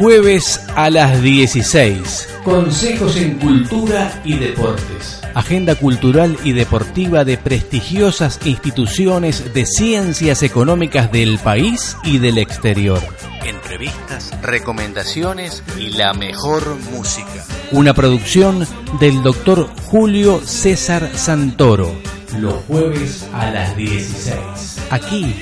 jueves 0.00 0.58
a 0.76 0.88
las 0.88 1.20
16. 1.20 2.28
Consejos 2.42 3.16
en 3.16 3.38
Cultura 3.38 4.22
y 4.24 4.38
Deportes. 4.38 5.20
Agenda 5.34 5.74
cultural 5.74 6.38
y 6.42 6.52
deportiva 6.52 7.26
de 7.26 7.36
prestigiosas 7.36 8.40
instituciones 8.46 9.52
de 9.52 9.66
ciencias 9.66 10.42
económicas 10.42 11.12
del 11.12 11.38
país 11.38 11.98
y 12.02 12.16
del 12.16 12.38
exterior. 12.38 12.98
Entrevistas, 13.44 14.32
recomendaciones 14.40 15.62
y 15.78 15.90
la 15.90 16.14
mejor 16.14 16.76
música. 16.92 17.44
Una 17.70 17.92
producción 17.92 18.66
del 19.00 19.22
doctor 19.22 19.68
Julio 19.84 20.40
César 20.42 21.10
Santoro. 21.14 21.94
Los 22.38 22.54
jueves 22.64 23.28
a 23.34 23.50
las 23.50 23.76
16. 23.76 24.78
Aquí 24.90 25.34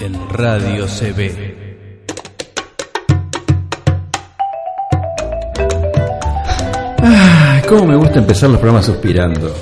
en 0.00 0.14
Radio 0.30 0.86
CB. 0.86 1.69
Cómo 7.68 7.86
me 7.86 7.96
gusta 7.96 8.18
empezar 8.18 8.50
los 8.50 8.58
programas 8.58 8.86
suspirando. 8.86 9.54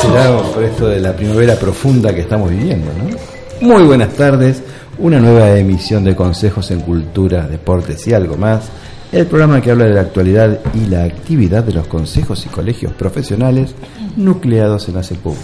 Será 0.00 0.36
por 0.52 0.62
esto 0.64 0.88
de 0.88 1.00
la 1.00 1.12
primavera 1.12 1.54
profunda 1.56 2.14
que 2.14 2.22
estamos 2.22 2.50
viviendo, 2.50 2.90
¿no? 2.92 3.66
Muy 3.66 3.84
buenas 3.84 4.12
tardes, 4.14 4.62
una 4.98 5.18
nueva 5.18 5.56
emisión 5.56 6.04
de 6.04 6.14
Consejos 6.14 6.70
en 6.70 6.80
Cultura, 6.80 7.46
Deportes 7.46 8.06
y 8.06 8.12
algo 8.12 8.36
más. 8.36 8.68
El 9.12 9.26
programa 9.26 9.60
que 9.60 9.70
habla 9.70 9.84
de 9.84 9.94
la 9.94 10.00
actualidad 10.02 10.60
y 10.74 10.86
la 10.86 11.04
actividad 11.04 11.64
de 11.64 11.72
los 11.72 11.86
consejos 11.86 12.44
y 12.44 12.48
colegios 12.48 12.92
profesionales 12.92 13.74
nucleados 14.16 14.88
en 14.88 14.96
la 14.96 15.02
CEPUC, 15.02 15.36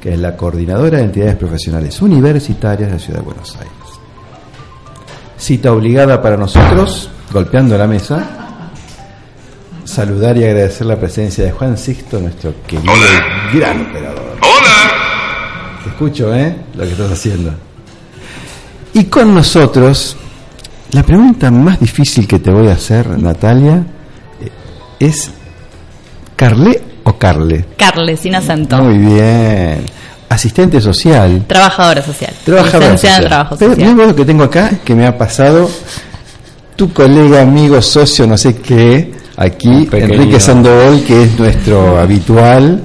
que 0.00 0.12
es 0.14 0.18
la 0.18 0.36
coordinadora 0.36 0.98
de 0.98 1.04
entidades 1.04 1.36
profesionales 1.36 2.00
universitarias 2.02 2.88
de 2.88 2.96
la 2.96 3.00
Ciudad 3.00 3.20
de 3.20 3.24
Buenos 3.24 3.54
Aires. 3.56 3.72
Cita 5.38 5.72
obligada 5.72 6.20
para 6.20 6.36
nosotros, 6.36 7.08
golpeando 7.32 7.78
la 7.78 7.86
mesa, 7.86 8.45
saludar 9.86 10.36
y 10.36 10.44
agradecer 10.44 10.86
la 10.86 10.96
presencia 10.96 11.44
de 11.44 11.52
Juan 11.52 11.78
Sixto, 11.78 12.18
nuestro 12.18 12.52
querido 12.66 12.92
y 13.52 13.58
gran 13.58 13.82
operador. 13.82 14.36
Hola. 14.42 15.80
Te 15.82 15.88
escucho, 15.90 16.34
¿eh? 16.34 16.54
Lo 16.74 16.84
que 16.84 16.90
estás 16.90 17.12
haciendo. 17.12 17.54
Y 18.92 19.04
con 19.04 19.34
nosotros, 19.34 20.16
la 20.90 21.02
pregunta 21.02 21.50
más 21.50 21.78
difícil 21.80 22.26
que 22.26 22.38
te 22.38 22.50
voy 22.50 22.68
a 22.68 22.72
hacer, 22.72 23.06
Natalia, 23.18 23.84
eh, 24.40 24.50
es 24.98 25.30
¿Carle 26.34 26.82
o 27.04 27.12
Carle? 27.16 27.64
Carle, 27.76 28.16
sin 28.16 28.34
acento. 28.34 28.76
Muy 28.82 28.98
bien. 28.98 29.84
Asistente 30.28 30.80
social. 30.80 31.44
Trabajadora 31.46 32.02
social. 32.02 32.34
Trabajadora 32.44 32.86
Licenciada 32.92 33.16
en 33.16 33.22
social. 33.22 33.28
trabajo 33.28 33.56
Pero 33.58 33.70
social. 33.74 33.94
mira 33.94 34.06
lo 34.08 34.16
que 34.16 34.24
tengo 34.24 34.44
acá, 34.44 34.70
que 34.84 34.94
me 34.94 35.06
ha 35.06 35.16
pasado 35.16 35.70
tu 36.74 36.92
colega, 36.92 37.40
amigo, 37.42 37.80
socio, 37.80 38.26
no 38.26 38.36
sé 38.36 38.56
qué, 38.56 39.14
aquí, 39.36 39.86
pequeño. 39.90 40.14
Enrique 40.14 40.40
Sandoval, 40.40 41.02
que 41.04 41.22
es 41.24 41.38
nuestro 41.38 41.98
habitual 42.00 42.82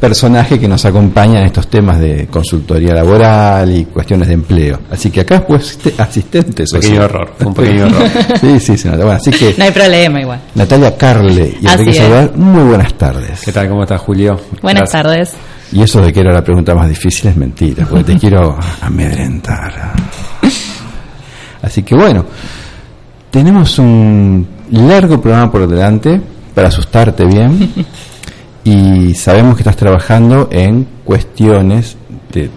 personaje 0.00 0.58
que 0.58 0.66
nos 0.66 0.82
acompaña 0.86 1.40
en 1.40 1.44
estos 1.46 1.68
temas 1.68 2.00
de 2.00 2.26
consultoría 2.28 2.94
laboral 2.94 3.70
y 3.70 3.84
cuestiones 3.84 4.28
de 4.28 4.34
empleo. 4.34 4.80
Así 4.90 5.10
que 5.10 5.20
acá 5.20 5.44
pues 5.46 5.78
asistente 5.98 6.66
social. 6.66 6.80
Pequeño 6.80 7.04
error, 7.04 7.34
un 7.44 7.52
pequeño 7.54 7.86
error. 7.88 8.02
sí, 8.40 8.60
sí, 8.60 8.78
se 8.78 8.88
nota. 8.88 9.04
Bueno, 9.04 9.18
así 9.20 9.30
que 9.30 9.54
No 9.58 9.64
hay 9.64 9.70
problema 9.72 10.20
igual. 10.22 10.40
Natalia 10.54 10.96
Carle 10.96 11.54
y 11.60 11.66
Así 11.66 11.80
Enrique. 11.80 11.98
Sandoval, 11.98 12.32
muy 12.34 12.62
buenas 12.62 12.94
tardes. 12.94 13.42
¿Qué 13.44 13.52
tal? 13.52 13.68
¿Cómo 13.68 13.82
estás, 13.82 14.00
Julio? 14.00 14.40
Buenas 14.62 14.90
Gracias. 14.90 15.02
tardes. 15.02 15.34
Y 15.72 15.82
eso 15.82 16.00
de 16.00 16.12
que 16.14 16.20
era 16.20 16.32
la 16.32 16.42
pregunta 16.42 16.74
más 16.74 16.88
difícil 16.88 17.28
es 17.28 17.36
mentira, 17.36 17.84
porque 17.86 18.04
te 18.14 18.18
quiero 18.18 18.58
amedrentar. 18.80 19.92
Así 21.60 21.82
que 21.82 21.94
bueno, 21.94 22.24
tenemos 23.30 23.78
un 23.78 24.46
largo 24.70 25.20
programa 25.20 25.50
por 25.50 25.66
delante 25.66 26.20
para 26.54 26.68
asustarte 26.68 27.24
bien 27.24 27.72
y 28.64 29.14
sabemos 29.14 29.56
que 29.56 29.62
estás 29.62 29.76
trabajando 29.76 30.48
en 30.50 30.86
cuestiones 31.04 31.96
de 32.32 32.50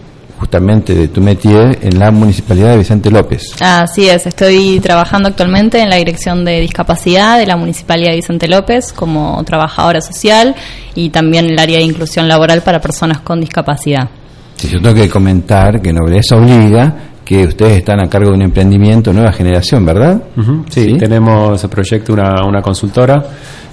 justamente 0.44 0.94
de 0.94 1.08
tu 1.08 1.22
métier 1.22 1.80
en 1.82 1.98
la 1.98 2.12
municipalidad 2.12 2.72
de 2.72 2.80
Vicente 2.80 3.10
López. 3.10 3.56
Así 3.62 4.10
es, 4.10 4.28
estoy 4.28 4.82
trabajando 4.82 5.30
actualmente 5.30 5.80
en 5.80 5.90
la 5.90 5.96
Dirección 5.96 6.44
de 6.44 6.60
Discapacidad 6.60 7.40
de 7.40 7.46
la 7.46 7.56
Municipalidad 7.56 8.10
de 8.10 8.18
Vicente 8.18 8.50
López 8.50 8.92
como 8.92 9.42
trabajadora 9.46 10.02
social 10.02 10.54
y 10.96 11.12
también 11.12 11.46
en 11.46 11.52
el 11.52 11.60
área 11.60 11.78
de 11.78 11.86
inclusión 11.86 12.28
laboral 12.28 12.62
para 12.62 12.82
personas 12.82 13.22
con 13.22 13.40
discapacidad. 13.40 14.10
Sí, 14.58 14.68
yo 14.68 14.82
tengo 14.82 14.96
que 14.96 15.10
comentar 15.10 15.82
que 15.82 15.94
Nobleza 15.94 16.36
obliga 16.36 16.94
que 17.24 17.46
ustedes 17.46 17.78
están 17.78 18.00
a 18.02 18.10
cargo 18.10 18.30
de 18.32 18.36
un 18.36 18.42
emprendimiento 18.44 19.14
nueva 19.14 19.32
generación, 19.32 19.86
¿verdad? 19.86 20.22
Sí, 20.70 20.86
Sí. 20.86 20.98
tenemos 20.98 21.64
el 21.64 21.70
proyecto 21.70 22.14
una, 22.14 22.44
una 22.46 22.62
consultora 22.62 23.24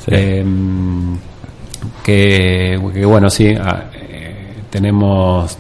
eh, 0.07 0.45
que, 2.03 2.79
que, 2.95 3.05
bueno, 3.05 3.29
sí, 3.31 3.49
a- 3.49 3.91
eh, 3.95 4.55
tenemos 4.71 5.57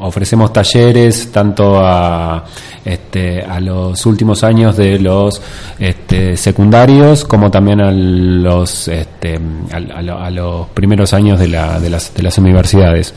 ofrecemos 0.00 0.52
talleres 0.52 1.30
tanto 1.32 1.78
a 1.80 2.44
este, 2.84 3.42
a 3.42 3.60
los 3.60 4.04
últimos 4.06 4.42
años 4.44 4.76
de 4.76 4.98
los 4.98 5.40
este, 5.78 6.36
secundarios 6.36 7.24
como 7.24 7.50
también 7.50 7.80
a 7.80 7.90
los 7.92 8.88
este, 8.88 9.38
a, 9.72 10.02
lo- 10.02 10.18
a 10.18 10.30
los 10.30 10.68
primeros 10.68 11.12
años 11.12 11.38
de, 11.38 11.48
la- 11.48 11.78
de 11.80 11.90
las, 11.90 12.14
de 12.14 12.22
las 12.22 12.38
universidades. 12.38 13.12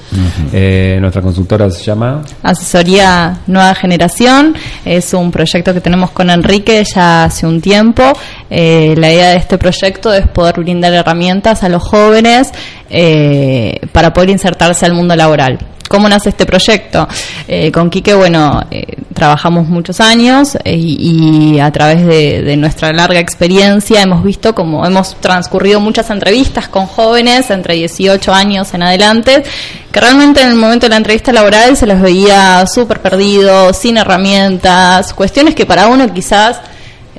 Eh, 0.52 0.98
nuestra 1.00 1.22
consultora 1.22 1.70
se 1.70 1.84
llama 1.84 2.22
Asesoría 2.44 3.40
Nueva 3.48 3.74
Generación 3.76 4.56
es 4.86 5.14
un 5.14 5.32
proyecto 5.32 5.74
que 5.74 5.82
tenemos 5.82 6.12
con 6.12 6.30
Enrique 6.30 6.84
ya 6.84 7.26
hace 7.26 7.46
un 7.48 7.62
tiempo. 7.62 8.04
Eh, 8.50 8.94
la 8.98 9.12
idea 9.12 9.30
de 9.30 9.38
este 9.38 9.58
proyecto 9.58 10.14
es 10.14 10.28
poder 10.28 10.56
brindar 10.60 10.94
herramientas 10.94 11.64
a 11.64 11.70
los 11.70 11.82
jóvenes 11.84 12.52
eh, 12.92 13.80
para 13.92 14.14
poder 14.14 14.30
insertarse 14.30 14.86
al 14.86 14.94
mundo 14.94 15.16
laboral. 15.16 15.58
¿Cómo 15.92 16.08
nace 16.08 16.30
este 16.30 16.46
proyecto? 16.46 17.06
Eh, 17.50 17.70
con 17.70 17.90
Quique, 17.90 18.14
bueno, 18.14 18.62
eh, 18.72 18.96
trabajamos 19.14 19.68
muchos 19.68 20.00
años 20.00 20.56
eh, 20.64 20.78
y, 20.78 21.56
y 21.56 21.60
a 21.60 21.70
través 21.70 22.08
de, 22.08 22.56
nuestra 22.56 22.94
larga 22.94 23.20
experiencia 23.20 24.02
hemos 24.02 24.24
visto 24.24 24.56
como 24.56 24.86
hemos 24.86 25.16
transcurrido 25.20 25.82
muchas 25.82 26.10
entrevistas 26.10 26.70
con 26.70 26.86
jóvenes 26.86 27.50
entre 27.50 27.76
18 27.76 28.34
años 28.34 28.74
en 28.74 28.84
adelante, 28.84 29.44
que 29.92 30.00
realmente 30.00 30.42
en 30.42 30.48
el 30.48 30.56
momento 30.56 30.86
de 30.86 30.92
la 30.92 30.96
entrevista 30.96 31.34
laboral 31.34 31.76
se 31.76 31.86
los 31.88 32.00
veía 32.00 32.66
súper 32.74 33.02
perdidos, 33.02 33.76
sin 33.76 33.98
herramientas, 33.98 35.14
cuestiones 35.14 35.56
que 35.56 35.66
para 35.66 35.90
uno 35.90 36.14
quizás 36.14 36.62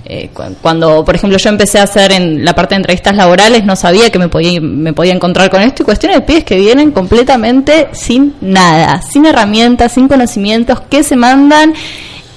eh, 0.04 0.30
cu- 0.32 0.54
cuando, 0.60 1.04
por 1.04 1.14
ejemplo, 1.14 1.38
yo 1.38 1.48
empecé 1.50 1.78
a 1.78 1.84
hacer 1.84 2.12
en 2.12 2.44
la 2.44 2.54
parte 2.54 2.74
de 2.74 2.78
entrevistas 2.80 3.14
laborales, 3.16 3.64
no 3.64 3.76
sabía 3.76 4.10
que 4.10 4.18
me 4.18 4.28
podía, 4.28 4.60
me 4.60 4.92
podía 4.92 5.12
encontrar 5.12 5.48
con 5.50 5.62
esto 5.62 5.82
y 5.82 5.86
cuestiones 5.86 6.18
de 6.18 6.22
pibes 6.26 6.44
que 6.44 6.56
vienen 6.56 6.90
completamente 6.90 7.88
sin 7.92 8.34
nada, 8.40 9.00
sin 9.02 9.26
herramientas, 9.26 9.92
sin 9.92 10.08
conocimientos, 10.08 10.80
que 10.90 11.02
se 11.02 11.16
mandan 11.16 11.72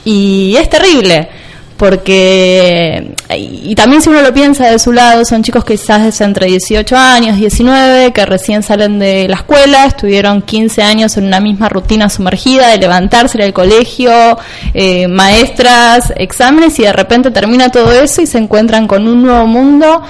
y 0.04 0.56
es 0.58 0.70
terrible. 0.70 1.30
Porque, 1.78 3.16
y 3.38 3.76
también 3.76 4.02
si 4.02 4.10
uno 4.10 4.22
lo 4.22 4.34
piensa 4.34 4.68
de 4.68 4.80
su 4.80 4.94
lado, 4.94 5.26
son 5.26 5.44
chicos 5.44 5.66
que 5.66 5.76
quizás 5.76 6.06
es 6.06 6.22
entre 6.22 6.48
18 6.48 6.96
años, 6.96 7.36
19, 7.38 8.14
que 8.14 8.26
recién 8.26 8.64
salen 8.64 8.98
de 8.98 9.28
la 9.28 9.36
escuela, 9.36 9.86
estuvieron 9.86 10.42
15 10.42 10.82
años 10.82 11.18
en 11.18 11.26
una 11.26 11.42
misma 11.42 11.68
rutina 11.68 12.08
sumergida 12.10 12.70
de 12.70 12.78
levantarse 12.78 13.38
del 13.38 13.52
colegio, 13.52 14.38
eh, 14.74 15.10
maestras, 15.10 16.14
exámenes, 16.16 16.80
y 16.80 16.84
de 16.84 16.94
repente 16.94 17.30
termina 17.30 17.70
todo 17.70 17.92
eso 17.92 18.22
y 18.22 18.28
se 18.28 18.38
encuentran 18.38 18.88
con 18.88 19.06
un 19.06 19.22
nuevo 19.22 19.46
mundo 19.46 20.02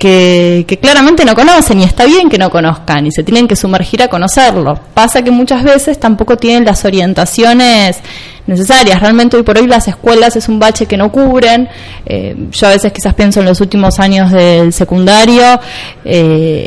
que, 0.00 0.64
que 0.66 0.78
claramente 0.78 1.26
no 1.26 1.34
conocen 1.34 1.78
y 1.80 1.84
está 1.84 2.06
bien 2.06 2.30
que 2.30 2.38
no 2.38 2.48
conozcan 2.48 3.06
y 3.06 3.12
se 3.12 3.22
tienen 3.22 3.46
que 3.46 3.54
sumergir 3.54 4.02
a 4.02 4.08
conocerlo. 4.08 4.80
Pasa 4.94 5.22
que 5.22 5.30
muchas 5.30 5.62
veces 5.62 6.00
tampoco 6.00 6.38
tienen 6.38 6.64
las 6.64 6.86
orientaciones 6.86 7.98
necesarias. 8.46 8.98
Realmente 8.98 9.36
hoy 9.36 9.42
por 9.42 9.58
hoy 9.58 9.66
las 9.66 9.88
escuelas 9.88 10.36
es 10.36 10.48
un 10.48 10.58
bache 10.58 10.86
que 10.86 10.96
no 10.96 11.12
cubren. 11.12 11.68
Eh, 12.06 12.34
yo 12.50 12.66
a 12.66 12.70
veces 12.70 12.92
quizás 12.92 13.12
pienso 13.12 13.40
en 13.40 13.46
los 13.46 13.60
últimos 13.60 14.00
años 14.00 14.32
del 14.32 14.72
secundario. 14.72 15.60
eh, 16.02 16.66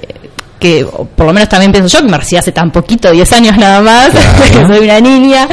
que 0.63 0.85
por 1.15 1.25
lo 1.25 1.33
menos 1.33 1.49
también 1.49 1.73
pienso 1.73 1.89
yo 1.89 2.05
que 2.05 2.09
me 2.09 2.17
recibí 2.17 2.39
hace 2.39 2.53
tan 2.53 2.71
poquito, 2.71 3.11
10 3.11 3.33
años 3.33 3.57
nada 3.57 3.81
más, 3.81 4.11
que 4.53 4.65
soy 4.65 4.79
una 4.85 5.01
niña, 5.01 5.45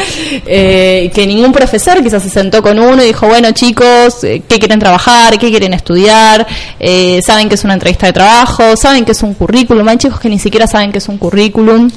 eh, 0.46 1.10
que 1.12 1.26
ningún 1.26 1.50
profesor 1.52 2.00
quizás 2.00 2.22
se 2.22 2.30
sentó 2.30 2.62
con 2.62 2.78
uno 2.78 3.02
y 3.02 3.06
dijo, 3.06 3.26
bueno 3.26 3.50
chicos, 3.50 4.22
eh, 4.22 4.42
¿qué 4.48 4.60
quieren 4.60 4.78
trabajar? 4.78 5.36
¿Qué 5.36 5.50
quieren 5.50 5.74
estudiar? 5.74 6.46
Eh, 6.78 7.20
¿Saben 7.26 7.48
que 7.48 7.56
es 7.56 7.64
una 7.64 7.74
entrevista 7.74 8.06
de 8.06 8.12
trabajo? 8.12 8.76
¿Saben 8.76 9.04
que 9.04 9.10
es 9.10 9.22
un 9.24 9.34
currículum? 9.34 9.88
Hay 9.88 9.96
chicos 9.96 10.20
que 10.20 10.28
ni 10.28 10.38
siquiera 10.38 10.68
saben 10.68 10.92
que 10.92 10.98
es 10.98 11.08
un 11.08 11.18
currículum. 11.18 11.90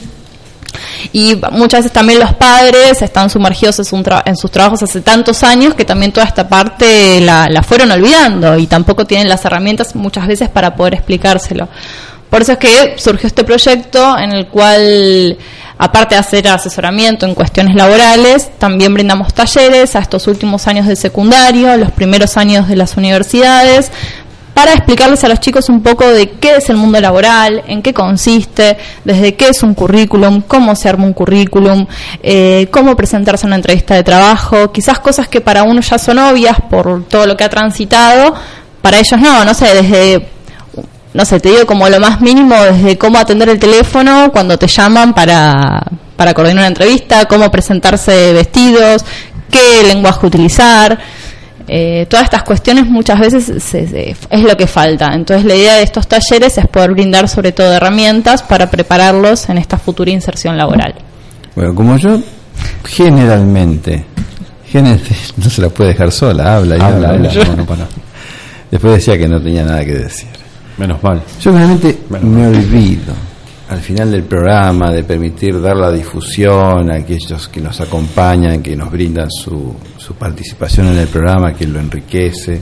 Y 1.11 1.35
muchas 1.51 1.81
veces 1.81 1.91
también 1.91 2.19
los 2.19 2.33
padres 2.33 2.99
están 3.03 3.29
sumergidos 3.29 3.77
en, 3.77 3.85
su 3.85 3.97
tra- 3.97 4.23
en 4.25 4.35
sus 4.35 4.49
trabajos 4.49 4.81
hace 4.81 5.01
tantos 5.01 5.43
años 5.43 5.75
que 5.75 5.85
también 5.85 6.11
toda 6.11 6.25
esta 6.25 6.49
parte 6.49 7.21
la, 7.21 7.45
la 7.47 7.61
fueron 7.61 7.91
olvidando 7.91 8.57
y 8.57 8.65
tampoco 8.65 9.05
tienen 9.05 9.29
las 9.29 9.45
herramientas 9.45 9.93
muchas 9.95 10.25
veces 10.25 10.49
para 10.49 10.75
poder 10.75 10.95
explicárselo. 10.95 11.67
Por 12.33 12.41
eso 12.41 12.53
es 12.53 12.57
que 12.57 12.95
surgió 12.97 13.27
este 13.27 13.43
proyecto 13.43 14.17
en 14.17 14.31
el 14.31 14.47
cual 14.47 15.37
aparte 15.77 16.15
de 16.15 16.19
hacer 16.19 16.47
asesoramiento 16.47 17.27
en 17.27 17.35
cuestiones 17.35 17.75
laborales, 17.75 18.49
también 18.57 18.91
brindamos 18.91 19.35
talleres 19.35 19.95
a 19.95 19.99
estos 19.99 20.25
últimos 20.25 20.67
años 20.67 20.87
de 20.87 20.95
secundario, 20.95 21.77
los 21.77 21.91
primeros 21.91 22.35
años 22.35 22.67
de 22.67 22.75
las 22.75 22.97
universidades, 22.97 23.91
para 24.55 24.73
explicarles 24.73 25.23
a 25.23 25.29
los 25.29 25.41
chicos 25.41 25.69
un 25.69 25.83
poco 25.83 26.07
de 26.07 26.31
qué 26.31 26.55
es 26.55 26.71
el 26.71 26.77
mundo 26.77 26.99
laboral, 26.99 27.61
en 27.67 27.83
qué 27.83 27.93
consiste, 27.93 28.77
desde 29.03 29.35
qué 29.35 29.49
es 29.49 29.61
un 29.61 29.75
currículum, 29.75 30.41
cómo 30.41 30.75
se 30.75 30.89
arma 30.89 31.05
un 31.05 31.13
currículum, 31.13 31.85
eh, 32.23 32.67
cómo 32.71 32.95
presentarse 32.95 33.45
a 33.45 33.47
una 33.47 33.57
entrevista 33.57 33.93
de 33.93 34.01
trabajo, 34.01 34.71
quizás 34.71 34.97
cosas 34.97 35.27
que 35.27 35.39
para 35.39 35.61
uno 35.61 35.81
ya 35.81 35.99
son 35.99 36.17
obvias 36.17 36.57
por 36.67 37.03
todo 37.03 37.27
lo 37.27 37.37
que 37.37 37.43
ha 37.43 37.49
transitado, 37.49 38.33
para 38.81 38.97
ellos 38.97 39.21
no, 39.21 39.45
no 39.45 39.53
sé, 39.53 39.67
desde, 39.75 40.32
no 41.13 41.25
sé, 41.25 41.39
te 41.39 41.49
digo 41.49 41.65
como 41.65 41.87
lo 41.89 41.99
más 41.99 42.21
mínimo, 42.21 42.55
desde 42.55 42.97
cómo 42.97 43.19
atender 43.19 43.49
el 43.49 43.59
teléfono 43.59 44.31
cuando 44.31 44.57
te 44.57 44.67
llaman 44.67 45.13
para, 45.13 45.83
para 46.15 46.33
coordinar 46.33 46.61
una 46.61 46.67
entrevista, 46.67 47.25
cómo 47.25 47.51
presentarse 47.51 48.33
vestidos, 48.33 49.05
qué 49.51 49.83
lenguaje 49.87 50.25
utilizar. 50.25 50.99
Eh, 51.67 52.07
todas 52.09 52.25
estas 52.25 52.43
cuestiones 52.43 52.87
muchas 52.87 53.19
veces 53.19 53.73
es 53.73 54.41
lo 54.41 54.57
que 54.57 54.67
falta. 54.67 55.13
Entonces 55.13 55.45
la 55.45 55.55
idea 55.55 55.75
de 55.75 55.83
estos 55.83 56.07
talleres 56.07 56.57
es 56.57 56.67
poder 56.67 56.91
brindar 56.91 57.29
sobre 57.29 57.51
todo 57.51 57.71
herramientas 57.71 58.41
para 58.41 58.69
prepararlos 58.69 59.47
en 59.49 59.59
esta 59.59 59.77
futura 59.77 60.11
inserción 60.11 60.57
laboral. 60.57 60.95
Bueno, 61.55 61.75
como 61.75 61.95
yo 61.97 62.19
generalmente, 62.83 64.05
no 65.37 65.49
se 65.49 65.61
la 65.61 65.69
puede 65.69 65.91
dejar 65.91 66.11
sola, 66.11 66.55
habla 66.57 66.77
y 66.77 66.81
habla. 66.81 67.11
Después 68.71 68.95
decía 68.95 69.17
que 69.17 69.27
no 69.27 69.39
tenía 69.39 69.63
nada 69.63 69.85
que 69.85 69.93
decir. 69.93 70.42
Menos 70.77 71.03
mal. 71.03 71.21
Yo 71.39 71.51
realmente 71.51 71.99
me 72.09 72.47
olvido 72.47 73.13
al 73.69 73.79
final 73.79 74.11
del 74.11 74.23
programa 74.23 74.91
de 74.91 75.03
permitir 75.03 75.59
dar 75.59 75.75
la 75.77 75.91
difusión 75.91 76.91
a 76.91 76.95
aquellos 76.95 77.47
que 77.47 77.59
nos 77.61 77.79
acompañan, 77.81 78.61
que 78.61 78.75
nos 78.75 78.91
brindan 78.91 79.31
su, 79.31 79.73
su 79.97 80.13
participación 80.15 80.89
en 80.89 80.99
el 80.99 81.07
programa, 81.07 81.53
que 81.53 81.65
lo 81.65 81.79
enriquece. 81.79 82.61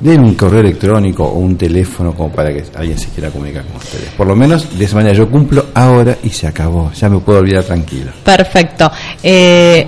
Den 0.00 0.24
un 0.24 0.34
correo 0.34 0.60
electrónico 0.60 1.24
o 1.24 1.38
un 1.38 1.56
teléfono 1.56 2.12
como 2.12 2.32
para 2.32 2.52
que 2.52 2.64
alguien 2.74 2.98
se 2.98 3.10
quiera 3.10 3.30
comunicar 3.30 3.62
con 3.64 3.76
ustedes. 3.76 4.08
Por 4.16 4.26
lo 4.26 4.34
menos 4.34 4.76
de 4.76 4.84
esa 4.84 4.96
manera 4.96 5.14
yo 5.14 5.30
cumplo 5.30 5.66
ahora 5.74 6.18
y 6.24 6.30
se 6.30 6.48
acabó. 6.48 6.90
Ya 6.92 7.08
me 7.08 7.20
puedo 7.20 7.38
olvidar 7.38 7.62
tranquilo. 7.62 8.10
Perfecto. 8.24 8.90
Eh, 9.22 9.86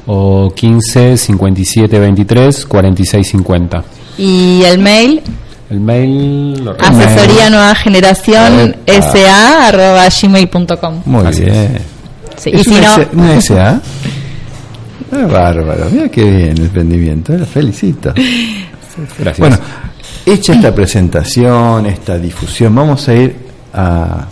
o 0.08 0.52
15 0.54 1.18
57 1.18 2.00
23 2.00 2.66
46 2.66 3.28
50. 3.28 3.84
¿Y 4.18 4.62
el 4.64 4.80
mail? 4.80 5.22
El 5.70 5.80
mail 5.80 6.70
asesoría 6.80 7.50
nueva 7.50 7.74
generación 7.76 8.76
sa 8.88 9.68
arroba 9.68 10.08
gmail.com. 10.10 11.02
Muy 11.06 11.36
bien. 11.36 11.80
Sí, 12.38 12.52
¿Es 12.54 12.62
y 12.62 12.64
si 12.64 12.82
no, 12.82 12.96
¿Una 13.14 13.42
SA? 13.42 13.82
Ah, 15.12 15.28
bárbaro, 15.28 15.88
mira 15.92 16.10
qué 16.10 16.24
bien 16.24 16.50
el 16.58 16.66
emprendimiento, 16.66 17.34
lo 17.38 17.46
felicito. 17.46 18.14
Gracias. 19.18 19.40
Bueno, 19.40 19.58
hecha 20.26 20.54
esta 20.54 20.74
presentación, 20.74 21.86
esta 21.86 22.18
difusión, 22.18 22.76
vamos 22.76 23.08
a 23.08 23.14
ir 23.14 23.36
a 23.74 24.28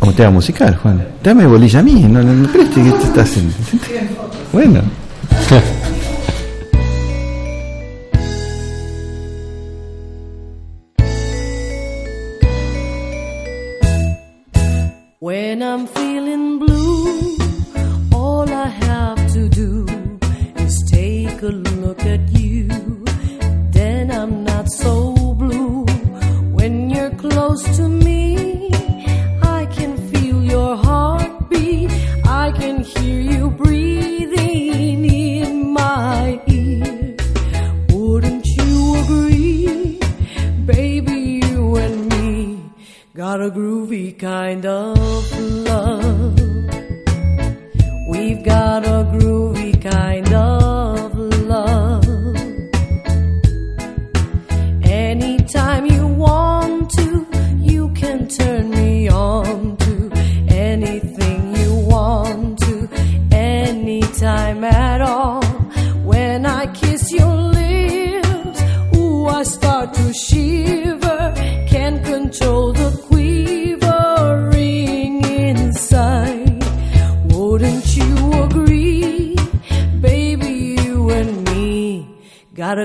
un 0.00 0.14
tema 0.14 0.30
musical, 0.30 0.76
Juan. 0.76 1.06
Dame 1.22 1.46
bolilla 1.46 1.80
a 1.80 1.82
mí, 1.82 1.94
no, 2.08 2.22
no, 2.22 2.32
no 2.34 2.48
crees 2.50 2.68
que 2.70 2.82
te 2.82 2.88
estás 2.88 3.30
haciendo. 3.30 3.54
Bueno. 4.54 4.82
When 15.18 15.60
I'm 15.60 15.88
feeling 15.88 16.13
a 43.44 43.50
groovy 43.50 44.18
kind 44.18 44.64
of 44.64 44.96
love. 45.68 46.38
We've 48.08 48.42
got 48.42 48.86
a 48.86 49.04
groovy 49.12 49.23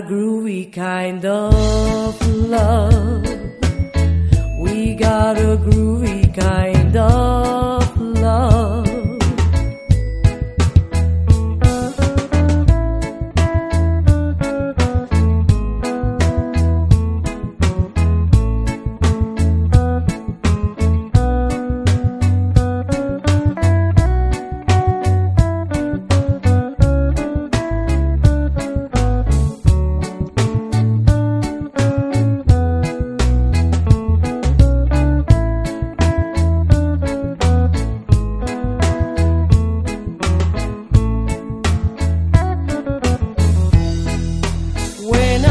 groovy 0.09 0.73
kind 0.73 1.23
of 1.23 1.48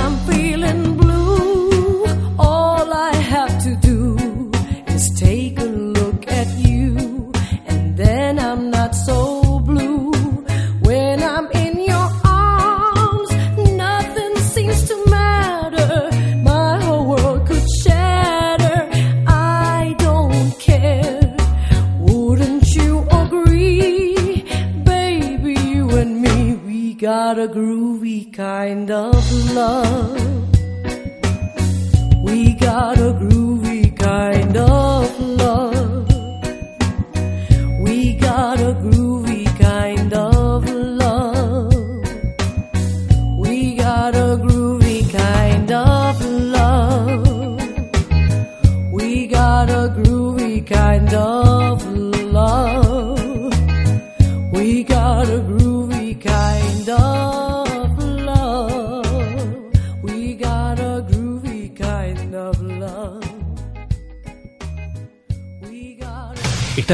I'm 0.08 0.16
feeling 0.20 0.87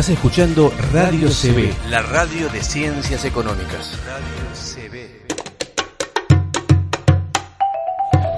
Estás 0.05 0.17
escuchando 0.19 0.71
Radio 0.93 1.31
CB, 1.31 1.89
la 1.89 2.03
radio 2.03 2.51
de 2.51 2.63
ciencias 2.63 3.25
económicas. 3.25 3.99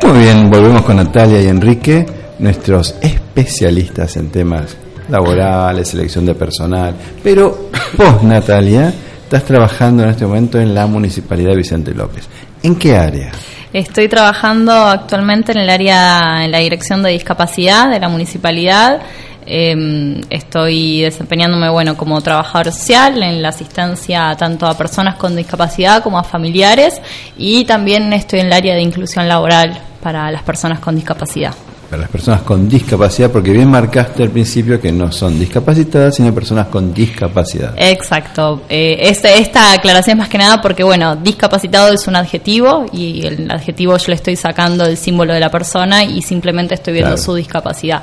Muy 0.01 0.19
bien, 0.21 0.49
volvemos 0.49 0.83
con 0.83 0.95
Natalia 0.95 1.43
y 1.43 1.49
Enrique, 1.49 2.07
nuestros 2.39 2.95
especialistas 3.01 4.17
en 4.17 4.31
temas 4.31 4.77
laborales, 5.09 5.89
selección 5.89 6.25
de 6.25 6.37
personal. 6.37 6.95
Pero 7.25 7.71
vos, 7.99 8.23
Natalia, 8.23 8.95
estás 9.25 9.43
trabajando 9.43 10.05
en 10.05 10.11
este 10.11 10.25
momento 10.25 10.61
en 10.61 10.73
la 10.73 10.87
Municipalidad 10.87 11.51
de 11.51 11.57
Vicente 11.57 11.93
López. 11.93 12.29
¿En 12.63 12.77
qué 12.77 12.97
área? 12.97 13.33
Estoy 13.73 14.09
trabajando 14.09 14.73
actualmente 14.73 15.51
en 15.51 15.59
el 15.59 15.69
área, 15.69 16.45
en 16.45 16.53
la 16.53 16.59
dirección 16.59 17.03
de 17.03 17.11
discapacidad 17.11 17.91
de 17.91 17.99
la 17.99 18.09
municipalidad. 18.09 19.03
Eh, 19.47 20.21
estoy 20.29 21.03
desempeñándome, 21.03 21.69
bueno, 21.69 21.97
como 21.97 22.21
trabajador 22.21 22.73
social 22.73 23.23
en 23.23 23.43
la 23.43 23.51
asistencia 23.51 24.35
tanto 24.37 24.67
a 24.67 24.77
personas 24.77 25.15
con 25.15 25.37
discapacidad 25.37 26.03
como 26.03 26.19
a 26.19 26.25
familiares 26.25 27.01
y 27.39 27.65
también 27.65 28.13
estoy 28.13 28.41
en 28.41 28.47
el 28.47 28.53
área 28.53 28.75
de 28.75 28.83
inclusión 28.83 29.29
laboral 29.29 29.79
para 30.03 30.31
las 30.31 30.43
personas 30.43 30.81
con 30.81 30.97
discapacidad. 30.97 31.55
Para 31.91 32.03
las 32.03 32.11
personas 32.11 32.43
con 32.43 32.69
discapacidad, 32.69 33.31
porque 33.31 33.53
bien 33.53 33.69
marcaste 33.71 34.25
al 34.25 34.31
principio 34.31 34.81
que 34.81 34.91
no 34.91 35.13
son 35.13 35.39
discapacitadas, 35.39 36.17
sino 36.17 36.35
personas 36.35 36.67
con 36.67 36.93
discapacidad. 36.93 37.75
Exacto. 37.77 38.63
Eh, 38.69 38.97
este- 39.03 39.39
esta 39.41 39.73
aclaración 39.73 40.15
es 40.17 40.19
más 40.19 40.29
que 40.29 40.37
nada 40.39 40.61
porque, 40.61 40.83
bueno, 40.83 41.15
discapacitado 41.15 41.93
es 41.95 42.07
un 42.09 42.17
adjetivo 42.17 42.87
y 42.93 43.25
el 43.25 43.49
adjetivo 43.51 43.97
yo 43.99 44.05
le 44.09 44.15
estoy 44.15 44.35
sacando 44.35 44.85
el 44.85 44.97
símbolo 44.97 45.33
de 45.33 45.39
la 45.39 45.49
persona 45.51 46.03
y 46.03 46.23
simplemente 46.23 46.75
estoy 46.75 46.95
viendo 46.95 47.11
Claro. 47.13 47.23
su 47.23 47.35
discapacidad. 47.35 48.03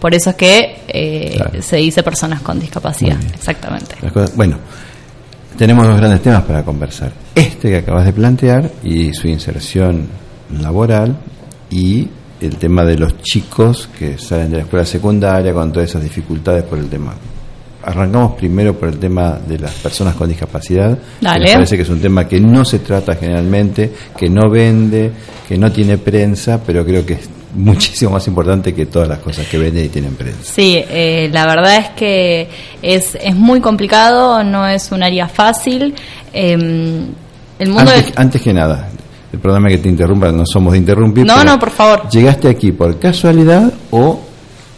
Por 0.00 0.14
eso 0.14 0.30
es 0.30 0.36
que 0.36 0.76
eh, 0.86 1.32
Claro. 1.36 1.60
se 1.62 1.76
dice 1.78 2.02
personas 2.04 2.40
con 2.40 2.60
discapacidad. 2.60 3.16
Exactamente. 3.34 3.96
Cosas- 4.12 4.36
bueno, 4.36 4.58
tenemos 5.58 5.86
dos 5.88 5.96
grandes 5.96 6.22
temas 6.22 6.42
para 6.44 6.62
conversar. 6.62 7.10
Este 7.34 7.68
que 7.70 7.76
acabas 7.78 8.04
de 8.04 8.12
plantear 8.12 8.70
y 8.84 9.12
su 9.12 9.26
inserción 9.26 10.06
laboral 10.60 11.16
y 11.70 12.06
el 12.46 12.56
tema 12.56 12.84
de 12.84 12.96
los 12.98 13.20
chicos 13.22 13.88
que 13.98 14.18
salen 14.18 14.50
de 14.50 14.56
la 14.58 14.62
escuela 14.64 14.84
secundaria 14.86 15.52
con 15.52 15.72
todas 15.72 15.88
esas 15.90 16.02
dificultades 16.02 16.64
por 16.64 16.78
el 16.78 16.88
tema. 16.88 17.14
Arrancamos 17.82 18.32
primero 18.36 18.74
por 18.78 18.88
el 18.88 18.98
tema 18.98 19.38
de 19.46 19.58
las 19.58 19.72
personas 19.74 20.14
con 20.14 20.28
discapacidad. 20.28 20.96
que 20.96 21.04
Dale. 21.26 21.44
Me 21.48 21.52
parece 21.54 21.76
que 21.76 21.82
es 21.82 21.88
un 21.90 22.00
tema 22.00 22.26
que 22.26 22.40
no 22.40 22.64
se 22.64 22.78
trata 22.78 23.14
generalmente, 23.14 23.92
que 24.16 24.30
no 24.30 24.48
vende, 24.48 25.10
que 25.46 25.58
no 25.58 25.70
tiene 25.70 25.98
prensa, 25.98 26.60
pero 26.66 26.82
creo 26.84 27.04
que 27.04 27.12
es 27.14 27.28
muchísimo 27.54 28.12
más 28.12 28.26
importante 28.26 28.74
que 28.74 28.86
todas 28.86 29.06
las 29.08 29.18
cosas 29.18 29.46
que 29.46 29.58
venden 29.58 29.84
y 29.84 29.88
tienen 29.88 30.14
prensa. 30.14 30.40
Sí, 30.44 30.82
eh, 30.88 31.28
la 31.30 31.46
verdad 31.46 31.76
es 31.76 31.88
que 31.90 32.48
es, 32.80 33.16
es 33.20 33.34
muy 33.36 33.60
complicado, 33.60 34.42
no 34.42 34.66
es 34.66 34.90
un 34.90 35.02
área 35.02 35.28
fácil. 35.28 35.94
Eh, 36.32 36.52
el 37.58 37.68
mundo 37.68 37.82
Antes, 37.92 38.06
del- 38.06 38.14
antes 38.16 38.40
que 38.42 38.52
nada, 38.54 38.88
el 39.34 39.40
programa 39.40 39.68
que 39.68 39.78
te 39.78 39.88
interrumpa, 39.88 40.30
no 40.32 40.44
somos 40.46 40.72
de 40.72 40.78
interrumpir. 40.78 41.26
No, 41.26 41.42
no, 41.44 41.58
por 41.58 41.70
favor. 41.70 42.08
¿Llegaste 42.08 42.48
aquí 42.48 42.72
por 42.72 42.98
casualidad 42.98 43.72
o 43.90 44.20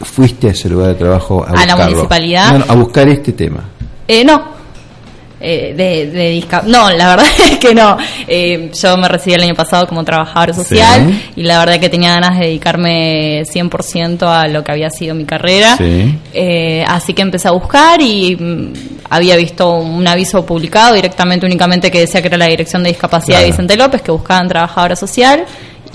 fuiste 0.00 0.48
a 0.48 0.50
ese 0.50 0.68
lugar 0.68 0.88
de 0.88 0.94
trabajo 0.96 1.44
a, 1.44 1.50
¿A 1.50 1.52
la 1.52 1.60
buscarlo? 1.74 1.84
municipalidad? 1.90 2.52
No, 2.52 2.58
no, 2.58 2.64
a 2.68 2.74
buscar 2.74 3.08
este 3.08 3.32
tema. 3.32 3.64
Eh, 4.08 4.24
no. 4.24 4.55
Eh, 5.38 5.74
de, 5.76 6.06
de 6.10 6.32
disca- 6.40 6.62
No, 6.64 6.90
la 6.90 7.08
verdad 7.10 7.26
es 7.50 7.58
que 7.58 7.74
no. 7.74 7.96
Eh, 8.26 8.70
yo 8.72 8.96
me 8.96 9.06
recibí 9.06 9.34
el 9.34 9.42
año 9.42 9.54
pasado 9.54 9.86
como 9.86 10.02
trabajador 10.02 10.54
social 10.54 11.08
Sí. 11.10 11.30
y 11.36 11.42
la 11.42 11.58
verdad 11.58 11.78
que 11.78 11.90
tenía 11.90 12.14
ganas 12.14 12.38
de 12.38 12.46
dedicarme 12.46 13.42
100% 13.44 14.22
a 14.26 14.46
lo 14.48 14.64
que 14.64 14.72
había 14.72 14.88
sido 14.90 15.14
mi 15.14 15.24
carrera. 15.26 15.76
Sí. 15.76 16.18
Eh, 16.32 16.84
así 16.88 17.12
que 17.12 17.20
empecé 17.22 17.48
a 17.48 17.50
buscar 17.50 18.00
y 18.00 18.34
mm, 18.34 18.72
había 19.10 19.36
visto 19.36 19.70
un 19.72 20.06
aviso 20.08 20.44
publicado 20.46 20.94
directamente, 20.94 21.44
únicamente 21.44 21.90
que 21.90 22.00
decía 22.00 22.22
que 22.22 22.28
era 22.28 22.38
la 22.38 22.46
Dirección 22.46 22.82
de 22.82 22.88
Discapacidad 22.90 23.40
de. 23.40 23.46
Vicente 23.46 23.76
López, 23.76 24.00
que 24.02 24.10
buscaban 24.12 24.48
trabajadora 24.48 24.96
social. 24.96 25.44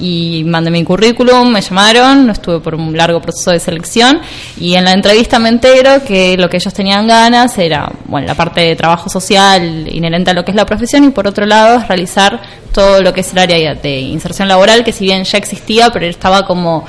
Y 0.02 0.44
mandé 0.46 0.72
mi 0.72 0.84
currículum, 0.84 1.52
me 1.52 1.62
llamaron, 1.62 2.30
estuve 2.30 2.60
por 2.60 2.76
un 2.76 2.98
largo 2.98 3.22
proceso 3.22 3.52
de 3.52 3.60
selección 3.60 4.20
y 4.60 4.74
en 4.74 4.84
la 4.84 4.94
entrevista 4.94 5.38
me 5.38 5.50
entero 5.50 6.04
que 6.04 6.36
lo 6.38 6.50
que 6.50 6.58
ellos 6.58 6.74
tenían 6.74 7.08
ganas 7.08 7.56
era, 7.58 7.90
bueno, 8.06 8.26
la 8.28 8.36
parte 8.36 8.62
de 8.62 8.76
trabajo 8.76 9.10
social 9.10 9.88
inherente 9.88 10.32
a 10.32 10.34
lo 10.34 10.44
que 10.44 10.52
es 10.52 10.58
la 10.58 10.66
profesión 10.66 11.04
y 11.04 11.10
por 11.12 11.28
otro 11.28 11.46
lado 11.46 11.80
es 11.80 11.88
realizar 11.88 12.42
todo 12.74 13.02
lo 13.02 13.14
que 13.14 13.22
es 13.22 13.32
el 13.32 13.38
área 13.38 13.76
de 13.76 14.00
inserción 14.00 14.48
laboral, 14.48 14.84
que 14.84 14.92
si 14.92 15.06
bien 15.06 15.24
ya 15.24 15.38
existía, 15.38 15.90
pero 15.92 16.08
estaba 16.08 16.46
como 16.46 16.86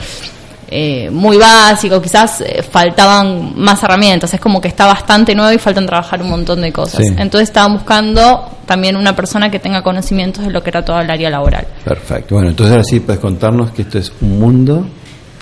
eh, 0.74 1.10
muy 1.10 1.36
básico, 1.36 2.00
quizás 2.00 2.40
eh, 2.40 2.62
faltaban 2.62 3.52
más 3.56 3.82
herramientas, 3.82 4.32
es 4.32 4.40
como 4.40 4.58
que 4.58 4.68
está 4.68 4.86
bastante 4.86 5.34
nuevo 5.34 5.52
y 5.52 5.58
faltan 5.58 5.84
trabajar 5.84 6.22
un 6.22 6.30
montón 6.30 6.62
de 6.62 6.72
cosas. 6.72 7.04
Sí. 7.06 7.14
Entonces 7.18 7.50
estaban 7.50 7.74
buscando 7.74 8.48
también 8.64 8.96
una 8.96 9.14
persona 9.14 9.50
que 9.50 9.58
tenga 9.58 9.82
conocimientos 9.82 10.46
de 10.46 10.50
lo 10.50 10.62
que 10.62 10.70
era 10.70 10.82
toda 10.82 11.02
el 11.02 11.10
área 11.10 11.28
laboral. 11.28 11.66
Perfecto. 11.84 12.36
Bueno, 12.36 12.48
entonces 12.48 12.72
ahora 12.72 12.84
sí 12.84 13.00
puedes 13.00 13.20
contarnos 13.20 13.72
que 13.72 13.82
esto 13.82 13.98
es 13.98 14.10
un 14.22 14.38
mundo, 14.38 14.86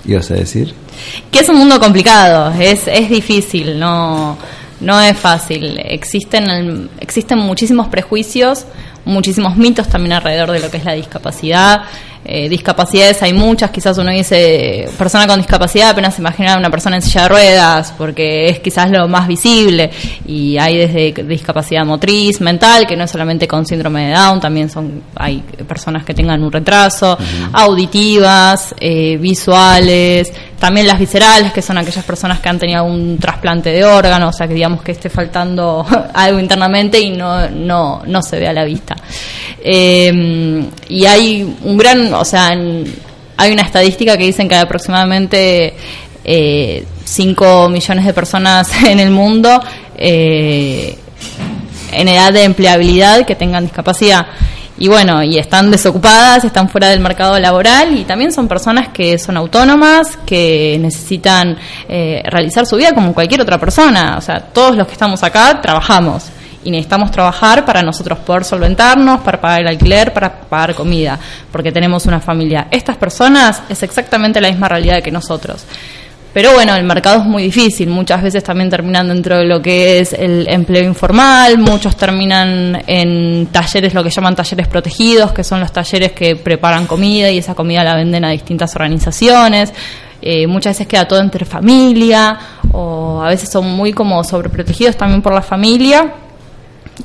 ibas 0.05 0.29
a 0.31 0.33
decir. 0.33 0.75
Que 1.31 1.39
es 1.39 1.47
un 1.47 1.59
mundo 1.59 1.79
complicado, 1.79 2.51
es, 2.59 2.87
es 2.87 3.09
difícil, 3.09 3.79
no, 3.79 4.37
no 4.81 4.99
es 4.99 5.17
fácil. 5.17 5.79
Existen, 5.81 6.89
existen 6.99 7.39
muchísimos 7.39 7.87
prejuicios, 7.87 8.65
muchísimos 9.05 9.55
mitos 9.55 9.87
también 9.87 10.11
alrededor 10.11 10.51
de 10.51 10.59
lo 10.59 10.69
que 10.69 10.75
es 10.75 10.83
la 10.83 10.93
discapacidad. 10.93 11.83
Eh, 12.23 12.49
discapacidades 12.49 13.21
hay 13.23 13.33
muchas, 13.33 13.71
quizás 13.71 13.97
uno 13.97 14.11
dice 14.11 14.87
persona 14.97 15.25
con 15.25 15.37
discapacidad, 15.37 15.89
apenas 15.89 16.13
se 16.13 16.21
imagina 16.21 16.55
una 16.55 16.69
persona 16.69 16.97
en 16.97 17.01
silla 17.01 17.23
de 17.23 17.29
ruedas, 17.29 17.93
porque 17.97 18.47
es 18.47 18.59
quizás 18.59 18.91
lo 18.91 19.07
más 19.07 19.27
visible. 19.27 19.89
Y 20.27 20.57
hay 20.57 20.77
desde 20.77 21.23
discapacidad 21.23 21.83
motriz, 21.83 22.39
mental, 22.39 22.85
que 22.85 22.95
no 22.95 23.05
es 23.05 23.11
solamente 23.11 23.47
con 23.47 23.65
síndrome 23.65 24.07
de 24.07 24.13
Down, 24.13 24.39
también 24.39 24.69
son 24.69 25.01
hay 25.15 25.39
personas 25.67 26.03
que 26.05 26.13
tengan 26.13 26.43
un 26.43 26.51
retraso, 26.51 27.17
auditivas, 27.53 28.75
eh, 28.79 29.17
visuales, 29.17 30.31
también 30.59 30.85
las 30.85 30.99
viscerales, 30.99 31.51
que 31.51 31.63
son 31.63 31.79
aquellas 31.79 32.05
personas 32.05 32.39
que 32.39 32.49
han 32.49 32.59
tenido 32.59 32.83
un 32.83 33.17
trasplante 33.17 33.71
de 33.71 33.83
órgano, 33.83 34.29
o 34.29 34.33
sea 34.33 34.47
que 34.47 34.53
digamos 34.53 34.83
que 34.83 34.91
esté 34.91 35.09
faltando 35.09 35.85
algo 36.13 36.39
internamente 36.39 36.99
y 36.99 37.09
no, 37.09 37.49
no, 37.49 38.03
no 38.05 38.21
se 38.21 38.39
ve 38.39 38.47
a 38.47 38.53
la 38.53 38.63
vista. 38.63 38.95
Eh, 39.63 40.63
y 40.89 41.05
hay 41.05 41.55
un 41.63 41.77
gran, 41.77 42.13
o 42.13 42.25
sea, 42.25 42.49
en- 42.53 42.93
hay 43.37 43.51
una 43.51 43.63
estadística 43.63 44.17
que 44.17 44.25
dicen 44.25 44.47
que 44.49 44.55
hay 44.55 44.61
aproximadamente 44.61 45.73
5 47.03 47.69
millones 47.69 48.05
de 48.05 48.13
personas 48.13 48.69
en 48.85 48.99
el 48.99 49.09
mundo 49.11 49.61
eh, 49.97 50.97
en 51.91 52.07
edad 52.07 52.31
de 52.31 52.43
empleabilidad 52.43 53.25
que 53.25 53.35
tengan 53.35 53.63
discapacidad. 53.65 54.27
Y 54.77 54.87
bueno, 54.87 55.21
y 55.21 55.37
están 55.37 55.69
desocupadas, 55.69 56.43
están 56.43 56.67
fuera 56.69 56.89
del 56.89 57.01
mercado 57.01 57.37
laboral 57.37 57.95
y 57.99 58.03
también 58.03 58.31
son 58.31 58.47
personas 58.47 58.89
que 58.89 59.19
son 59.19 59.37
autónomas, 59.37 60.17
que 60.25 60.77
necesitan 60.81 61.55
eh, 61.87 62.23
realizar 62.25 62.65
su 62.65 62.77
vida 62.77 62.91
como 62.93 63.13
cualquier 63.13 63.41
otra 63.41 63.59
persona. 63.59 64.15
O 64.17 64.21
sea, 64.21 64.39
todos 64.39 64.75
los 64.75 64.87
que 64.87 64.93
estamos 64.93 65.21
acá 65.21 65.59
trabajamos 65.61 66.23
y 66.63 66.71
necesitamos 66.71 67.11
trabajar 67.11 67.65
para 67.65 67.81
nosotros 67.81 68.19
poder 68.19 68.43
solventarnos, 68.43 69.21
para 69.21 69.41
pagar 69.41 69.61
el 69.61 69.67
alquiler, 69.67 70.13
para 70.13 70.41
pagar 70.41 70.75
comida, 70.75 71.19
porque 71.51 71.71
tenemos 71.71 72.05
una 72.05 72.19
familia. 72.19 72.67
Estas 72.71 72.97
personas 72.97 73.63
es 73.69 73.81
exactamente 73.83 74.39
la 74.41 74.49
misma 74.49 74.67
realidad 74.67 75.01
que 75.01 75.11
nosotros. 75.11 75.65
Pero 76.33 76.53
bueno, 76.53 76.73
el 76.75 76.85
mercado 76.85 77.19
es 77.19 77.25
muy 77.25 77.43
difícil, 77.43 77.89
muchas 77.89 78.23
veces 78.23 78.41
también 78.41 78.69
terminan 78.69 79.09
dentro 79.09 79.39
de 79.39 79.45
lo 79.45 79.61
que 79.61 79.99
es 79.99 80.13
el 80.13 80.47
empleo 80.47 80.85
informal, 80.85 81.57
muchos 81.57 81.97
terminan 81.97 82.81
en 82.87 83.47
talleres, 83.47 83.93
lo 83.93 84.01
que 84.01 84.09
llaman 84.09 84.33
talleres 84.33 84.69
protegidos, 84.69 85.33
que 85.33 85.43
son 85.43 85.59
los 85.59 85.73
talleres 85.73 86.13
que 86.13 86.37
preparan 86.37 86.87
comida 86.87 87.29
y 87.29 87.39
esa 87.39 87.53
comida 87.53 87.83
la 87.83 87.95
venden 87.95 88.23
a 88.23 88.29
distintas 88.29 88.73
organizaciones. 88.77 89.73
Eh, 90.21 90.47
muchas 90.47 90.75
veces 90.75 90.87
queda 90.87 91.05
todo 91.05 91.19
entre 91.19 91.43
familia 91.43 92.37
o 92.71 93.21
a 93.21 93.27
veces 93.27 93.49
son 93.49 93.69
muy 93.69 93.91
como 93.91 94.23
sobreprotegidos 94.23 94.95
también 94.95 95.21
por 95.21 95.33
la 95.33 95.41
familia 95.41 96.13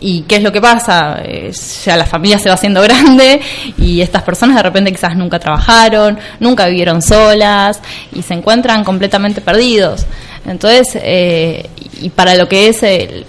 ¿Y 0.01 0.23
qué 0.23 0.37
es 0.37 0.43
lo 0.43 0.53
que 0.53 0.61
pasa? 0.61 1.21
Eh, 1.23 1.53
ya 1.85 1.97
la 1.97 2.05
familia 2.07 2.39
se 2.39 2.49
va 2.49 2.55
haciendo 2.55 2.81
grande 2.83 3.41
y 3.79 4.01
estas 4.01 4.23
personas 4.23 4.57
de 4.57 4.63
repente 4.63 4.93
quizás 4.93 5.17
nunca 5.17 5.39
trabajaron, 5.39 6.19
nunca 6.41 6.67
vivieron 6.67 7.03
solas 7.03 7.81
y 8.13 8.23
se 8.23 8.35
encuentran 8.35 8.85
completamente 8.85 9.41
perdidos. 9.41 10.07
Entonces, 10.47 10.99
eh, 11.03 11.69
y 12.01 12.11
para 12.11 12.35
lo 12.35 12.49
que 12.49 12.69
es 12.69 12.83
el, 12.83 13.27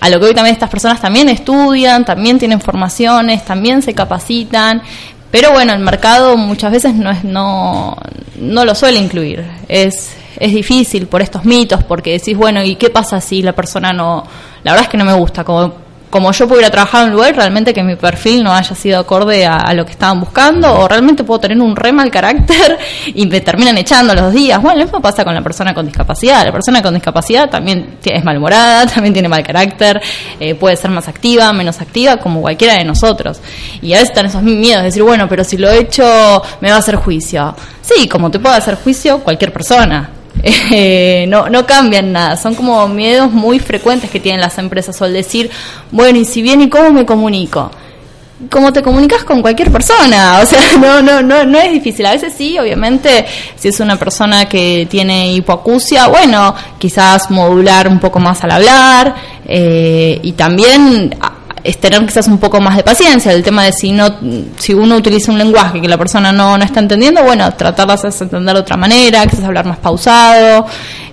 a 0.00 0.08
lo 0.08 0.18
que 0.20 0.26
hoy 0.26 0.34
también 0.34 0.54
estas 0.54 0.70
personas 0.70 1.00
también 1.00 1.28
estudian, 1.28 2.04
también 2.04 2.38
tienen 2.38 2.60
formaciones, 2.60 3.44
también 3.44 3.82
se 3.82 3.94
capacitan, 3.94 4.82
pero 5.30 5.52
bueno, 5.52 5.72
el 5.72 5.80
mercado 5.80 6.36
muchas 6.36 6.72
veces 6.72 6.94
no 6.94 7.10
es 7.10 7.24
no 7.24 7.96
no 8.38 8.64
lo 8.64 8.74
suele 8.74 8.98
incluir. 8.98 9.44
Es 9.68 10.10
es 10.38 10.52
difícil 10.52 11.06
por 11.06 11.22
estos 11.22 11.44
mitos 11.44 11.82
porque 11.84 12.12
decís, 12.12 12.36
bueno, 12.36 12.62
¿y 12.62 12.76
qué 12.76 12.90
pasa 12.90 13.20
si 13.20 13.42
la 13.42 13.52
persona 13.52 13.92
no 13.92 14.24
la 14.62 14.72
verdad 14.72 14.84
es 14.86 14.90
que 14.90 14.96
no 14.96 15.04
me 15.04 15.14
gusta 15.14 15.44
como 15.44 15.86
como 16.10 16.32
yo 16.32 16.46
puedo 16.46 16.60
ir 16.60 16.66
a 16.66 16.70
trabajar 16.70 17.02
en 17.02 17.08
un 17.08 17.14
lugar 17.14 17.36
realmente 17.36 17.74
que 17.74 17.82
mi 17.82 17.96
perfil 17.96 18.42
no 18.42 18.52
haya 18.52 18.74
sido 18.74 18.98
acorde 18.98 19.44
a, 19.44 19.72
lo 19.74 19.84
que 19.84 19.92
estaban 19.92 20.20
buscando, 20.20 20.72
o 20.72 20.88
realmente 20.88 21.24
puedo 21.24 21.40
tener 21.40 21.60
un 21.60 21.74
re 21.76 21.92
mal 21.92 22.10
carácter 22.10 22.78
y 23.14 23.26
me 23.26 23.40
terminan 23.40 23.76
echando 23.76 24.14
los 24.14 24.32
días. 24.32 24.60
Bueno, 24.62 24.78
lo 24.78 24.84
mismo 24.84 25.02
pasa 25.02 25.24
con 25.24 25.34
la 25.34 25.42
persona 25.42 25.74
con 25.74 25.84
discapacidad. 25.84 26.44
La 26.44 26.52
persona 26.52 26.80
con 26.80 26.94
discapacidad 26.94 27.50
también 27.50 27.98
es 28.02 28.24
malhumorada, 28.24 28.86
también 28.94 29.12
tiene 29.12 29.28
mal 29.28 29.42
carácter, 29.42 30.00
eh, 30.40 30.54
puede 30.54 30.76
ser 30.76 30.90
más 30.90 31.06
activa, 31.08 31.52
menos 31.52 31.80
activa, 31.80 32.16
como 32.16 32.40
cualquiera 32.40 32.74
de 32.74 32.84
nosotros. 32.84 33.40
Y 33.82 33.92
a 33.92 33.96
veces 33.96 34.10
están 34.10 34.26
esos 34.26 34.42
miedos 34.42 34.82
de 34.82 34.86
decir, 34.86 35.02
bueno, 35.02 35.28
pero 35.28 35.44
si 35.44 35.58
lo 35.58 35.68
he 35.68 35.80
hecho, 35.80 36.42
me 36.60 36.70
va 36.70 36.76
a 36.76 36.78
hacer 36.78 36.96
juicio. 36.96 37.54
Sí, 37.82 38.08
como 38.08 38.30
te 38.30 38.38
puede 38.38 38.56
hacer 38.56 38.76
juicio 38.76 39.18
cualquier 39.18 39.52
persona. 39.52 40.15
Eh, 40.42 41.26
no, 41.28 41.48
no 41.48 41.66
cambian 41.66 42.12
nada, 42.12 42.36
son 42.36 42.54
como 42.54 42.86
miedos 42.88 43.32
muy 43.32 43.58
frecuentes 43.58 44.10
que 44.10 44.20
tienen 44.20 44.40
las 44.40 44.58
empresas 44.58 45.00
o 45.00 45.06
el 45.06 45.12
decir, 45.12 45.50
bueno, 45.90 46.18
y 46.18 46.24
si 46.24 46.42
bien 46.42 46.60
y 46.60 46.68
cómo 46.68 46.92
me 46.92 47.06
comunico. 47.06 47.70
Como 48.50 48.70
te 48.70 48.82
comunicas 48.82 49.24
con 49.24 49.40
cualquier 49.40 49.72
persona, 49.72 50.40
o 50.42 50.46
sea, 50.46 50.60
no, 50.78 51.00
no, 51.00 51.22
no, 51.22 51.44
no 51.44 51.58
es 51.58 51.72
difícil. 51.72 52.04
A 52.04 52.12
veces 52.12 52.34
sí, 52.36 52.58
obviamente, 52.58 53.24
si 53.56 53.68
es 53.68 53.80
una 53.80 53.96
persona 53.96 54.46
que 54.46 54.86
tiene 54.90 55.32
hipoacusia, 55.32 56.08
bueno, 56.08 56.54
quizás 56.78 57.30
modular 57.30 57.88
un 57.88 57.98
poco 57.98 58.18
más 58.18 58.44
al 58.44 58.50
hablar 58.50 59.14
eh, 59.46 60.20
y 60.22 60.32
también 60.32 61.16
es 61.66 61.78
tener 61.78 62.04
quizás 62.06 62.28
un 62.28 62.38
poco 62.38 62.60
más 62.60 62.76
de 62.76 62.82
paciencia. 62.82 63.32
El 63.32 63.42
tema 63.42 63.64
de 63.64 63.72
si 63.72 63.92
no, 63.92 64.06
si 64.58 64.72
uno 64.72 64.96
utiliza 64.96 65.32
un 65.32 65.38
lenguaje 65.38 65.80
que 65.80 65.88
la 65.88 65.98
persona 65.98 66.32
no, 66.32 66.56
no 66.56 66.64
está 66.64 66.80
entendiendo, 66.80 67.22
bueno, 67.22 67.52
tratar 67.54 67.86
de 67.86 67.94
hacerse 67.94 68.24
entender 68.24 68.54
de 68.54 68.60
otra 68.60 68.76
manera, 68.76 69.26
quizás 69.26 69.44
hablar 69.44 69.66
más 69.66 69.78
pausado. 69.78 70.66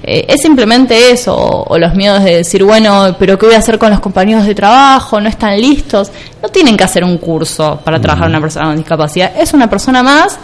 Eh, 0.03 0.25
es 0.27 0.41
simplemente 0.41 1.11
eso, 1.11 1.35
o, 1.35 1.73
o 1.73 1.77
los 1.77 1.95
miedos 1.95 2.23
de 2.23 2.37
decir, 2.37 2.63
bueno, 2.63 3.15
pero 3.17 3.37
¿qué 3.39 3.45
voy 3.45 3.55
a 3.55 3.59
hacer 3.59 3.79
con 3.79 3.89
los 3.89 3.99
compañeros 3.99 4.45
de 4.45 4.53
trabajo? 4.53 5.19
¿No 5.19 5.29
están 5.29 5.59
listos? 5.59 6.11
No 6.41 6.49
tienen 6.49 6.77
que 6.77 6.83
hacer 6.83 7.03
un 7.03 7.17
curso 7.17 7.79
para 7.83 7.99
trabajar 7.99 8.27
una 8.27 8.41
persona 8.41 8.67
con 8.67 8.77
discapacidad. 8.77 9.31
Es 9.37 9.53
una 9.53 9.69
persona 9.69 10.03
más 10.03 10.37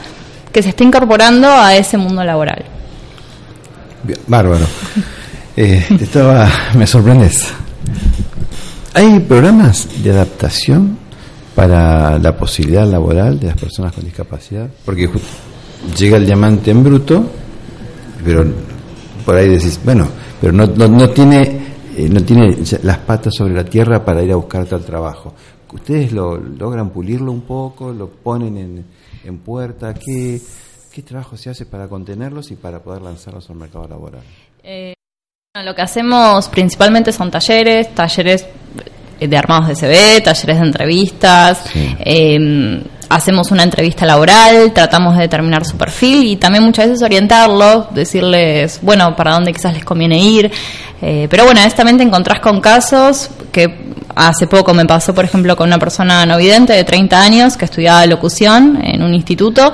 que 0.52 0.64
se 0.64 0.70
está 0.70 0.84
incorporando 0.84 1.48
a 1.48 1.76
ese 1.76 1.98
mundo 1.98 2.24
laboral. 2.24 2.64
Bien, 4.04 4.20
Bárbaro. 4.28 4.66
Eh, 5.56 5.86
estaba, 6.00 6.50
me 6.74 6.88
sorprendes. 6.88 7.48
¿Hay 8.94 9.20
programas 9.22 10.04
de 10.04 10.12
adaptación 10.12 10.98
para 11.56 12.18
la 12.18 12.36
posibilidad 12.36 12.88
laboral 12.88 13.40
de 13.40 13.48
las 13.48 13.58
personas 13.58 13.94
con 13.94 14.04
discapacidad? 14.04 14.70
Porque 14.84 15.10
llega 15.98 16.18
el 16.18 16.26
diamante 16.26 16.72
en 16.72 16.84
bruto, 16.84 17.24
pero 18.24 18.46
por 19.26 19.36
ahí 19.36 19.50
decís, 19.50 19.80
bueno, 19.84 20.08
pero 20.42 20.54
no, 20.54 20.66
no, 20.66 20.88
no 20.88 21.10
tiene 21.10 21.70
eh, 22.00 22.08
no 22.08 22.24
tiene 22.24 22.56
las 22.84 23.00
patas 23.00 23.36
sobre 23.36 23.54
la 23.54 23.66
tierra 23.66 24.06
para 24.06 24.24
ir 24.24 24.32
a 24.32 24.38
buscar 24.38 24.66
tal 24.66 24.86
trabajo. 24.86 25.34
¿Ustedes 25.74 26.14
lo 26.14 26.38
logran 26.38 26.92
pulirlo 26.92 27.32
un 27.32 27.42
poco? 27.42 27.92
¿Lo 27.92 28.10
ponen 28.10 28.58
en, 28.58 28.86
en 29.26 29.38
puerta? 29.40 29.94
¿Qué, 29.94 30.40
¿Qué 30.92 31.02
trabajo 31.02 31.36
se 31.36 31.50
hace 31.50 31.66
para 31.66 31.90
contenerlos 31.90 32.52
y 32.52 32.56
para 32.56 32.80
poder 32.80 33.02
lanzarlos 33.02 33.50
al 33.50 33.58
mercado 33.58 33.88
laboral? 33.88 34.22
Eh, 34.64 34.94
bueno, 35.54 35.72
lo 35.72 35.76
que 35.76 35.82
hacemos 35.82 36.48
principalmente 36.48 37.12
son 37.12 37.30
talleres, 37.30 37.94
talleres 37.94 38.48
de 39.20 39.38
armados 39.38 39.68
de 39.68 39.76
CV, 39.76 40.22
talleres 40.22 40.60
de 40.60 40.66
entrevistas, 40.66 41.62
Sí. 41.72 41.96
eh, 42.00 42.84
hacemos 43.10 43.50
una 43.52 43.64
entrevista 43.64 44.06
laboral, 44.06 44.72
tratamos 44.72 45.16
de 45.16 45.22
determinar 45.24 45.66
su 45.66 45.76
perfil 45.78 46.26
y 46.26 46.36
también 46.36 46.64
muchas 46.64 46.86
veces 46.90 47.02
orientarlos, 47.04 47.94
decirles, 47.94 48.80
bueno, 48.84 49.16
para 49.16 49.34
dónde 49.34 49.52
quizás 49.52 49.74
les 49.74 49.84
conviene 49.84 50.20
ir. 50.20 50.52
Eh, 51.02 51.28
pero 51.30 51.46
bueno, 51.46 51.60
honestamente 51.62 52.04
encontrás 52.04 52.40
con 52.40 52.62
casos 52.62 53.30
que 53.52 53.89
hace 54.16 54.48
poco 54.48 54.74
me 54.74 54.86
pasó, 54.86 55.14
por 55.14 55.26
ejemplo, 55.26 55.56
con 55.56 55.68
una 55.68 55.80
persona 55.80 56.26
no 56.26 56.38
vidente 56.38 56.74
de 56.74 56.84
30 56.84 57.22
años 57.22 57.58
que 57.58 57.66
estudiaba 57.66 58.06
locución 58.06 58.80
en 58.84 59.04
un 59.04 59.14
instituto 59.14 59.74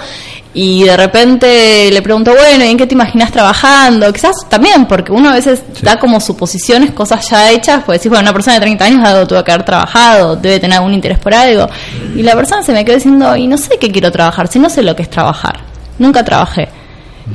y 0.54 0.84
de 0.84 0.96
repente 0.96 1.89
le 1.92 2.01
pregunto, 2.01 2.32
bueno, 2.32 2.63
¿y 2.63 2.70
en 2.70 2.77
qué 2.77 2.88
te 2.88 2.94
imaginas 2.96 3.32
trabajando? 3.32 4.12
Quizás 4.13 4.48
también, 4.48 4.86
porque 4.86 5.12
uno 5.12 5.30
a 5.30 5.34
veces 5.34 5.63
da 5.82 6.00
como 6.00 6.22
suposiciones, 6.22 6.92
cosas 6.92 7.30
ya 7.30 7.51
hechas, 7.51 7.84
pues 7.86 8.00
decir, 8.00 8.10
bueno, 8.10 8.24
una 8.24 8.34
persona 8.34 8.56
de 8.56 8.62
30 8.62 8.86
años 8.86 9.06
algo 9.06 9.27
tuvo 9.27 9.44
que 9.44 9.51
haber 9.51 9.65
trabajado, 9.65 10.38
debe 10.38 10.60
tener 10.60 10.77
algún 10.77 10.94
interés 10.94 11.20
por 11.20 11.34
algo. 11.34 11.68
Y 12.15 12.24
la 12.24 12.36
persona 12.36 12.63
se 12.63 12.71
me 12.71 12.86
quedó 12.86 12.95
diciendo, 12.95 13.36
y 13.36 13.48
no 13.48 13.58
sé 13.58 13.78
qué 13.78 13.91
quiero 13.91 14.12
trabajar, 14.12 14.48
si 14.48 14.60
no 14.60 14.69
sé 14.69 14.82
lo 14.82 14.95
que 14.95 15.04
es 15.04 15.10
trabajar. 15.10 15.60
Nunca 16.00 16.24
trabajé. 16.24 16.69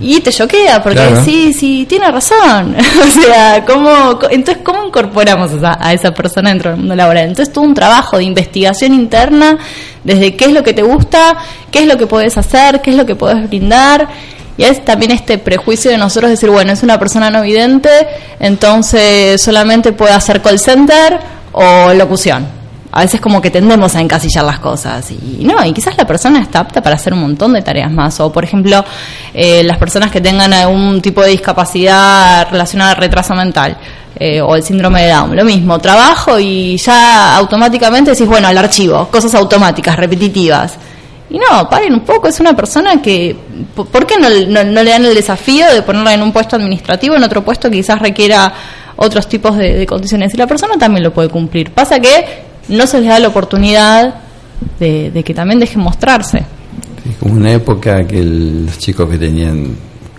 Y 0.01 0.21
te 0.21 0.31
choquea, 0.33 0.83
porque 0.83 0.99
Claro. 0.99 1.25
sí, 1.25 1.53
sí, 1.53 1.85
tiene 1.89 2.11
razón. 2.11 2.77
o 3.07 3.21
sea, 3.21 3.65
¿cómo, 3.67 4.21
entonces, 4.31 4.63
¿cómo 4.63 4.85
incorporamos 4.87 5.51
esa- 5.53 5.79
a 5.81 5.93
esa 5.93 6.13
persona 6.15 6.51
dentro 6.51 6.71
del 6.71 6.79
mundo 6.79 6.95
laboral? 6.95 7.25
Entonces, 7.27 7.53
todo 7.53 7.65
un 7.65 7.75
trabajo 7.75 8.17
de 8.19 8.25
investigación 8.25 8.95
interna, 8.95 9.59
desde 10.05 10.37
qué 10.37 10.45
es 10.45 10.53
lo 10.53 10.63
que 10.63 10.75
te 10.75 10.83
gusta, 10.83 11.37
qué 11.73 11.81
es 11.81 11.87
lo 11.87 11.97
que 11.99 12.07
puedes 12.07 12.39
hacer, 12.39 12.81
qué 12.83 12.91
es 12.91 12.97
lo 12.97 13.05
que 13.05 13.17
puedes 13.17 13.49
brindar. 13.49 14.09
Y 14.57 14.63
es 14.65 14.85
también 14.85 15.11
este 15.11 15.39
prejuicio 15.39 15.91
de 15.91 15.99
nosotros 15.99 16.31
decir, 16.31 16.51
bueno, 16.51 16.71
es 16.73 16.83
una 16.83 16.99
persona 16.99 17.31
no 17.31 17.43
vidente, 17.43 17.89
entonces 18.39 19.43
solamente 19.43 19.93
puede 19.93 20.13
hacer 20.13 20.41
call 20.43 20.59
center 20.59 21.19
o 21.53 21.93
locución. 21.95 22.47
A 22.93 23.03
veces 23.03 23.21
como 23.21 23.41
que 23.41 23.51
tendemos 23.51 23.95
a 23.95 24.01
encasillar 24.01 24.45
las 24.45 24.59
cosas 24.59 25.09
y 25.13 25.45
no, 25.45 25.65
y 25.65 25.73
quizás 25.73 25.97
la 25.97 26.05
persona 26.07 26.41
está 26.41 26.59
apta 26.61 26.83
para 26.83 26.97
hacer 26.97 27.13
un 27.13 27.21
montón 27.21 27.53
de 27.53 27.63
tareas 27.63 27.91
más. 27.93 28.19
O 28.19 28.33
por 28.33 28.43
ejemplo, 28.43 28.85
eh, 29.33 29.63
las 29.63 29.79
personas 29.79 30.11
que 30.11 30.21
tengan 30.21 30.53
algún 30.53 31.01
tipo 31.01 31.23
de 31.23 31.31
discapacidad 31.31 32.49
relacionada 32.51 32.91
al 32.93 32.97
retraso 32.97 33.35
mental 33.35 33.77
eh, 34.19 34.41
o 34.41 34.57
el 34.57 34.63
síndrome 34.65 35.03
de 35.03 35.09
Down, 35.13 35.37
lo 35.37 35.45
mismo, 35.45 35.79
trabajo 35.79 36.39
y 36.41 36.77
ya 36.79 37.37
automáticamente 37.37 38.11
decís, 38.11 38.27
bueno, 38.27 38.49
al 38.49 38.59
archivo, 38.59 39.07
cosas 39.09 39.35
automáticas, 39.37 39.97
repetitivas. 39.97 40.75
Y 41.31 41.39
no, 41.39 41.69
paren 41.71 41.95
un 41.95 42.01
poco, 42.01 42.27
es 42.27 42.41
una 42.41 42.55
persona 42.57 43.01
que, 43.01 43.37
po- 43.77 43.85
¿por 43.85 44.05
qué 44.05 44.17
no, 44.19 44.29
no- 44.49 44.65
no 44.65 44.83
le 44.83 44.91
dan 44.91 45.05
el 45.05 45.15
desafío 45.15 45.65
de 45.73 45.83
ponerla 45.83 46.13
en 46.15 46.23
un 46.23 46.33
puesto 46.33 46.57
administrativo, 46.57 47.15
en 47.15 47.23
otro 47.23 47.45
puesto 47.45 47.71
que 47.71 47.77
quizás 47.77 48.01
requiera 48.01 48.53
otros 48.97 49.29
tipos 49.29 49.57
de, 49.57 49.75
de 49.75 49.87
condiciones? 49.87 50.35
Y 50.35 50.37
la 50.37 50.49
persona 50.49 50.75
también 50.77 51.05
lo 51.05 51.13
puede 51.15 51.29
cumplir. 51.29 51.71
Pasa 51.71 52.01
que 52.01 52.50
no 52.71 52.87
se 52.87 53.01
les 53.01 53.09
da 53.09 53.19
la 53.21 53.29
oportunidad 53.29 54.15
de, 54.79 55.11
de 55.11 55.23
que 55.25 55.35
también 55.35 55.59
dejen 55.61 55.81
mostrarse. 55.83 56.39
Sí, 57.05 57.15
como 57.19 57.35
una 57.35 57.53
época 57.53 58.07
que 58.07 58.21
el- 58.21 58.67
los 58.67 58.79
chicos 58.79 59.09
que 59.09 59.19
tenían 59.19 59.75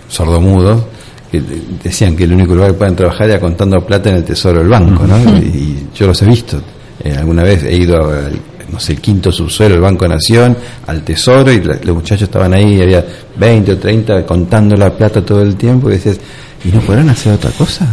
sordomudos 0.09 0.83
que 1.31 1.39
de- 1.41 1.61
decían 1.83 2.15
que 2.15 2.25
el 2.25 2.33
único 2.33 2.53
lugar 2.55 2.71
que 2.71 2.77
pueden 2.77 2.95
trabajar 2.95 3.29
era 3.29 3.39
contando 3.39 3.79
plata 3.85 4.09
en 4.09 4.17
el 4.17 4.23
tesoro 4.23 4.59
del 4.59 4.67
banco, 4.69 5.05
¿no? 5.07 5.17
Y 5.39 5.87
yo 5.95 6.07
los 6.07 6.21
he 6.21 6.25
visto. 6.25 6.61
Eh, 7.03 7.15
alguna 7.17 7.43
vez 7.43 7.63
he 7.63 7.75
ido 7.75 8.09
al, 8.09 8.37
no 8.71 8.79
sé, 8.79 8.93
el 8.93 9.01
quinto 9.01 9.31
subsuelo 9.31 9.75
del 9.75 9.81
Banco 9.81 10.07
Nación, 10.07 10.57
al 10.87 11.03
tesoro, 11.03 11.51
y 11.51 11.61
la- 11.61 11.79
los 11.83 11.95
muchachos 11.95 12.23
estaban 12.23 12.53
ahí, 12.53 12.81
había 12.81 13.05
20 13.37 13.71
o 13.73 13.77
30 13.77 14.25
contando 14.25 14.75
la 14.75 14.91
plata 14.91 15.23
todo 15.23 15.41
el 15.41 15.55
tiempo, 15.55 15.89
y 15.89 15.93
decías, 15.93 16.17
¿y 16.65 16.69
no 16.69 16.81
podrán 16.81 17.09
hacer 17.09 17.33
otra 17.33 17.51
cosa? 17.51 17.87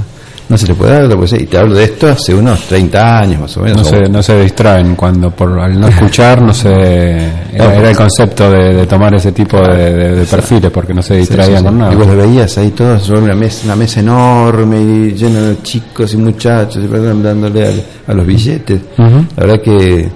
No 0.49 0.57
se 0.57 0.67
le 0.67 0.75
puede 0.75 0.93
dar 0.93 1.05
otra 1.05 1.17
cosa. 1.19 1.37
Y 1.37 1.45
te 1.45 1.59
hablo 1.59 1.75
de 1.75 1.85
esto 1.85 2.09
hace 2.09 2.35
unos 2.35 2.61
30 2.63 3.19
años 3.19 3.41
más 3.43 3.57
o 3.59 3.61
menos. 3.61 3.79
No 3.79 3.85
se, 3.85 4.09
no 4.09 4.23
se 4.23 4.41
distraen 4.43 4.97
cuando 4.97 5.31
por 5.31 5.59
al 5.61 5.79
no 5.79 5.89
escuchar 5.89 6.41
no 6.41 6.55
se 6.55 6.69
era, 7.53 7.75
era 7.77 7.91
el 7.91 7.97
concepto 7.97 8.51
de, 8.51 8.73
de 8.75 8.87
tomar 8.87 9.15
ese 9.15 9.33
tipo 9.33 9.59
de, 9.61 9.93
de- 9.95 10.15
de 10.17 10.25
perfiles 10.25 10.71
porque 10.71 10.95
no 10.95 11.03
se 11.03 11.09
Sí, 11.09 11.15
sí, 11.15 11.21
distraían 11.35 11.59
sí. 11.59 11.65
con 11.65 11.79
nada. 11.79 11.93
Y 11.93 11.97
vos 11.97 12.07
lo 12.07 12.17
veías 12.17 12.57
ahí 12.59 12.71
todos 12.71 13.03
sobre 13.03 13.21
una 13.23 13.35
mesa, 13.35 13.61
una 13.67 13.77
mesa 13.77 14.01
enorme 14.01 14.81
y 14.81 15.13
lleno 15.13 15.41
de 15.43 15.63
chicos 15.63 16.15
y 16.15 16.17
muchachos 16.17 16.83
y 16.83 16.87
dándole 16.89 17.67
a, 18.07 18.11
a 18.11 18.15
los 18.15 18.27
billetes. 18.27 18.81
La 18.97 19.45
verdad 19.45 19.61
que 19.63 20.09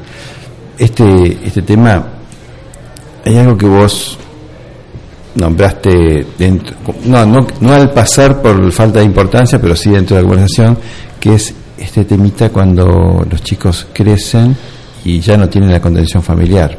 este 0.79 1.39
este 1.45 1.63
tema 1.63 2.03
hay 3.25 3.37
algo 3.39 3.57
que 3.57 3.67
vos 3.67 4.19
nombraste 5.35 6.27
dentro, 6.39 6.77
no, 7.05 7.25
no, 7.27 7.47
no 7.61 7.73
al 7.73 7.91
pasar 7.91 8.41
por 8.43 8.71
falta 8.73 8.99
de 9.01 9.05
importancia, 9.07 9.61
pero 9.61 9.75
sí 9.77 9.91
dentro 9.91 10.17
de 10.17 10.23
la 10.23 10.29
conversación, 10.29 10.79
que 11.19 11.35
es 11.35 11.55
este 11.79 12.05
temita 12.05 12.51
cuando 12.51 13.25
los 13.29 13.43
chicos 13.43 13.87
crecen 13.93 14.55
y 15.05 15.21
ya 15.21 15.37
no 15.37 15.49
tienen 15.49 15.73
la 15.73 15.81
contención 15.81 16.23
familiar. 16.23 16.79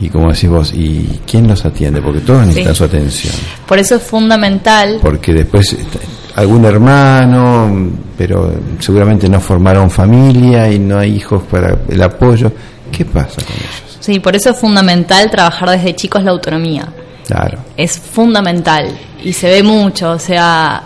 Y 0.00 0.08
como 0.10 0.30
decís 0.30 0.48
vos, 0.48 0.72
¿y 0.74 1.20
quién 1.26 1.48
los 1.48 1.64
atiende? 1.64 2.00
Porque 2.00 2.20
todos 2.20 2.42
necesitan 2.46 2.74
su 2.74 2.84
atención. 2.84 3.34
Por 3.66 3.78
eso 3.80 3.96
es 3.96 4.02
fundamental 4.02 4.98
Porque 5.02 5.32
después 5.34 5.72
está- 5.72 5.98
algún 6.36 6.64
hermano, 6.66 7.90
pero 8.16 8.52
seguramente 8.78 9.28
no 9.28 9.40
formaron 9.40 9.90
familia 9.90 10.70
y 10.70 10.78
no 10.78 10.98
hay 11.00 11.16
hijos 11.16 11.42
para 11.50 11.76
el 11.88 12.00
apoyo. 12.00 12.52
¿Qué 12.92 13.04
pasa 13.04 13.42
con 13.42 13.56
ellos? 13.56 13.98
Sí, 13.98 14.20
por 14.20 14.36
eso 14.36 14.50
es 14.50 14.58
fundamental 14.58 15.28
trabajar 15.32 15.70
desde 15.70 15.96
chicos 15.96 16.22
la 16.22 16.30
autonomía. 16.30 16.88
Claro. 17.28 17.58
Es 17.76 17.98
fundamental 17.98 18.90
y 19.22 19.34
se 19.34 19.50
ve 19.50 19.62
mucho, 19.62 20.12
o 20.12 20.18
sea, 20.18 20.82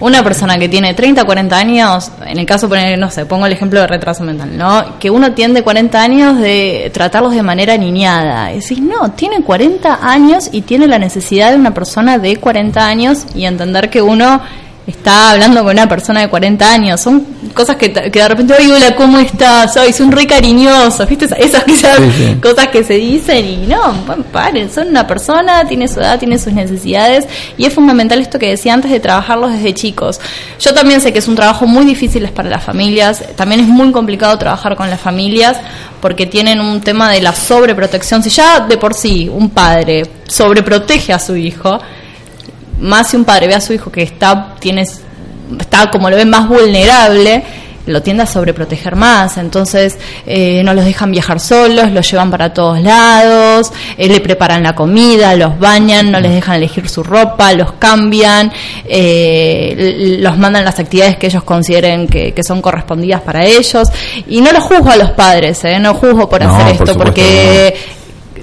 una 0.00 0.22
persona 0.22 0.58
que 0.58 0.68
tiene 0.68 0.92
30, 0.92 1.24
40 1.24 1.56
años, 1.56 2.12
en 2.26 2.38
el 2.38 2.44
caso, 2.44 2.68
no 2.98 3.10
sé, 3.10 3.24
pongo 3.24 3.46
el 3.46 3.52
ejemplo 3.52 3.80
de 3.80 3.86
retraso 3.86 4.22
mental, 4.22 4.56
¿no? 4.56 4.98
Que 4.98 5.10
uno 5.10 5.32
tiende 5.32 5.62
40 5.62 6.00
años 6.00 6.38
de 6.38 6.90
tratarlos 6.92 7.32
de 7.32 7.42
manera 7.42 7.76
niñada. 7.78 8.52
Es 8.52 8.68
decir, 8.68 8.82
no, 8.82 9.12
tiene 9.12 9.42
40 9.42 9.98
años 10.02 10.50
y 10.52 10.60
tiene 10.60 10.86
la 10.86 10.98
necesidad 10.98 11.50
de 11.52 11.56
una 11.56 11.72
persona 11.72 12.18
de 12.18 12.36
40 12.36 12.86
años 12.86 13.24
y 13.34 13.46
entender 13.46 13.88
que 13.88 14.02
uno 14.02 14.42
está 14.88 15.32
hablando 15.32 15.62
con 15.62 15.72
una 15.72 15.88
persona 15.88 16.20
de 16.20 16.28
40 16.28 16.72
años. 16.72 17.00
Son 17.00 17.20
cosas 17.54 17.76
que, 17.76 17.92
que 17.92 18.10
de 18.10 18.28
repente, 18.28 18.54
oye, 18.58 18.72
hola, 18.72 18.96
¿cómo 18.96 19.18
estás? 19.18 19.76
Ay, 19.76 19.92
son 19.92 20.10
re 20.10 20.26
cariñosos, 20.26 21.08
¿viste? 21.08 21.26
Esas 21.38 21.64
quizás 21.64 21.96
Sí, 21.98 22.10
sí. 22.16 22.34
cosas 22.40 22.68
que 22.68 22.82
se 22.84 22.94
dicen 22.94 23.44
y 23.44 23.66
no, 23.66 23.92
bueno, 24.06 24.24
paren, 24.32 24.70
son 24.70 24.88
una 24.88 25.06
persona, 25.06 25.66
tiene 25.66 25.88
su 25.88 26.00
edad, 26.00 26.18
tiene 26.18 26.38
sus 26.38 26.52
necesidades 26.52 27.26
y 27.56 27.64
es 27.66 27.74
fundamental 27.74 28.20
esto 28.20 28.38
que 28.38 28.48
decía 28.50 28.74
antes 28.74 28.90
de 28.90 29.00
trabajarlos 29.00 29.52
desde 29.52 29.74
chicos. 29.74 30.20
Yo 30.60 30.72
también 30.74 31.00
sé 31.00 31.12
que 31.12 31.18
es 31.18 31.28
un 31.28 31.34
trabajo 31.36 31.66
muy 31.66 31.84
difícil 31.84 32.26
para 32.30 32.48
las 32.48 32.64
familias, 32.64 33.22
también 33.36 33.60
es 33.60 33.66
muy 33.68 33.92
complicado 33.92 34.38
trabajar 34.38 34.74
con 34.76 34.88
las 34.90 35.00
familias 35.00 35.56
porque 36.00 36.26
tienen 36.26 36.60
un 36.60 36.80
tema 36.80 37.10
de 37.10 37.20
la 37.20 37.34
sobreprotección. 37.34 38.22
Si 38.22 38.30
ya 38.30 38.60
de 38.60 38.76
por 38.78 38.94
sí 38.94 39.28
un 39.32 39.50
padre 39.50 40.04
sobreprotege 40.28 41.12
a 41.12 41.18
su 41.18 41.36
hijo, 41.36 41.80
más 42.80 43.08
si 43.08 43.16
un 43.16 43.24
padre 43.24 43.46
ve 43.46 43.54
a 43.54 43.60
su 43.60 43.72
hijo 43.72 43.90
que 43.90 44.02
está, 44.02 44.54
tiene, 44.58 44.82
está 45.58 45.90
como 45.90 46.10
lo 46.10 46.16
ven 46.16 46.30
más 46.30 46.48
vulnerable, 46.48 47.44
lo 47.88 48.02
tiende 48.02 48.22
a 48.22 48.26
sobreproteger 48.26 48.96
más. 48.96 49.36
Entonces 49.38 49.98
eh, 50.26 50.62
no 50.64 50.74
los 50.74 50.84
dejan 50.84 51.10
viajar 51.10 51.40
solos, 51.40 51.90
los 51.90 52.08
llevan 52.10 52.30
para 52.30 52.52
todos 52.52 52.80
lados, 52.80 53.72
eh, 53.96 54.08
le 54.08 54.20
preparan 54.20 54.62
la 54.62 54.74
comida, 54.74 55.34
los 55.36 55.58
bañan, 55.58 56.10
no 56.10 56.20
les 56.20 56.32
dejan 56.32 56.56
elegir 56.56 56.88
su 56.88 57.02
ropa, 57.02 57.52
los 57.54 57.72
cambian, 57.72 58.52
eh, 58.84 60.18
los 60.20 60.38
mandan 60.38 60.64
las 60.64 60.78
actividades 60.78 61.16
que 61.16 61.26
ellos 61.26 61.42
consideren 61.42 62.06
que, 62.06 62.32
que 62.32 62.44
son 62.44 62.62
correspondidas 62.62 63.22
para 63.22 63.44
ellos. 63.44 63.88
Y 64.28 64.40
no 64.40 64.52
los 64.52 64.62
juzgo 64.62 64.90
a 64.90 64.96
los 64.96 65.10
padres, 65.12 65.64
¿eh? 65.64 65.78
no 65.78 65.94
juzgo 65.94 66.28
por 66.28 66.42
No, 66.42 66.54
hacer 66.54 66.74
esto, 66.74 66.96
porque 66.96 67.74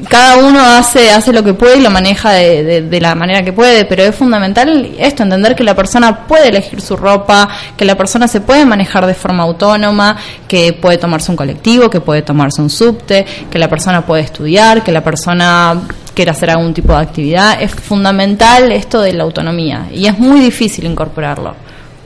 cada 0.10 0.38
uno 0.38 0.60
hace 0.60 1.12
hace 1.12 1.32
lo 1.34 1.44
que 1.44 1.54
puede 1.54 1.78
y 1.78 1.82
lo 1.82 1.90
maneja 1.90 2.32
de, 2.32 2.64
de- 2.64 2.82
de 2.82 3.02
la 3.02 3.16
manera 3.16 3.44
que 3.44 3.54
puede, 3.54 3.86
pero 3.86 4.04
es 4.04 4.16
fundamental 4.16 4.92
esto, 5.00 5.24
entender 5.24 5.56
que 5.56 5.64
la 5.64 5.76
persona 5.76 6.26
puede 6.28 6.50
elegir 6.50 6.82
su 6.82 6.96
ropa, 6.96 7.48
que 7.78 7.86
la 7.86 7.96
persona 7.96 8.28
se 8.28 8.42
puede 8.42 8.66
manejar 8.66 9.06
de 9.06 9.14
forma 9.14 9.44
autónoma, 9.44 10.18
que 10.48 10.74
puede 10.74 10.98
tomarse 10.98 11.32
un 11.32 11.38
colectivo, 11.38 11.90
que 11.90 12.02
puede 12.02 12.22
tomarse 12.22 12.62
un 12.62 12.70
subte, 12.70 13.26
que 13.50 13.60
la 13.60 13.68
persona 13.68 14.06
puede 14.06 14.24
estudiar, 14.24 14.84
que 14.84 14.92
la 14.92 15.04
persona 15.04 15.82
quiere 16.14 16.32
hacer 16.32 16.50
algún 16.50 16.74
tipo 16.74 16.94
de 16.94 17.00
actividad. 17.00 17.62
Es 17.62 17.72
fundamental 17.76 18.72
esto 18.72 19.02
de 19.02 19.14
la 19.14 19.24
autonomía 19.24 19.88
y 19.92 20.06
es 20.08 20.18
muy 20.18 20.40
difícil 20.40 20.86
incorporarlo. 20.86 21.56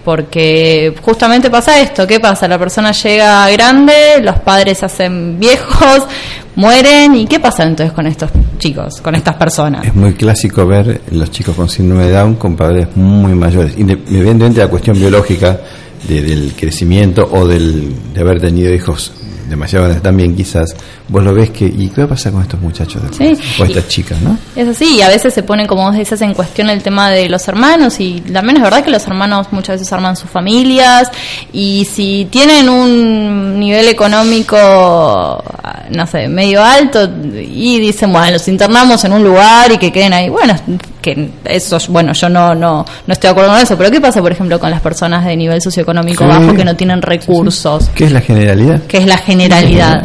Porque 0.10 0.92
justamente 1.04 1.52
pasa 1.52 1.80
esto, 1.80 2.08
¿qué 2.08 2.20
pasa? 2.20 2.48
La 2.48 2.58
persona 2.58 2.92
llega 2.94 3.48
grande, 3.52 3.94
los 4.24 4.40
padres 4.40 4.80
se 4.80 4.88
hacen 4.88 5.40
viejos, 5.40 6.02
mueren, 6.56 7.14
¿y 7.16 7.28
qué 7.28 7.40
pasa 7.40 7.64
entonces 7.64 7.94
con 7.94 8.08
estos 8.08 8.32
chicos, 8.58 9.02
con 9.02 9.14
estas 9.14 9.36
personas? 9.36 9.86
Es 9.86 9.94
muy 9.94 10.14
clásico 10.16 10.66
ver 10.66 11.02
los 11.12 11.30
chicos 11.30 11.56
con 11.56 11.70
síndrome 11.70 12.08
de 12.08 12.14
Down 12.14 12.36
con 12.38 12.56
padres 12.56 12.88
muy 12.96 13.34
mayores, 13.36 13.74
independientemente 13.78 14.60
de 14.62 14.66
la 14.66 14.70
cuestión 14.72 14.98
biológica 14.98 15.60
de- 16.08 16.22
del 16.24 16.54
crecimiento 16.58 17.30
o 17.32 17.48
del, 17.48 17.94
de 18.12 18.20
haber 18.20 18.42
tenido 18.42 18.74
hijos 18.74 19.12
demasiado 19.50 19.86
grandes 19.86 20.04
también 20.04 20.36
quizás, 20.36 20.76
vos 21.08 21.24
lo 21.24 21.34
ves 21.34 21.50
que, 21.50 21.66
¿y 21.66 21.90
qué 21.90 22.02
va 22.02 22.06
a 22.06 22.10
pasar 22.10 22.32
con 22.32 22.42
estos 22.42 22.60
muchachos 22.62 23.02
después? 23.02 23.38
Sí, 23.38 23.62
o 23.62 23.66
estas 23.66 23.88
chicas, 23.88 24.22
¿no? 24.22 24.38
Es 24.56 24.68
así, 24.68 24.98
y 24.98 25.02
a 25.02 25.08
veces 25.08 25.34
se 25.34 25.44
pone, 25.44 25.68
como 25.68 25.84
vos 25.84 25.96
decías, 25.96 26.22
en 26.22 26.34
cuestión 26.34 26.70
el 26.70 26.82
tema 26.84 27.10
de 27.10 27.28
los 27.30 27.48
hermanos, 27.48 28.00
y 28.00 28.22
también 28.22 28.58
es 28.58 28.64
verdad 28.64 28.84
que 28.84 28.92
los 28.92 29.06
hermanos 29.08 29.48
muchas 29.52 29.80
veces 29.80 29.92
arman 29.92 30.16
sus 30.16 30.30
familias, 30.30 31.10
y 31.52 31.88
si 31.92 32.28
tienen 32.30 32.70
un 32.70 33.60
nivel 33.60 33.88
económico, 33.88 35.44
no 35.90 36.08
sé, 36.08 36.28
medio 36.28 36.64
alto, 36.64 37.10
y 37.24 37.80
dicen, 37.80 38.12
bueno, 38.12 38.32
los 38.32 38.48
internamos 38.48 39.04
en 39.04 39.14
un 39.14 39.24
lugar 39.24 39.72
y 39.72 39.78
que 39.78 39.92
queden 39.92 40.14
ahí, 40.14 40.30
bueno, 40.30 40.56
que 41.02 41.32
eso, 41.46 41.78
bueno, 41.90 42.14
yo 42.14 42.28
no, 42.30 42.54
no, 42.56 42.86
no 43.08 43.14
estoy 43.14 43.28
de 43.30 43.32
acuerdo 43.32 43.52
con 43.52 43.60
eso, 43.60 43.78
pero 43.78 43.90
¿qué 43.92 44.02
pasa, 44.02 44.22
por 44.22 44.32
ejemplo, 44.32 44.60
con 44.60 44.70
las 44.70 44.82
personas 44.82 45.26
de 45.26 45.36
nivel 45.38 45.62
socioeconómico 45.62 46.24
Sí. 46.26 46.30
bajo 46.30 46.54
que 46.54 46.66
no 46.66 46.76
tienen 46.76 47.02
recursos? 47.02 47.90
¿Qué 47.96 48.06
es 48.06 48.12
la 48.12 48.22
generalidad? 48.22 48.82
que 48.84 48.98
es 48.98 49.06
la 49.06 49.18
generalidad. 49.18 50.04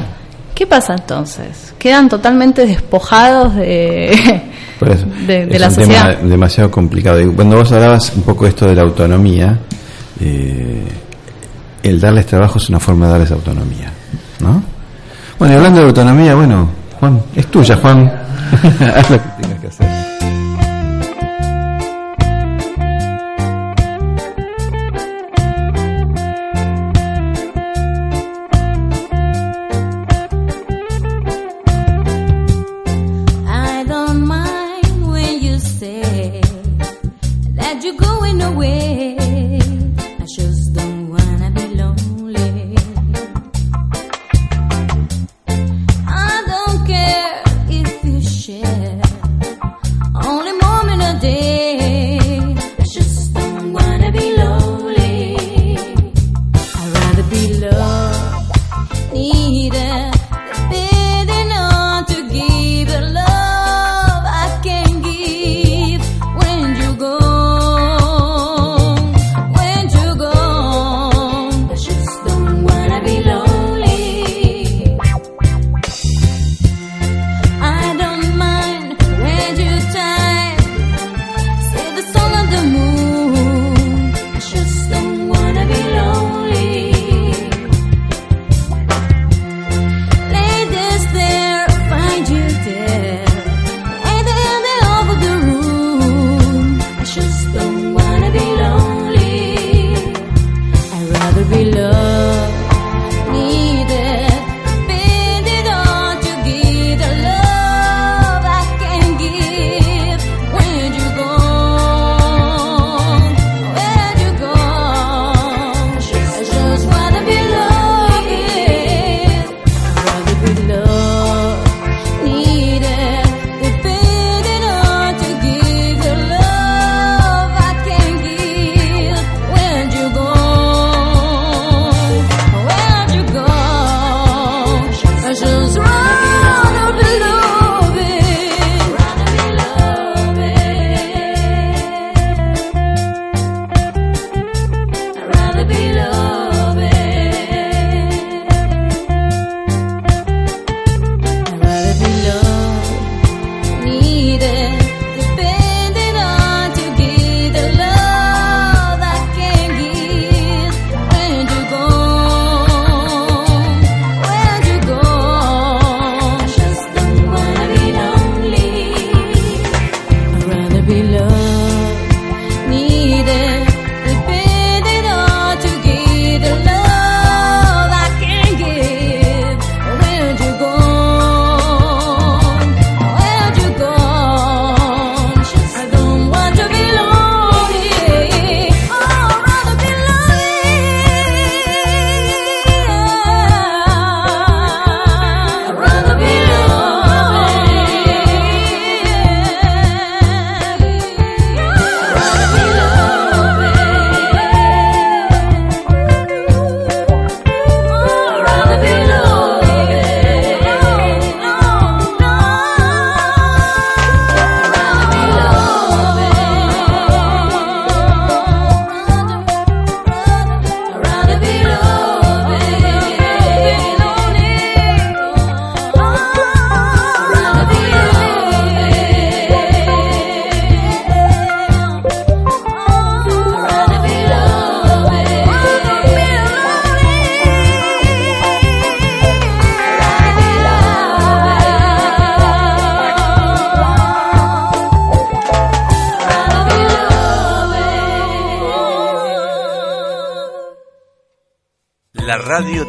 ¿Qué 0.54 0.66
pasa 0.68 0.94
entonces? 0.94 1.74
Quedan 1.78 2.09
totalmente 2.09 2.64
despojados 2.64 3.57
de, 3.57 4.42
Por 4.78 4.88
eso. 4.90 5.04
de, 5.26 5.46
de 5.46 5.54
es 5.54 5.61
la 5.61 5.66
un 5.68 5.74
sociedad. 5.74 6.16
tema 6.16 6.28
demasiado 6.30 6.70
complicado. 6.70 7.20
Y 7.20 7.26
cuando 7.26 7.57
vos 7.57 7.72
hablabas 7.72 8.12
un 8.14 8.22
poco 8.22 8.46
esto 8.46 8.64
de 8.66 8.76
la 8.76 8.83
autonomía, 8.83 9.59
eh, 10.20 10.85
el 11.83 12.00
darles 12.00 12.26
trabajo 12.26 12.59
es 12.59 12.68
una 12.68 12.78
forma 12.78 13.07
de 13.07 13.12
darles 13.12 13.33
autonomía, 13.33 13.90
¿no? 14.38 14.62
Bueno, 15.40 15.54
y 15.54 15.57
hablando 15.57 15.80
de 15.80 15.87
autonomía, 15.88 16.37
bueno, 16.37 16.70
Juan, 17.00 17.20
es 17.35 17.46
tuya, 17.48 17.76
Juan. 17.76 18.07
Haz 18.94 19.11
lo 19.11 19.20
que 19.20 19.28
tengas 19.42 19.61
que 19.61 19.66
hacer. 19.66 19.87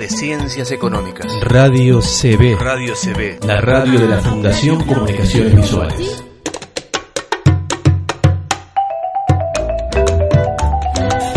De 0.05 0.09
ciencias 0.11 0.69
económicas. 0.71 1.25
Radio 1.41 1.99
CB. 1.99 2.59
Radio 2.59 2.93
CB. 2.93 3.43
La 3.43 3.59
radio 3.59 3.99
de 3.99 4.07
la 4.07 4.17
Fundación 4.21 4.83
Comunicaciones 4.83 5.55
Visuales. 5.55 6.23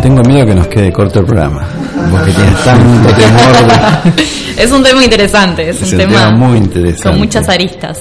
Tengo 0.03 0.23
miedo 0.23 0.47
que 0.47 0.55
nos 0.55 0.67
quede 0.69 0.93
corto 0.93 1.21
el 1.21 1.27
programa. 1.27 1.67
Vos 2.11 2.23
que 2.23 2.33
tienes 2.33 2.65
tanto 2.65 3.09
temor. 3.15 4.15
de- 4.15 4.39
Es 4.63 4.71
un 4.73 4.83
tema 4.83 5.05
interesante, 5.05 5.71
es, 5.71 5.77
Es 5.81 5.89
un 5.93 6.01
un 6.01 6.07
tema, 6.07 6.13
tema 6.27 6.31
muy 6.37 6.59
interesante. 6.59 7.09
con 7.09 7.19
muchas 7.19 7.49
aristas. 7.49 8.01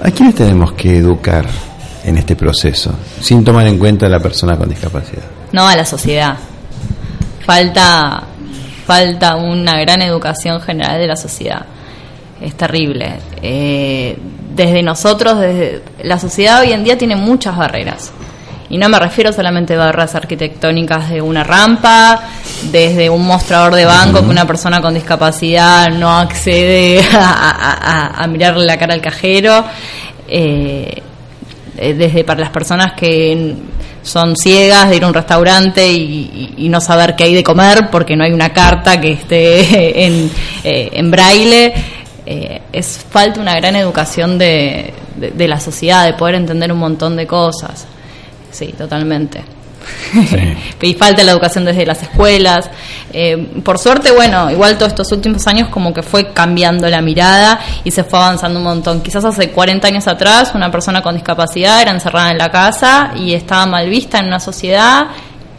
¿A 0.00 0.10
quiénes 0.10 0.34
tenemos 0.36 0.72
que 0.72 0.96
educar 0.98 1.44
en 2.04 2.16
este 2.16 2.34
proceso? 2.36 2.94
Sin 3.20 3.44
tomar 3.44 3.66
en 3.66 3.78
cuenta 3.78 4.06
a 4.06 4.08
la 4.08 4.20
persona 4.20 4.56
con 4.56 4.68
discapacidad. 4.68 5.24
No 5.52 5.66
a 5.66 5.74
la 5.76 5.84
sociedad. 5.84 6.36
Falta, 7.44 8.22
falta 8.88 9.36
una 9.36 9.78
gran 9.80 10.00
educación 10.00 10.60
general 10.62 10.98
de 10.98 11.06
la 11.06 11.16
sociedad. 11.16 11.62
Es 12.40 12.54
terrible. 12.54 13.16
Eh, 13.42 14.16
desde 14.54 14.82
nosotros, 14.82 15.38
desde 15.38 15.82
la 16.02 16.18
sociedad 16.18 16.62
hoy 16.62 16.72
en 16.72 16.84
día 16.84 16.96
tiene 16.96 17.14
muchas 17.16 17.54
barreras. 17.54 18.12
Y 18.70 18.78
no 18.78 18.88
me 18.88 18.98
refiero 18.98 19.30
solamente 19.32 19.74
a 19.74 19.78
barreras 19.78 20.14
arquitectónicas 20.14 21.10
de 21.10 21.20
una 21.20 21.44
rampa, 21.44 22.20
desde 22.70 23.10
un 23.10 23.26
mostrador 23.26 23.74
de 23.74 23.84
banco 23.84 24.20
que 24.22 24.28
una 24.28 24.46
persona 24.46 24.80
con 24.80 24.94
discapacidad 24.94 25.88
no 25.88 26.10
accede 26.18 27.00
a, 27.14 28.14
a- 28.22 28.26
mirarle 28.26 28.64
la 28.64 28.78
cara 28.78 28.94
al 28.94 29.00
cajero. 29.02 29.64
Eh, 30.26 31.02
eh, 31.76 31.94
desde 31.94 32.24
para 32.24 32.40
las 32.40 32.50
personas 32.50 32.92
que 32.96 33.54
son 34.08 34.36
ciegas 34.36 34.88
de 34.90 34.96
ir 34.96 35.04
a 35.04 35.08
un 35.08 35.14
restaurante 35.14 35.86
y, 35.90 36.66
no 36.68 36.80
saber 36.80 37.14
qué 37.16 37.24
hay 37.24 37.34
de 37.34 37.42
comer 37.42 37.88
porque 37.90 38.14
no 38.16 38.24
hay 38.24 38.32
una 38.32 38.52
carta 38.52 39.00
que 39.00 39.12
esté 39.12 40.04
en, 40.06 40.30
eh, 40.64 40.90
en 40.92 41.10
braille. 41.10 41.72
Eh, 42.26 42.60
es 42.72 43.06
falta 43.10 43.40
una 43.40 43.54
gran 43.54 43.74
educación 43.76 44.36
de- 44.38 44.92
de 45.16 45.48
la 45.48 45.58
sociedad, 45.58 46.04
de 46.06 46.12
poder 46.12 46.34
entender 46.36 46.70
un 46.70 46.78
montón 46.78 47.16
de 47.16 47.26
cosas. 47.26 47.86
Sí, 48.50 48.74
totalmente. 48.76 49.42
y 50.82 50.94
falta 50.94 51.22
la 51.24 51.32
educación 51.32 51.64
desde 51.64 51.86
las 51.86 52.02
escuelas. 52.02 52.70
Eh, 53.12 53.60
por 53.64 53.78
suerte, 53.78 54.10
bueno, 54.12 54.50
igual 54.50 54.76
todos 54.76 54.92
estos 54.92 55.12
últimos 55.12 55.46
años 55.46 55.68
como 55.68 55.92
que 55.92 56.02
fue 56.02 56.32
cambiando 56.32 56.88
la 56.88 57.00
mirada 57.00 57.60
y 57.84 57.90
se 57.90 58.04
fue 58.04 58.18
avanzando 58.18 58.58
un 58.58 58.64
montón. 58.64 59.00
Quizás 59.02 59.24
hace 59.24 59.50
40 59.50 59.86
años 59.86 60.06
atrás 60.06 60.52
una 60.54 60.70
persona 60.70 61.02
con 61.02 61.14
discapacidad 61.14 61.80
era 61.82 61.90
encerrada 61.90 62.30
en 62.30 62.38
la 62.38 62.50
casa 62.50 63.12
y 63.16 63.34
estaba 63.34 63.66
mal 63.66 63.88
vista 63.88 64.18
en 64.18 64.26
una 64.26 64.40
sociedad 64.40 65.08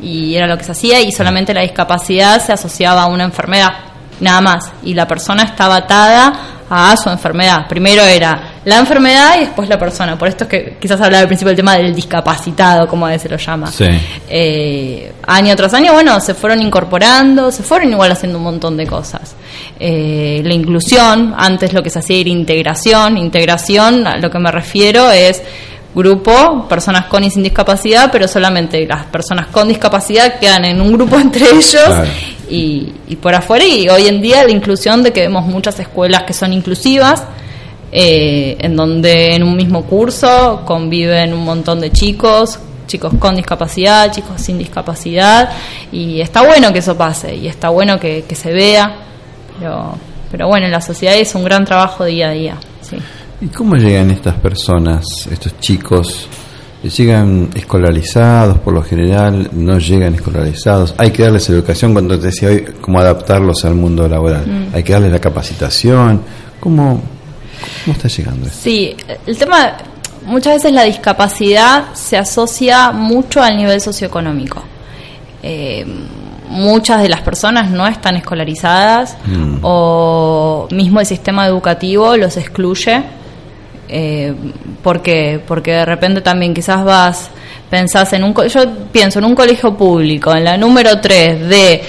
y 0.01 0.35
era 0.35 0.47
lo 0.47 0.57
que 0.57 0.63
se 0.63 0.71
hacía 0.71 1.01
y 1.01 1.11
solamente 1.11 1.53
la 1.53 1.61
discapacidad 1.61 2.43
se 2.43 2.53
asociaba 2.53 3.03
a 3.03 3.07
una 3.07 3.25
enfermedad, 3.25 3.71
nada 4.19 4.41
más. 4.41 4.71
Y 4.83 4.93
la 4.93 5.07
persona 5.07 5.43
estaba 5.43 5.77
atada 5.77 6.33
a 6.69 6.95
su 6.97 7.09
enfermedad. 7.09 7.67
Primero 7.67 8.03
era 8.03 8.48
la 8.65 8.77
enfermedad 8.77 9.37
y 9.37 9.45
después 9.45 9.69
la 9.69 9.79
persona. 9.79 10.17
Por 10.17 10.27
esto 10.27 10.43
es 10.43 10.49
que 10.49 10.77
quizás 10.79 10.99
hablaba 11.01 11.21
al 11.21 11.27
principio 11.27 11.49
del 11.49 11.55
tema 11.57 11.75
del 11.77 11.95
discapacitado, 11.95 12.87
como 12.87 13.05
a 13.05 13.09
veces 13.09 13.23
se 13.23 13.29
lo 13.29 13.37
llama. 13.37 13.71
Sí. 13.71 13.85
Eh, 14.29 15.11
año 15.27 15.55
tras 15.55 15.73
año, 15.73 15.93
bueno, 15.93 16.19
se 16.19 16.33
fueron 16.33 16.61
incorporando, 16.61 17.51
se 17.51 17.63
fueron 17.63 17.91
igual 17.91 18.11
haciendo 18.11 18.37
un 18.37 18.43
montón 18.43 18.75
de 18.77 18.85
cosas. 18.85 19.35
Eh, 19.79 20.41
la 20.43 20.53
inclusión, 20.53 21.33
antes 21.37 21.73
lo 21.73 21.81
que 21.81 21.89
se 21.89 21.99
hacía 21.99 22.17
era 22.17 22.29
integración. 22.29 23.17
Integración, 23.17 24.05
a 24.05 24.17
lo 24.17 24.29
que 24.29 24.39
me 24.39 24.51
refiero 24.51 25.09
es 25.09 25.41
grupo, 25.95 26.67
personas 26.69 27.05
con 27.05 27.23
y 27.23 27.31
sin 27.31 27.41
discapacidad, 27.43 28.09
pero 28.11 28.27
solamente 28.27 28.85
las 28.85 29.05
personas 29.05 29.47
con 29.47 29.67
discapacidad 29.67 30.37
quedan 30.39 30.65
en 30.65 30.79
un 30.81 30.91
grupo 30.93 31.17
entre 31.19 31.49
ellos 31.49 31.83
Claro. 31.85 32.07
y, 32.49 32.93
y 33.07 33.15
por 33.15 33.33
afuera. 33.33 33.65
Y 33.65 33.89
hoy 33.89 34.07
en 34.07 34.21
día 34.21 34.43
la 34.43 34.51
inclusión 34.51 35.01
de 35.01 35.11
que 35.11 35.21
vemos 35.21 35.45
muchas 35.45 35.79
escuelas 35.79 36.23
que 36.23 36.33
son 36.33 36.53
inclusivas, 36.53 37.23
eh, 37.91 38.57
en 38.59 38.75
donde 38.75 39.35
en 39.35 39.43
un 39.43 39.55
mismo 39.55 39.83
curso 39.83 40.61
conviven 40.65 41.33
un 41.33 41.43
montón 41.43 41.79
de 41.79 41.91
chicos, 41.91 42.59
chicos 42.87 43.13
con 43.19 43.35
discapacidad, 43.35 44.11
chicos 44.11 44.41
sin 44.41 44.57
discapacidad, 44.57 45.49
y 45.91 46.21
está 46.21 46.45
bueno 46.45 46.71
que 46.73 46.79
eso 46.79 46.97
pase, 46.97 47.35
y 47.35 47.47
está 47.47 47.69
bueno 47.69 47.99
que, 47.99 48.23
que 48.27 48.35
se 48.35 48.51
vea, 48.51 48.95
pero, 49.59 49.95
pero 50.31 50.47
bueno, 50.47 50.65
en 50.65 50.71
la 50.71 50.81
sociedad 50.81 51.15
es 51.15 51.33
un 51.35 51.43
gran 51.43 51.65
trabajo 51.65 52.05
día 52.05 52.29
a 52.29 52.31
día. 52.31 52.57
Sí. 52.81 52.97
¿Y 53.41 53.47
cómo 53.47 53.75
llegan 53.75 54.11
estas 54.11 54.35
personas, 54.35 55.05
estos 55.31 55.57
chicos? 55.59 56.27
¿Llegan 56.83 57.49
escolarizados 57.55 58.57
por 58.59 58.73
lo 58.73 58.81
general? 58.81 59.49
¿No 59.53 59.79
llegan 59.79 60.15
escolarizados? 60.15 60.95
¿Hay 60.97 61.11
que 61.11 61.23
darles 61.23 61.49
educación 61.49 61.93
cuando 61.93 62.17
te 62.17 62.27
decía 62.27 62.49
hoy 62.49 62.65
cómo 62.79 62.99
adaptarlos 62.99 63.65
al 63.65 63.75
mundo 63.75 64.07
laboral? 64.07 64.45
Mm. 64.45 64.75
¿Hay 64.75 64.83
que 64.83 64.93
darles 64.93 65.11
la 65.11 65.19
capacitación? 65.19 66.21
¿Cómo, 66.59 67.01
cómo 67.85 67.95
está 67.95 68.07
llegando 68.07 68.47
esto? 68.47 68.59
Sí, 68.61 68.95
el 69.25 69.37
tema, 69.37 69.73
muchas 70.25 70.55
veces 70.55 70.71
la 70.73 70.83
discapacidad 70.83 71.93
se 71.93 72.17
asocia 72.17 72.91
mucho 72.91 73.41
al 73.41 73.57
nivel 73.57 73.79
socioeconómico. 73.81 74.63
Eh, 75.41 75.85
muchas 76.49 77.01
de 77.01 77.09
las 77.09 77.21
personas 77.21 77.69
no 77.69 77.87
están 77.87 78.15
escolarizadas 78.15 79.15
Mm. 79.25 79.59
o 79.61 80.67
mismo 80.71 80.99
el 80.99 81.05
sistema 81.05 81.45
educativo 81.45 82.17
los 82.17 82.35
excluye 82.37 83.03
eh, 83.87 84.33
porque 84.81 85.39
porque 85.47 85.71
de 85.71 85.85
repente 85.85 86.21
también 86.21 86.53
quizás 86.55 86.83
vas 86.83 87.29
pensás 87.69 88.13
en 88.13 88.23
un 88.23 88.33
yo 88.47 88.61
pienso 88.91 89.19
en 89.19 89.25
un 89.25 89.35
colegio 89.35 89.77
público 89.77 90.35
en 90.35 90.43
la 90.43 90.57
número 90.57 90.99
3 90.99 91.47
de 91.47 91.83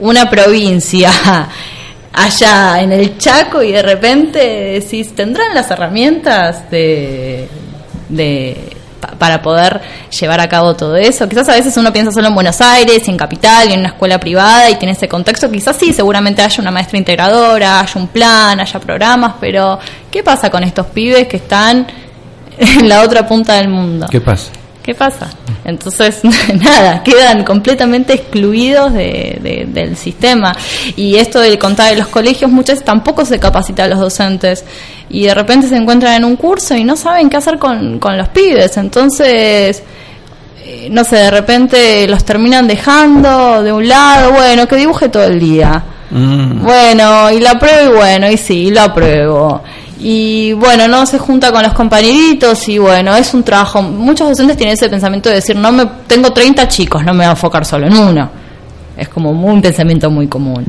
una 0.00 0.28
provincia 0.28 1.10
allá 2.12 2.80
en 2.80 2.92
el 2.92 3.18
Chaco 3.18 3.62
y 3.62 3.72
de 3.72 3.82
repente 3.82 4.38
decís 4.80 5.14
tendrán 5.14 5.54
las 5.54 5.70
herramientas 5.70 6.70
de 6.70 7.48
de 8.08 8.76
pa- 9.00 9.12
para 9.18 9.40
poder 9.40 9.80
llevar 10.18 10.40
a 10.40 10.48
cabo 10.48 10.74
todo 10.74 10.96
eso. 10.96 11.28
Quizás 11.28 11.48
a 11.48 11.54
veces 11.54 11.76
uno 11.76 11.92
piensa 11.92 12.10
solo 12.10 12.26
en 12.28 12.34
Buenos 12.34 12.60
Aires, 12.60 13.06
en 13.08 13.16
Capital, 13.16 13.68
y 13.70 13.74
en 13.74 13.80
una 13.80 13.90
escuela 13.90 14.18
privada 14.18 14.68
y 14.68 14.74
tiene 14.74 14.92
ese 14.92 15.08
contexto. 15.08 15.50
Quizás 15.50 15.76
sí, 15.76 15.92
seguramente 15.92 16.42
haya 16.42 16.60
una 16.60 16.70
maestra 16.72 16.98
integradora, 16.98 17.80
haya 17.80 17.92
un 18.00 18.08
plan, 18.08 18.58
haya 18.58 18.80
programas, 18.80 19.34
pero 19.40 19.78
¿qué 20.10 20.22
pasa 20.24 20.50
con 20.50 20.64
estos 20.64 20.86
pibes 20.86 21.28
que 21.28 21.36
están 21.36 21.86
en 22.58 22.88
la 22.88 23.02
otra 23.02 23.26
punta 23.26 23.54
del 23.54 23.68
mundo? 23.68 24.06
¿Qué 24.10 24.20
pasa? 24.20 24.50
¿Qué 24.90 24.94
pasa? 24.96 25.30
Entonces, 25.64 26.20
nada, 26.60 27.00
quedan 27.04 27.44
completamente 27.44 28.12
excluidos 28.14 28.92
de- 28.92 29.38
de- 29.40 29.66
del 29.68 29.96
sistema. 29.96 30.52
Y 30.96 31.14
esto 31.14 31.38
de 31.38 31.56
contar 31.60 31.90
de 31.92 31.96
los 32.00 32.08
colegios, 32.08 32.50
muchas 32.50 32.74
veces 32.78 32.84
tampoco 32.86 33.24
se 33.24 33.38
capacita 33.38 33.84
a 33.84 33.86
los 33.86 34.00
docentes. 34.00 34.64
Y 35.08 35.26
de 35.26 35.32
repente 35.34 35.68
se 35.68 35.76
encuentran 35.76 36.14
en 36.14 36.24
un 36.24 36.34
curso 36.34 36.74
y 36.74 36.82
no 36.82 36.96
saben 36.96 37.30
qué 37.30 37.36
hacer 37.36 37.56
con, 37.60 38.00
con 38.00 38.18
los 38.18 38.30
pibes. 38.30 38.76
Entonces, 38.78 39.80
eh, 40.64 40.88
no 40.90 41.04
sé, 41.04 41.14
de 41.18 41.30
repente 41.30 42.08
los 42.08 42.24
terminan 42.24 42.66
dejando 42.66 43.62
de 43.62 43.72
un 43.72 43.86
lado, 43.86 44.32
bueno, 44.32 44.66
que 44.66 44.74
dibuje 44.74 45.08
todo 45.08 45.22
el 45.22 45.38
día. 45.38 45.84
Mm. 46.10 46.64
Bueno, 46.64 47.30
y 47.30 47.38
la 47.38 47.52
apruebo 47.52 47.94
y 47.94 47.96
bueno, 47.96 48.28
y 48.28 48.36
sí, 48.36 48.72
lo 48.72 48.80
apruebo. 48.80 49.62
Y 50.02 50.52
bueno, 50.54 50.88
no 50.88 51.04
se 51.04 51.18
junta 51.18 51.52
con 51.52 51.62
los 51.62 51.74
compañeritos 51.74 52.66
y 52.68 52.78
bueno, 52.78 53.14
es 53.16 53.34
un 53.34 53.42
trabajo. 53.42 53.82
Muchos 53.82 54.28
docentes 54.30 54.56
tienen 54.56 54.74
ese 54.74 54.88
pensamiento 54.88 55.28
de 55.28 55.36
decir, 55.36 55.56
no 55.56 55.70
me 55.72 55.84
tengo 56.06 56.32
30 56.32 56.66
chicos, 56.68 57.04
no 57.04 57.12
me 57.12 57.18
voy 57.18 57.26
a 57.26 57.30
enfocar 57.32 57.64
solo 57.66 57.86
en 57.86 57.96
uno. 57.96 58.30
Es 58.96 59.08
como 59.08 59.30
un 59.30 59.60
pensamiento 59.60 60.10
muy 60.10 60.26
común. 60.26 60.66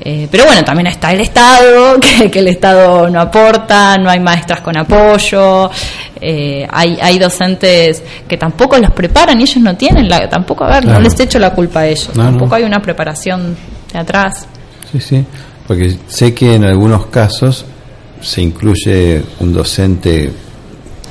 Eh, 0.00 0.28
pero 0.30 0.44
bueno, 0.44 0.62
también 0.64 0.86
está 0.88 1.12
el 1.12 1.20
Estado, 1.22 1.98
que, 2.00 2.30
que 2.30 2.38
el 2.40 2.48
Estado 2.48 3.08
no 3.10 3.20
aporta, 3.20 3.96
no 3.98 4.08
hay 4.10 4.20
maestras 4.20 4.60
con 4.60 4.76
apoyo, 4.76 5.70
eh, 6.20 6.66
hay, 6.70 6.98
hay 7.02 7.18
docentes 7.18 8.02
que 8.28 8.36
tampoco 8.36 8.76
los 8.78 8.92
preparan 8.92 9.40
y 9.40 9.44
ellos 9.44 9.56
no 9.62 9.76
tienen, 9.76 10.08
la, 10.08 10.28
tampoco, 10.28 10.64
a 10.64 10.74
ver, 10.74 10.82
Claro. 10.84 10.98
no 10.98 11.04
les 11.04 11.18
echo 11.18 11.38
la 11.38 11.50
culpa 11.52 11.80
a 11.80 11.86
ellos, 11.88 12.10
No, 12.14 12.22
no. 12.24 12.30
tampoco 12.30 12.54
hay 12.54 12.62
una 12.64 12.80
preparación 12.80 13.56
de 13.92 13.98
atrás. 13.98 14.46
Sí, 14.92 15.00
sí. 15.00 15.24
Porque 15.66 15.96
sé 16.06 16.32
que 16.32 16.54
en 16.54 16.64
algunos 16.64 17.06
casos 17.06 17.64
se 18.20 18.42
incluye 18.42 19.22
un 19.40 19.52
docente, 19.52 20.30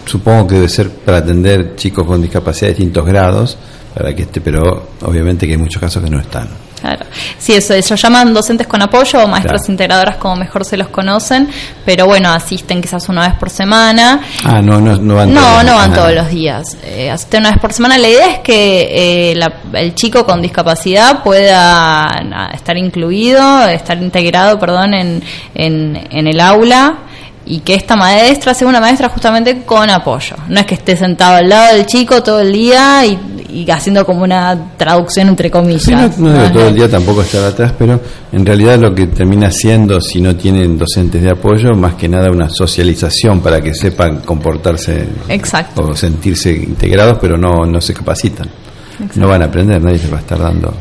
supongo 0.06 0.48
que 0.48 0.56
debe 0.56 0.70
ser 0.70 0.90
para 0.90 1.18
atender 1.18 1.76
chicos 1.76 2.06
con 2.06 2.22
discapacidad 2.22 2.68
de 2.68 2.76
distintos 2.76 3.06
grados, 3.06 3.58
para 3.94 4.14
que 4.16 4.24
esté, 4.24 4.42
pero 4.42 4.90
obviamente 5.02 5.46
que 5.46 5.54
hay 5.54 5.58
muchos 5.58 5.80
casos 5.82 6.04
que 6.04 6.10
no 6.10 6.20
están. 6.20 6.67
Claro. 6.80 7.06
Sí, 7.40 7.54
eso, 7.54 7.74
ellos 7.74 8.00
llaman 8.02 8.34
docentes 8.34 8.68
con 8.68 8.82
apoyo 8.82 9.24
o 9.24 9.28
maestras 9.28 9.62
Claro. 9.62 9.72
integradoras 9.74 10.16
como 10.18 10.36
mejor 10.36 10.64
se 10.64 10.78
los 10.78 10.90
conocen, 10.90 11.50
pero 11.86 12.06
bueno, 12.06 12.30
asisten 12.32 12.82
quizás 12.82 13.10
una 13.10 13.28
vez 13.28 13.36
por 13.40 13.50
semana. 13.50 14.22
Ah, 14.44 14.62
no, 14.62 14.80
no, 14.80 14.96
no 14.98 15.16
van 15.16 15.34
No, 15.34 15.42
todos. 15.42 15.64
no 15.66 15.76
van 15.76 15.94
todos 15.94 16.14
los 16.14 16.30
días. 16.30 16.78
Eh, 16.84 17.10
asisten 17.10 17.42
una 17.42 17.52
vez 17.52 17.60
por 17.60 17.74
semana. 17.74 17.98
La 17.98 18.08
idea 18.08 18.28
es 18.32 18.40
que 18.40 19.32
eh, 19.32 19.36
la- 19.36 19.54
el 19.74 19.96
chico 19.96 20.26
con 20.26 20.42
discapacidad 20.42 21.24
pueda 21.24 22.04
na, 22.24 22.52
estar 22.54 22.78
incluido, 22.78 23.68
estar 23.68 23.98
integrado, 24.02 24.60
perdón, 24.60 24.94
en, 24.94 25.24
en, 25.56 26.08
en 26.12 26.28
el 26.28 26.40
aula 26.40 26.98
y 27.46 27.62
que 27.62 27.76
esta 27.76 27.96
maestra 27.96 28.54
sea 28.54 28.68
una 28.68 28.82
maestra 28.82 29.08
justamente 29.10 29.64
con 29.64 29.90
apoyo. 29.90 30.36
No 30.50 30.60
es 30.60 30.66
que 30.66 30.76
esté 30.76 30.98
sentado 30.98 31.38
al 31.38 31.48
lado 31.50 31.74
del 31.76 31.86
chico 31.86 32.22
todo 32.22 32.42
el 32.42 32.52
día 32.52 33.06
y, 33.06 33.18
y 33.58 33.72
haciendo 33.72 34.06
como 34.06 34.24
una 34.24 34.56
traducción 34.78 35.30
entre 35.30 35.50
comillas. 35.50 35.82
Sí, 35.82 35.92
no, 35.92 36.10
no 36.18 36.30
debe 36.30 36.48
¿no? 36.48 36.54
todo 36.54 36.68
el 36.68 36.76
día 36.76 36.90
tampoco 36.90 37.22
estar 37.24 37.44
atrás, 37.44 37.74
pero 37.78 38.00
en 38.32 38.46
realidad 38.46 38.78
lo 38.78 38.94
que 38.94 39.08
termina 39.08 39.50
siendo, 39.50 40.00
si 40.00 40.22
no 40.22 40.36
tienen 40.36 40.78
docentes 40.78 41.24
de 41.24 41.32
apoyo, 41.32 41.74
más 41.74 41.96
que 41.96 42.08
nada 42.08 42.30
una 42.30 42.50
socialización 42.50 43.42
para 43.42 43.60
que 43.60 43.74
sepan 43.74 44.20
comportarse 44.20 45.08
Exacto. 45.30 45.88
o 45.88 45.96
sentirse 45.96 46.52
integrados, 46.52 47.18
pero 47.20 47.36
no, 47.36 47.66
no 47.66 47.82
se 47.82 47.96
capacitan. 47.96 48.48
Exacto. 48.94 49.20
No 49.20 49.28
van 49.28 49.42
a 49.42 49.46
aprender, 49.46 49.82
nadie 49.82 49.98
les 49.98 50.12
va 50.14 50.18
a 50.18 50.22
estar 50.22 50.38
dando. 50.38 50.72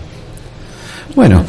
Bueno, 1.15 1.45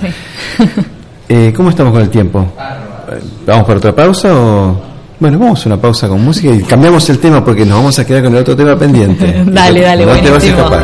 eh, 1.27 1.51
¿cómo 1.53 1.71
estamos 1.71 1.91
con 1.91 2.03
el 2.03 2.09
tiempo? 2.09 2.39
Eh, 2.39 3.19
¿Vamos 3.45 3.65
para 3.65 3.77
otra 3.79 3.93
pausa 3.93 4.33
o.? 4.33 4.86
Bueno, 5.19 5.39
vamos 5.39 5.65
a 5.65 5.69
una 5.69 5.81
pausa 5.81 6.07
con 6.07 6.23
música 6.23 6.53
y 6.53 6.61
cambiamos 6.61 7.09
el 7.09 7.17
tema 7.17 7.43
porque 7.43 7.65
nos 7.65 7.77
vamos 7.77 7.97
a 7.97 8.05
quedar 8.05 8.23
con 8.23 8.33
el 8.33 8.41
otro 8.41 8.55
tema 8.55 8.77
pendiente. 8.77 9.43
Dale, 9.47 9.81
dale, 9.81 10.05
No 10.05 10.15
te 10.19 10.29
vas 10.29 10.43
a 10.43 10.47
escapar. 10.47 10.83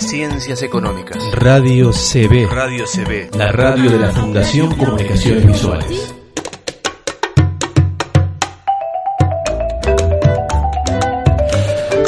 De 0.00 0.06
ciencias 0.06 0.62
económicas. 0.62 1.22
Radio 1.32 1.90
CB, 1.90 2.48
Radio 2.50 2.84
CB. 2.86 3.36
la 3.36 3.52
radio 3.52 3.90
de 3.90 3.98
la 3.98 4.10
Fundación 4.10 4.74
Comunicaciones 4.74 5.46
Visuales. 5.46 6.14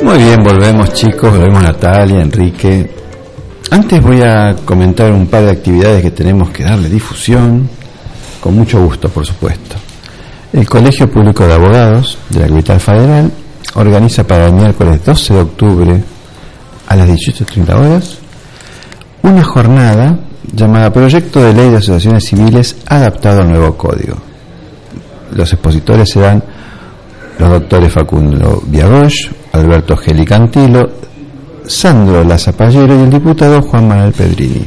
Muy 0.03 0.19
bien, 0.19 0.43
volvemos 0.43 0.93
chicos, 0.95 1.31
volvemos 1.31 1.63
Natalia, 1.63 2.21
Enrique. 2.21 2.91
Antes 3.71 4.03
voy 4.03 4.21
a 4.23 4.57
comentar 4.65 5.13
un 5.13 5.27
par 5.27 5.45
de 5.45 5.51
actividades 5.51 6.03
que 6.03 6.11
tenemos 6.11 6.51
que 6.51 6.65
darle 6.65 6.89
difusión, 6.89 7.69
con 8.41 8.57
mucho 8.57 8.83
gusto, 8.83 9.09
por 9.09 9.27
supuesto. 9.27 9.77
El 10.53 10.69
Colegio 10.69 11.11
Público 11.11 11.47
de 11.47 11.55
Abogados 11.55 12.19
de 12.31 12.41
la 12.41 12.49
Capital 12.49 12.81
Federal 12.81 13.33
organiza 13.75 14.27
para 14.27 14.47
el 14.47 14.55
miércoles 14.55 15.05
12 15.05 15.35
de 15.35 15.41
octubre 15.41 16.05
a 16.93 16.97
las 16.97 17.09
18.30 17.09 17.75
horas 17.75 18.19
una 19.23 19.43
jornada 19.43 20.19
llamada 20.53 20.93
Proyecto 20.93 21.43
de 21.43 21.55
Ley 21.55 21.71
de 21.71 21.77
Asociaciones 21.79 22.25
Civiles 22.25 22.77
adaptado 22.87 23.41
al 23.41 23.49
nuevo 23.49 23.77
código. 23.77 24.17
Los 25.35 25.51
expositores 25.53 26.11
serán 26.11 26.43
los 27.39 27.49
doctores 27.49 27.93
Facundo 27.93 28.63
Viagosh, 28.67 29.31
Alberto 29.53 29.97
Gelicantilo, 29.97 30.91
Sandro 31.67 32.23
Lazapallero 32.25 32.95
y 32.95 33.05
el 33.05 33.11
diputado 33.11 33.63
Juan 33.63 33.89
Manuel 33.89 34.13
Pedrini. 34.13 34.67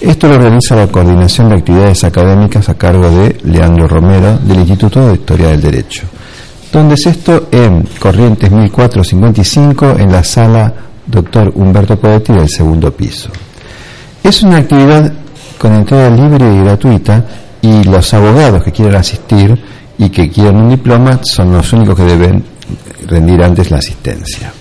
Esto 0.00 0.28
lo 0.28 0.36
organiza 0.36 0.76
la 0.76 0.86
Coordinación 0.86 1.50
de 1.50 1.56
Actividades 1.56 2.04
Académicas 2.04 2.70
a 2.70 2.74
cargo 2.74 3.10
de 3.10 3.36
Leandro 3.44 3.86
Romero 3.86 4.38
del 4.38 4.60
Instituto 4.60 5.08
de 5.08 5.14
Historia 5.14 5.48
del 5.48 5.60
Derecho. 5.60 6.04
Donde 6.72 6.94
es 6.94 7.06
esto 7.06 7.48
en 7.50 7.86
Corrientes 7.98 8.50
1455 8.50 9.96
en 9.98 10.10
la 10.10 10.24
sala 10.24 10.89
Dr. 11.10 11.52
Humberto 11.54 11.98
Coetti 11.98 12.32
del 12.32 12.48
segundo 12.48 12.92
piso. 12.92 13.30
Es 14.22 14.42
una 14.42 14.58
actividad 14.58 15.12
con 15.58 15.74
entrada 15.74 16.10
libre 16.10 16.54
y 16.54 16.58
gratuita 16.60 17.24
y 17.62 17.84
los 17.84 18.14
abogados 18.14 18.62
que 18.62 18.72
quieran 18.72 18.96
asistir 18.96 19.58
y 19.98 20.08
que 20.08 20.30
quieren 20.30 20.56
un 20.56 20.70
diploma 20.70 21.20
son 21.22 21.52
los 21.52 21.72
únicos 21.72 21.96
que 21.96 22.04
deben 22.04 22.44
rendir 23.06 23.42
antes 23.42 23.70
la 23.70 23.78
asistencia. 23.78 24.52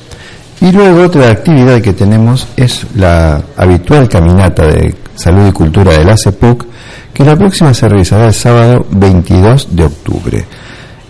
Y 0.62 0.72
luego 0.72 1.04
otra 1.04 1.30
actividad 1.30 1.80
que 1.82 1.94
tenemos 1.94 2.48
es 2.58 2.86
la 2.96 3.42
habitual 3.56 4.10
caminata 4.10 4.68
de 4.68 4.94
salud 5.16 5.48
y 5.48 5.52
cultura 5.54 5.94
del 5.94 6.10
ACEPUC, 6.10 6.66
que 7.14 7.24
la 7.24 7.38
próxima 7.38 7.74
se 7.74 7.88
realizará 7.88 8.28
el 8.28 8.34
sábado 8.34 8.86
22 8.92 9.76
de 9.76 9.86
octubre. 9.86 10.46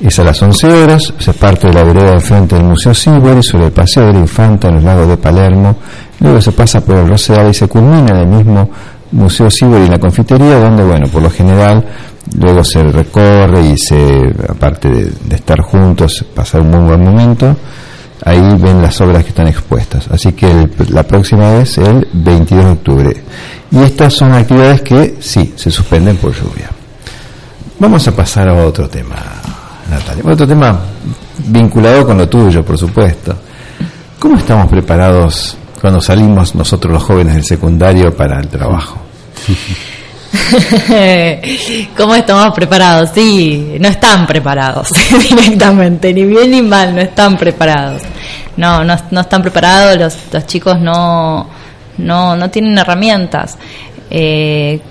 Es 0.01 0.17
a 0.17 0.23
las 0.23 0.41
11 0.41 0.67
horas, 0.67 1.13
se 1.19 1.33
parte 1.33 1.67
de 1.67 1.73
la 1.73 1.83
vereda 1.83 2.11
de 2.11 2.21
frente 2.21 2.55
del 2.55 2.63
Museo 2.63 2.93
Sibori 2.93 3.43
sobre 3.43 3.65
el 3.65 3.71
Paseo 3.71 4.07
de 4.07 4.13
la 4.13 4.19
Infanta 4.19 4.69
en 4.69 4.75
los 4.75 4.83
lagos 4.83 5.09
de 5.09 5.17
Palermo, 5.17 5.75
luego 6.21 6.39
se 6.39 6.53
pasa 6.53 6.79
por 6.79 6.95
el 6.95 7.07
Rosedal 7.07 7.49
y 7.49 7.53
se 7.53 7.67
culmina 7.67 8.07
en 8.11 8.17
el 8.17 8.27
mismo 8.27 8.69
Museo 9.11 9.49
Sibori 9.49 9.85
en 9.85 9.91
la 9.91 9.99
confitería, 9.99 10.59
donde, 10.59 10.83
bueno, 10.83 11.07
por 11.07 11.21
lo 11.21 11.29
general, 11.29 11.83
luego 12.37 12.63
se 12.63 12.81
recorre 12.83 13.61
y 13.61 13.77
se, 13.77 14.33
aparte 14.47 14.89
de, 14.89 15.35
estar 15.35 15.59
juntos, 15.61 16.23
pasar 16.33 16.61
un 16.61 16.71
muy 16.71 16.81
buen 16.81 17.03
momento, 17.03 17.57
ahí 18.23 18.39
ven 18.57 18.81
las 18.81 19.01
obras 19.01 19.23
que 19.23 19.29
están 19.29 19.47
expuestas. 19.47 20.07
Así 20.09 20.33
que 20.33 20.69
la 20.89 21.03
próxima 21.03 21.51
vez 21.53 21.77
el 21.77 22.07
22 22.13 22.65
de 22.65 22.71
octubre. 22.71 23.23
Y 23.71 23.79
estas 23.79 24.13
son 24.13 24.31
actividades 24.33 24.81
que 24.81 25.17
sí, 25.19 25.53
se 25.55 25.71
suspenden 25.71 26.17
por 26.17 26.33
lluvia. 26.33 26.69
Vamos 27.79 28.07
a 28.07 28.15
pasar 28.15 28.49
a 28.49 28.65
otro 28.65 28.89
tema, 28.89 29.15
Natalia. 29.89 30.23
Otro 30.25 30.47
tema 30.47 30.79
vinculado 31.45 32.05
con 32.05 32.17
lo 32.17 32.27
tuyo, 32.27 32.63
por 32.63 32.77
supuesto. 32.77 33.35
¿Cómo 34.19 34.37
estamos 34.37 34.67
preparados 34.67 35.57
cuando 35.79 36.01
salimos 36.01 36.55
nosotros 36.55 36.93
los 36.93 37.03
jóvenes 37.03 37.35
del 37.35 37.45
secundario 37.45 38.15
para 38.15 38.39
el 38.39 38.47
trabajo? 38.47 38.97
¿Cómo 41.97 42.15
estamos 42.15 42.53
preparados? 42.53 43.11
Sí, 43.13 43.77
no 43.79 43.87
están 43.87 44.27
preparados 44.27 44.89
directamente, 45.29 46.13
ni 46.13 46.25
bien 46.25 46.51
ni 46.51 46.61
mal, 46.61 46.93
no 46.93 47.01
están 47.01 47.37
preparados. 47.37 48.01
No, 48.57 48.83
no, 48.83 48.95
no 49.11 49.21
están 49.21 49.41
preparados, 49.41 49.97
los, 49.97 50.17
los 50.33 50.45
chicos 50.45 50.79
no, 50.79 51.47
no, 51.97 52.35
no 52.35 52.49
tienen 52.49 52.77
herramientas. 52.77 53.57
Eh, 54.11 54.81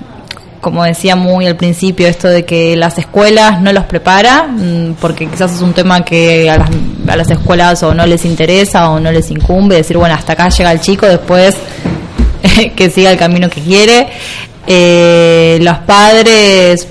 como 0.61 0.85
decía 0.85 1.15
muy 1.17 1.47
al 1.47 1.57
principio, 1.57 2.07
esto 2.09 2.29
de 2.29 2.45
que 2.45 2.77
las 2.77 2.99
escuelas 2.99 3.61
no 3.61 3.73
los 3.73 3.85
prepara, 3.85 4.45
mm, 4.45 4.95
porque 5.01 5.27
quizás 5.29 5.53
es 5.53 5.61
un 5.61 5.73
tema 5.73 6.05
que 6.05 6.51
a 6.51 6.59
las, 6.59 6.71
a 7.09 7.17
las 7.17 7.31
escuelas 7.31 7.83
o 7.83 7.95
no 7.95 8.05
les 8.07 8.25
interesa 8.25 8.91
o 8.91 8.99
no 9.01 9.13
les 9.13 9.31
incumbe, 9.31 9.77
decir, 9.77 9.97
bueno, 9.97 10.15
hasta 10.15 10.33
acá 10.33 10.49
llega 10.49 10.73
el 10.73 10.81
chico, 10.81 11.07
después 11.07 11.55
que 12.77 12.91
siga 12.91 13.11
el 13.13 13.19
camino 13.19 13.49
que 13.49 13.61
quiere. 13.63 14.09
Eh, 14.67 15.59
los 15.63 15.79
padres, 15.79 16.87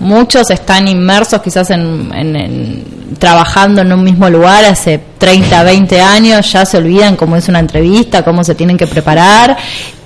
muchos 0.00 0.50
están 0.50 0.86
inmersos 0.88 1.40
quizás 1.40 1.70
en, 1.70 2.10
en- 2.14 2.36
en- 2.36 2.84
trabajando 3.18 3.82
en 3.82 3.92
un 3.92 4.02
mismo 4.02 4.28
lugar 4.28 4.64
hace 4.64 4.98
30, 5.24 5.62
20 5.62 6.00
años, 6.02 6.52
ya 6.52 6.66
se 6.66 6.76
olvidan 6.76 7.16
cómo 7.16 7.34
es 7.34 7.48
una 7.48 7.58
entrevista, 7.58 8.22
cómo 8.22 8.44
se 8.44 8.54
tienen 8.54 8.76
que 8.76 8.86
preparar 8.86 9.56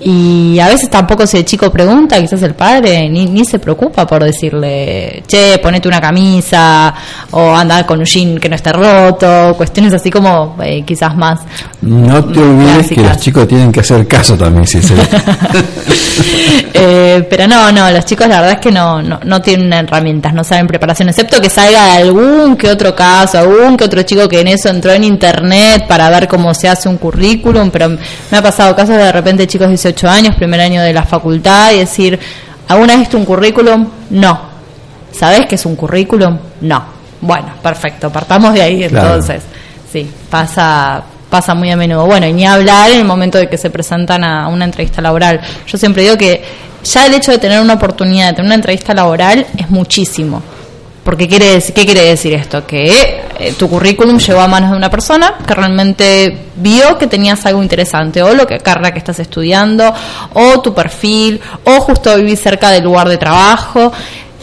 y 0.01 0.61
a 0.61 0.69
veces 0.69 0.89
tampoco 0.89 1.27
si 1.27 1.39
el 1.39 1.45
chico 1.45 1.73
pregunta, 1.73 2.21
quizás 2.21 2.41
el 2.43 2.55
padre 2.55 3.09
ni, 3.09 3.27
ni 3.27 3.45
se 3.45 3.59
preocupa 3.59 4.07
por 4.07 4.23
decirle, 4.23 5.25
che, 5.27 5.59
ponete 5.59 5.89
una 5.89 6.01
camisa 6.01 6.95
o 7.33 7.53
andar 7.53 7.85
con 7.85 7.99
un 7.99 8.05
jean 8.05 8.39
que 8.39 8.49
no 8.49 8.55
esté 8.55 8.73
roto, 8.73 9.55
cuestiones 9.57 9.93
así 9.93 10.09
como 10.09 10.57
eh, 10.63 10.85
quizás 10.87 11.17
más 11.17 11.41
No 11.81 12.25
te 12.25 12.39
olvides 12.39 12.91
que 12.91 13.01
los 13.01 13.17
chicos 13.19 13.49
tienen 13.49 13.73
que 13.73 13.81
hacer 13.81 14.07
caso 14.07 14.37
también, 14.37 14.67
si 14.67 14.81
se 14.81 14.95
Eh, 16.81 17.27
pero 17.29 17.49
no, 17.49 17.73
no, 17.73 17.91
los 17.91 18.05
chicos 18.05 18.29
la 18.29 18.41
verdad 18.41 18.53
es 18.57 18.61
que 18.61 18.71
no, 18.71 19.03
no, 19.03 19.19
no 19.25 19.43
tienen 19.43 19.73
herramientas, 19.73 20.33
no 20.33 20.45
saben 20.45 20.69
preparación, 20.69 21.09
excepto 21.09 21.41
que 21.41 21.51
salga 21.51 21.87
de 21.87 22.03
algún 22.03 22.57
que 22.57 22.71
otro 22.71 22.95
caso, 22.95 23.39
algún 23.39 23.77
que 23.77 23.85
otro 23.85 24.03
chico 24.03 24.29
que 24.29 24.41
en 24.41 24.49
eso 24.49 24.69
entró 24.69 24.93
en 24.93 25.03
internet 25.09 25.87
para 25.89 26.09
ver 26.11 26.29
cómo 26.29 26.55
se 26.55 26.69
hace 26.69 26.89
un 26.89 26.97
currículum, 26.99 27.71
pero 27.71 27.89
me 27.89 28.37
ha 28.39 28.43
pasado 28.43 28.75
casos 28.77 28.97
de, 28.97 29.03
de 29.05 29.13
repente 29.13 29.47
chicos 29.47 29.67
de 29.67 29.73
18 29.73 30.09
años, 30.09 30.37
primer 30.37 30.61
año 30.61 30.83
de 30.83 30.93
la 30.93 31.03
facultad, 31.05 31.73
y 31.73 31.79
decir, 31.79 32.19
¿alguna 32.69 32.97
vez 32.97 33.13
un 33.15 33.25
currículum? 33.25 33.89
No. 34.11 34.41
¿Sabés 35.13 35.47
qué 35.47 35.55
es 35.57 35.67
un 35.67 35.75
currículum? 35.77 36.39
No. 36.61 36.85
Bueno, 37.21 37.55
perfecto, 37.63 38.11
partamos 38.11 38.55
de 38.55 38.63
ahí 38.63 38.87
Claro. 38.89 39.07
entonces. 39.15 39.43
Sí, 39.93 40.09
pasa 40.31 41.03
pasa 41.31 41.55
muy 41.55 41.71
a 41.71 41.77
menudo. 41.77 42.07
Bueno, 42.07 42.27
y 42.27 42.33
ni 42.33 42.47
hablar 42.47 42.91
en 42.91 43.01
el 43.01 43.05
momento 43.05 43.37
de 43.37 43.49
que 43.49 43.59
se 43.59 43.69
presentan 43.69 44.25
a 44.25 44.49
una 44.49 44.65
entrevista 44.65 45.03
laboral. 45.03 45.41
Yo 45.67 45.77
siempre 45.77 46.03
digo 46.03 46.17
que 46.17 46.43
ya 46.85 47.05
el 47.07 47.15
hecho 47.15 47.33
de 47.33 47.39
tener 47.39 47.61
una 47.61 47.75
oportunidad 47.75 48.29
de 48.29 48.33
tener 48.33 48.47
una 48.47 48.55
entrevista 48.55 48.95
laboral 48.95 49.47
es 49.57 49.69
muchísimo. 49.69 50.43
Porque 51.09 51.27
quiere 51.27 51.55
decir, 51.55 51.75
¿qué 51.75 51.87
quiere 51.87 52.05
decir 52.05 52.35
esto? 52.35 52.67
Que 52.67 53.23
eh, 53.39 53.55
tu 53.59 53.67
currículum 53.67 54.19
llegó 54.19 54.43
a 54.43 54.47
manos 54.47 54.73
de 54.73 54.77
una 54.77 54.91
persona 54.91 55.37
que 55.47 55.55
realmente 55.55 56.49
vio 56.57 56.99
que 56.99 57.07
tenías 57.07 57.47
algo 57.47 57.63
interesante, 57.63 58.23
o 58.23 58.35
lo 58.35 58.47
que 58.47 58.59
carrera 58.59 58.93
que 58.93 58.99
estás 58.99 59.19
estudiando, 59.19 59.91
o 60.35 60.61
tu 60.61 60.75
perfil, 60.75 61.41
o 61.65 61.81
justo 61.81 62.15
vivís 62.15 62.39
cerca 62.43 62.69
del 62.69 62.85
lugar 62.85 63.09
de 63.09 63.17
trabajo, 63.17 63.91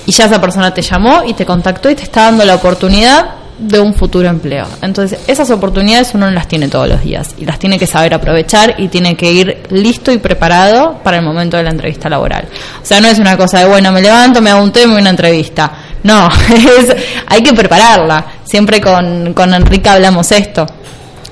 y 0.08 0.12
ya 0.12 0.26
esa 0.26 0.42
persona 0.42 0.74
te 0.74 0.82
llamó 0.82 1.22
y 1.24 1.36
te 1.36 1.46
contactó 1.46 1.88
y 1.88 1.94
te 1.94 2.02
está 2.02 2.24
dando 2.24 2.44
la 2.44 2.56
oportunidad 2.56 3.46
de 3.60 3.80
un 3.80 3.94
futuro 3.94 4.28
empleo. 4.28 4.66
Entonces, 4.82 5.20
esas 5.28 5.50
oportunidades 5.52 6.16
uno 6.16 6.26
no 6.26 6.32
las 6.32 6.48
tiene 6.48 6.68
todos 6.68 6.90
los 6.90 7.04
días 7.04 7.36
y 7.38 7.46
las 7.46 7.60
tiene 7.60 7.78
que 7.78 7.88
saber 7.88 8.14
aprovechar 8.14 8.76
y 8.80 8.88
tiene 8.88 9.16
que 9.16 9.32
ir 9.32 9.64
listo 9.70 10.12
y 10.12 10.18
preparado 10.18 11.00
para 11.04 11.18
el 11.18 11.24
momento 11.24 11.58
de 11.58 11.64
la 11.64 11.70
entrevista 11.70 12.10
laboral. 12.10 12.48
O 12.82 12.86
sea, 12.86 13.00
no 13.00 13.08
es 13.08 13.20
una 13.20 13.38
cosa 13.38 13.60
de, 13.60 13.66
bueno, 13.66 13.92
me 13.92 14.02
levanto, 14.02 14.42
me 14.42 14.50
hago 14.50 14.64
un 14.64 14.72
tema 14.72 14.96
y 14.96 14.98
una 14.98 15.12
entrevista. 15.12 15.72
No, 16.06 16.30
es, 16.80 16.96
hay 17.26 17.42
que 17.42 17.52
prepararla. 17.54 18.26
Siempre 18.44 18.80
con, 18.80 19.34
con 19.34 19.52
Enrique 19.56 19.90
hablamos 19.90 20.32
esto. 20.32 20.68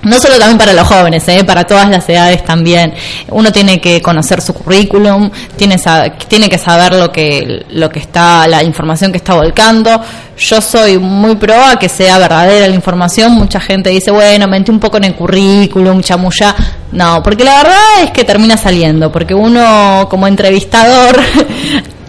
No 0.01 0.19
solo 0.19 0.37
también 0.37 0.57
para 0.57 0.73
los 0.73 0.85
jóvenes, 0.85 1.25
¿eh? 1.29 1.43
para 1.45 1.63
todas 1.63 1.87
las 1.89 2.09
edades 2.09 2.43
también. 2.43 2.93
Uno 3.29 3.51
tiene 3.51 3.79
que 3.79 4.01
conocer 4.01 4.41
su 4.41 4.53
currículum, 4.53 5.29
tiene, 5.55 5.77
que 6.49 6.57
saber 6.57 6.95
lo 6.95 7.11
que, 7.11 7.67
lo 7.69 7.87
que 7.89 7.99
está, 7.99 8.47
la 8.47 8.63
información 8.63 9.11
que 9.11 9.19
está 9.19 9.35
volcando. 9.35 10.01
Yo 10.37 10.59
soy 10.59 10.97
muy 10.97 11.35
pro 11.35 11.55
a 11.63 11.77
que 11.77 11.87
sea 11.87 12.17
verdadera 12.17 12.67
la 12.67 12.75
información. 12.75 13.31
Mucha 13.33 13.61
gente 13.61 13.91
dice, 13.91 14.09
bueno, 14.09 14.47
mentí 14.47 14.71
un 14.71 14.79
poco 14.79 14.97
en 14.97 15.05
el 15.05 15.15
currículum, 15.15 16.01
chamulla. 16.01 16.53
No, 16.91 17.21
porque 17.23 17.43
la 17.43 17.57
verdad 17.57 18.03
es 18.03 18.11
que 18.11 18.25
termina 18.25 18.57
saliendo, 18.57 19.11
porque 19.11 19.35
uno 19.35 20.07
como 20.09 20.27
entrevistador 20.27 21.15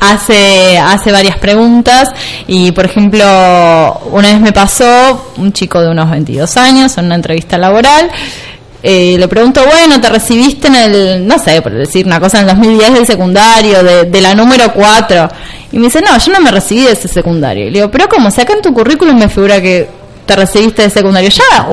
hace, 0.00 0.78
hace 0.78 1.12
varias 1.12 1.36
preguntas 1.36 2.08
y 2.46 2.72
por 2.72 2.86
ejemplo 2.86 3.22
una 4.12 4.28
vez 4.32 4.40
me 4.40 4.52
pasó 4.52 5.32
un 5.36 5.52
chico 5.52 5.80
de 5.80 5.90
unos 5.90 6.10
22 6.10 6.56
años 6.56 6.96
en 6.98 7.06
una 7.06 7.14
entrevista 7.14 7.58
laboral 7.58 8.10
eh, 8.82 9.16
le 9.18 9.28
pregunto, 9.28 9.62
bueno, 9.66 10.00
te 10.00 10.08
recibiste 10.08 10.68
en 10.68 10.74
el, 10.74 11.26
no 11.26 11.38
sé, 11.38 11.60
por 11.60 11.72
decir 11.72 12.06
una 12.06 12.18
cosa, 12.18 12.38
en 12.40 12.48
el 12.48 12.56
2010 12.56 12.94
del 12.94 13.06
secundario, 13.06 13.82
de, 13.82 14.04
de 14.04 14.20
la 14.20 14.34
número 14.34 14.72
4. 14.72 15.28
Y 15.72 15.78
me 15.78 15.86
dice, 15.86 16.00
no, 16.00 16.16
yo 16.18 16.32
no 16.32 16.40
me 16.40 16.50
recibí 16.50 16.84
de 16.84 16.92
ese 16.92 17.06
secundario. 17.06 17.66
Y 17.66 17.70
le 17.70 17.80
digo, 17.80 17.90
pero 17.90 18.08
como, 18.08 18.30
si 18.30 18.40
acá 18.40 18.54
en 18.54 18.62
tu 18.62 18.72
currículum 18.72 19.18
me 19.18 19.28
figura 19.28 19.60
que 19.60 19.86
te 20.24 20.34
recibiste 20.34 20.82
de 20.82 20.90
secundario. 20.90 21.28
Ya, 21.28 21.66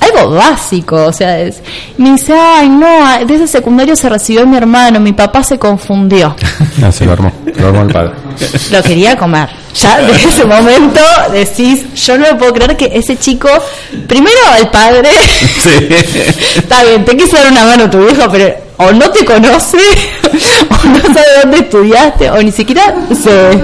algo 0.00 0.30
básico, 0.30 1.06
o 1.06 1.12
sea, 1.12 1.40
es, 1.40 1.62
me 1.96 2.12
dice, 2.12 2.32
ay, 2.32 2.68
no, 2.68 3.24
de 3.24 3.34
ese 3.34 3.46
secundario 3.46 3.96
se 3.96 4.08
recibió 4.08 4.46
mi 4.46 4.56
hermano, 4.56 5.00
mi 5.00 5.12
papá 5.12 5.42
se 5.42 5.58
confundió. 5.58 6.34
Ah, 6.82 6.92
se 6.92 7.06
lo 7.06 7.12
armó, 7.12 7.32
lo 7.56 7.68
armó 7.68 7.82
el 7.82 7.92
padre. 7.92 8.12
Lo 8.70 8.82
quería 8.82 9.16
comer. 9.16 9.48
Ya 9.74 9.98
desde 9.98 10.28
ese 10.28 10.44
momento 10.44 11.00
decís, 11.32 11.86
yo 11.94 12.18
no 12.18 12.26
me 12.26 12.34
puedo 12.34 12.52
creer 12.52 12.76
que 12.76 12.90
ese 12.92 13.16
chico, 13.18 13.48
primero 14.06 14.36
el 14.60 14.68
padre, 14.68 15.08
está 16.54 16.84
bien, 16.84 17.04
te 17.04 17.16
quiso 17.16 17.36
dar 17.36 17.50
una 17.50 17.64
mano 17.64 17.84
a 17.84 17.90
tu 17.90 17.98
viejo, 18.04 18.30
pero 18.30 18.54
o 18.76 18.92
no 18.92 19.10
te 19.10 19.24
conoce, 19.24 19.78
o 20.28 20.88
no 20.88 21.00
sabe 21.02 21.26
dónde 21.42 21.58
estudiaste, 21.60 22.30
o 22.30 22.42
ni 22.42 22.52
siquiera 22.52 22.94
se, 23.08 23.58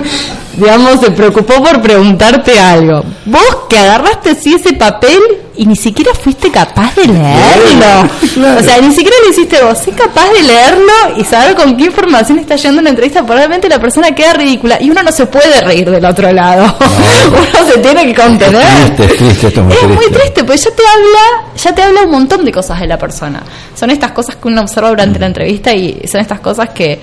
digamos, 0.57 1.01
se 1.01 1.11
preocupó 1.11 1.63
por 1.63 1.81
preguntarte 1.81 2.59
algo. 2.59 3.05
Vos 3.25 3.57
que 3.69 3.79
agarraste 3.79 4.31
así 4.31 4.55
ese 4.55 4.73
papel 4.75 5.21
y 5.57 5.67
ni 5.67 5.77
siquiera 5.77 6.15
fuiste 6.15 6.51
capaz 6.51 6.95
de 6.95 7.07
leerlo. 7.07 8.59
O 8.59 8.63
sea, 8.63 8.81
ni 8.81 8.95
siquiera 8.95 9.17
lo 9.25 9.31
hiciste 9.31 9.63
vos. 9.63 9.79
Es 9.87 9.95
capaz 9.95 10.31
de 10.33 10.43
leerlo 10.43 10.93
y 11.17 11.25
saber 11.25 11.55
con 11.55 11.77
qué 11.77 11.85
información 11.85 12.39
está 12.39 12.57
yendo 12.57 12.81
una 12.81 12.91
entrevista. 12.91 13.23
Probablemente 13.23 13.69
la 13.69 13.79
persona 13.79 14.15
queda 14.15 14.33
ridícula 14.35 14.79
y 14.81 14.91
uno 14.91 15.03
no 15.03 15.13
se 15.13 15.27
puede 15.27 15.61
reír 15.61 15.91
del 15.91 16.05
otro 16.05 16.33
lado. 16.33 16.75
uno 17.29 17.73
se 17.73 17.79
tiene 17.79 18.07
que 18.07 18.15
contener. 18.15 18.63
Es 18.63 18.97
triste, 18.97 19.05
es 19.05 19.19
triste, 19.19 19.47
esto 19.49 19.61
es 19.61 19.67
muy 19.67 19.75
Es 19.77 19.83
muy 19.85 19.97
triste. 19.97 20.19
triste, 20.19 20.45
porque 20.45 20.61
ya 20.61 20.71
te 20.71 20.83
habla, 20.87 21.53
ya 21.57 21.75
te 21.75 21.83
habla 21.83 22.03
un 22.03 22.11
montón 22.11 22.45
de 22.45 22.53
cosas 22.53 22.81
de 22.81 22.87
la 22.87 22.99
persona. 22.99 23.43
Son 23.75 23.91
estas 23.91 24.13
cosas 24.13 24.37
que 24.37 24.49
uno 24.49 24.63
observa 24.63 24.89
durante 24.91 25.19
la 25.19 25.27
entrevista 25.27 25.73
y 25.73 26.03
son 26.11 26.21
estas 26.21 26.41
cosas 26.41 26.71
que, 26.71 27.01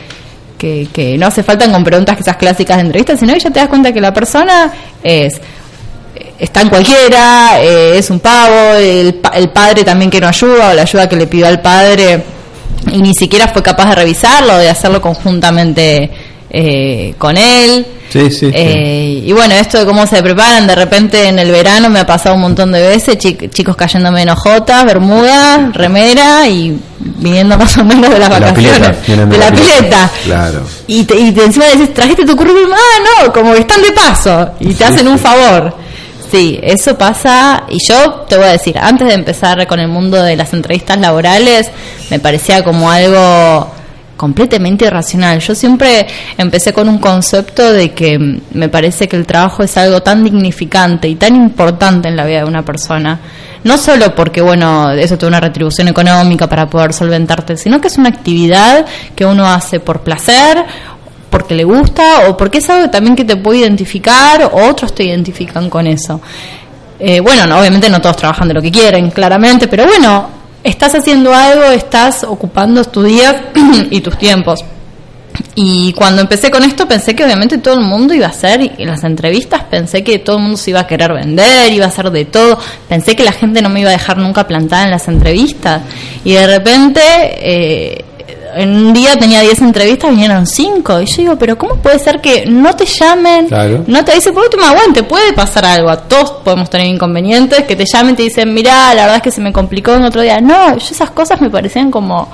que, 0.60 0.88
que 0.93 1.18
no 1.18 1.26
hace 1.26 1.41
falta 1.41 1.72
con 1.72 1.84
preguntas 1.84 2.16
quizás 2.18 2.38
clásicas 2.38 2.78
de 2.78 2.82
entrevista, 2.82 3.18
sino 3.18 3.34
que 3.34 3.39
ya 3.39 3.49
te 3.49 3.60
das 3.60 3.70
cuenta 3.70 3.91
que 3.91 4.01
la 4.01 4.14
persona 4.14 4.72
es 5.01 5.41
está 6.38 6.62
en 6.62 6.70
cualquiera, 6.70 7.62
eh, 7.62 7.97
es 7.97 8.10
un 8.10 8.20
pavo, 8.20 8.76
el, 8.76 9.22
el 9.34 9.49
padre 9.49 9.84
también 9.84 10.12
que 10.12 10.20
no 10.20 10.28
ayuda 10.28 10.72
o 10.72 10.74
la 10.74 10.84
ayuda 10.84 11.07
que 11.07 11.16
le 11.16 11.28
pidió 11.28 11.47
al 11.47 11.62
padre 11.62 12.24
y 12.91 13.01
ni 13.01 13.14
siquiera 13.14 13.47
fue 13.47 13.62
capaz 13.62 13.89
de 13.89 13.95
revisarlo, 13.95 14.57
de 14.57 14.70
hacerlo 14.70 15.01
conjuntamente 15.01 16.10
eh, 16.50 17.14
con 17.18 17.38
él. 17.38 17.86
Sí, 18.12 18.32
sí, 18.32 18.38
sí. 18.39 18.52
Eh, 18.54 19.24
y 19.28 19.32
bueno, 19.34 19.54
esto 19.54 19.78
de 19.80 19.86
cómo 19.86 20.08
se 20.08 20.24
preparan, 20.24 20.66
de 20.66 20.74
repente 20.74 21.28
en 21.28 21.38
el 21.38 21.52
verano 21.52 21.89
me 21.89 22.00
ha 22.00 22.06
pasado 22.08 22.34
un 22.36 22.41
montón 22.41 22.72
de 22.72 22.82
veces, 22.82 23.18
chi- 23.20 23.38
chicos 23.50 23.76
cayéndome 23.76 24.24
en 24.24 24.30
ojotas, 24.30 24.84
bermuda, 24.84 25.70
remera 25.74 26.47
y 26.47 26.76
viniendo 26.97 27.56
más 27.56 27.78
o 27.78 27.84
menos 27.86 28.10
de 28.10 28.18
las 28.18 28.30
De 28.30 28.39
la 28.39 28.47
vacaciones. 28.47 28.97
pileta, 28.97 29.26
de 29.28 29.38
la 29.38 29.52
pileta. 29.52 30.10
Claro. 30.26 30.62
Y, 30.88 31.04
te, 31.04 31.20
y 31.20 31.32
te 31.32 31.45
encima 31.45 31.66
decís, 31.68 31.93
trajiste 31.93 32.26
tu 32.26 32.36
currículum, 32.36 32.72
ah, 32.74 33.24
no, 33.26 33.32
como 33.32 33.54
que 33.54 33.60
están 33.60 33.82
de 33.84 33.91
paso 33.91 34.52
y 34.60 34.74
te 34.74 34.86
hacen 34.86 35.08
un 35.08 35.20
favor. 35.20 35.76
Sí, 36.32 36.60
eso 36.64 36.95
pasa 36.97 37.64
y 37.70 37.78
yo 37.88 38.26
te 38.28 38.38
voy 38.38 38.45
a 38.45 38.52
decir, 38.52 38.78
antes 38.80 39.08
de 39.08 39.14
empezar 39.16 39.66
con 39.68 39.80
el 39.80 39.88
mundo 39.88 40.22
de 40.22 40.36
las 40.36 40.52
entrevistas 40.54 41.00
laborales, 41.00 41.68
me 42.10 42.20
parecía 42.20 42.64
como 42.64 42.89
algo 42.91 43.72
completamente 44.20 44.84
irracional. 44.84 45.39
Yo 45.39 45.55
siempre 45.55 46.05
empecé 46.38 46.74
con 46.74 46.89
un 46.89 46.97
concepto 46.97 47.72
de 47.72 47.91
que 47.91 48.20
mm, 48.20 48.41
me 48.51 48.67
parece 48.67 49.07
que 49.07 49.15
el 49.15 49.26
trabajo 49.26 49.63
es 49.63 49.78
algo 49.78 50.03
tan 50.03 50.26
dignificante 50.26 51.07
y 51.07 51.15
tan 51.15 51.38
importante 51.38 52.09
en 52.09 52.17
la 52.17 52.26
vida 52.26 52.39
de 52.39 52.43
una 52.43 52.63
persona. 52.63 53.17
No 53.63 53.78
solo 53.78 54.13
porque, 54.13 54.41
bueno, 54.41 54.91
eso 54.91 55.17
tiene 55.17 55.30
una 55.30 55.39
retribución 55.39 55.88
económica 55.88 56.47
para 56.47 56.70
poder 56.70 56.91
solventarte, 56.91 57.55
sino 57.55 57.80
que 57.80 57.88
es 57.88 57.97
una 57.97 58.09
actividad 58.09 58.86
que 59.15 59.26
uno 59.26 59.47
hace 59.47 59.80
por 59.80 60.01
placer 60.01 60.65
porque 61.30 61.55
le 61.55 61.63
gusta 61.63 62.28
o 62.28 62.36
porque 62.36 62.57
es 62.57 62.70
algo 62.70 62.89
también 62.89 63.15
que 63.15 63.24
te 63.24 63.38
puede 63.38 63.59
identificar 63.59 64.43
o 64.51 64.70
otros 64.70 64.93
te 64.93 65.05
identifican 65.05 65.70
con 65.70 65.88
eso. 65.88 66.20
Eh, 66.99 67.22
bueno, 67.22 67.47
no, 67.47 67.59
obviamente 67.59 67.89
no 67.89 68.01
todos 68.01 68.17
trabajan 68.17 68.49
de 68.49 68.53
lo 68.53 68.61
que 68.61 68.72
quieren, 68.72 69.11
claramente, 69.11 69.70
pero 69.70 69.86
bueno, 69.86 70.39
estás 70.64 70.95
haciendo 70.95 71.34
algo, 71.34 71.64
estás 71.66 72.24
ocupando 72.24 72.84
tus 72.86 73.05
días 73.05 73.36
y 73.89 74.01
tus 74.01 74.18
tiempos. 74.18 74.64
Y 75.55 75.93
cuando 75.93 76.22
empecé 76.22 76.49
con 76.51 76.64
esto 76.64 76.88
pensé 76.88 77.16
que 77.16 77.24
obviamente 77.24 77.60
todo 77.60 77.76
el 77.76 77.86
mundo 77.86 78.14
iba 78.14 78.26
a 78.26 78.30
hacer, 78.30 78.62
y 78.62 78.72
en 78.82 78.88
las 78.88 79.03
entrevistas 79.03 79.64
pensé 79.64 80.03
que 80.03 80.20
todo 80.20 80.38
el 80.38 80.43
mundo 80.43 80.57
se 80.57 80.72
iba 80.72 80.82
a 80.82 80.88
querer 80.88 81.14
vender, 81.14 81.72
iba 81.72 81.86
a 81.86 81.89
hacer 81.89 82.12
de 82.12 82.26
todo, 82.26 82.60
pensé 82.88 83.16
que 83.16 83.24
la 83.24 83.32
gente 83.32 83.62
no 83.62 83.70
me 83.70 83.82
iba 83.82 83.89
a 83.89 83.93
dejar 83.93 84.18
nunca 84.18 84.47
plantada 84.47 84.86
en 84.86 84.91
las 84.91 85.07
entrevistas. 85.07 85.82
Y 86.24 86.34
de 86.34 86.47
repente, 86.47 87.01
eh, 87.03 88.05
en 88.56 88.70
un 88.70 88.93
día 88.93 89.16
tenía 89.18 89.41
10 89.41 89.62
entrevistas, 89.62 90.12
vinieron 90.12 90.45
5. 90.45 91.02
Y 91.02 91.06
yo 91.06 91.16
digo, 91.18 91.36
pero 91.38 91.58
¿cómo 91.58 91.76
puede 91.76 92.00
ser 92.00 92.22
que 92.22 92.45
no 92.45 92.76
te 92.76 92.86
llamen? 92.86 93.47
Claro. 93.47 93.84
No 93.88 94.04
te 94.04 94.14
dicen, 94.14 94.34
por 94.34 94.43
último, 94.43 94.66
aguante, 94.66 95.04
puede 95.04 95.34
pasar 95.34 95.66
algo. 95.66 95.89
A 95.89 95.97
todos 95.97 96.32
podemos 96.43 96.70
tener 96.70 96.88
inconvenientes, 96.88 97.64
que 97.64 97.76
te 97.76 97.86
llamen 97.86 98.14
y 98.14 98.18
te 98.18 98.24
dicen, 98.24 98.54
mirá, 98.54 98.93
la 98.93 99.04
verdad 99.04 99.18
es 99.18 99.24
que 99.24 99.32
se 99.32 99.41
me 99.41 99.54
complicó 99.54 99.93
en 99.93 100.04
otro 100.04 100.22
día. 100.22 100.39
No, 100.41 100.78
yo 100.78 100.88
esas 100.91 101.12
cosas 101.12 101.41
me 101.41 101.50
parecían 101.50 101.91
como 101.91 102.30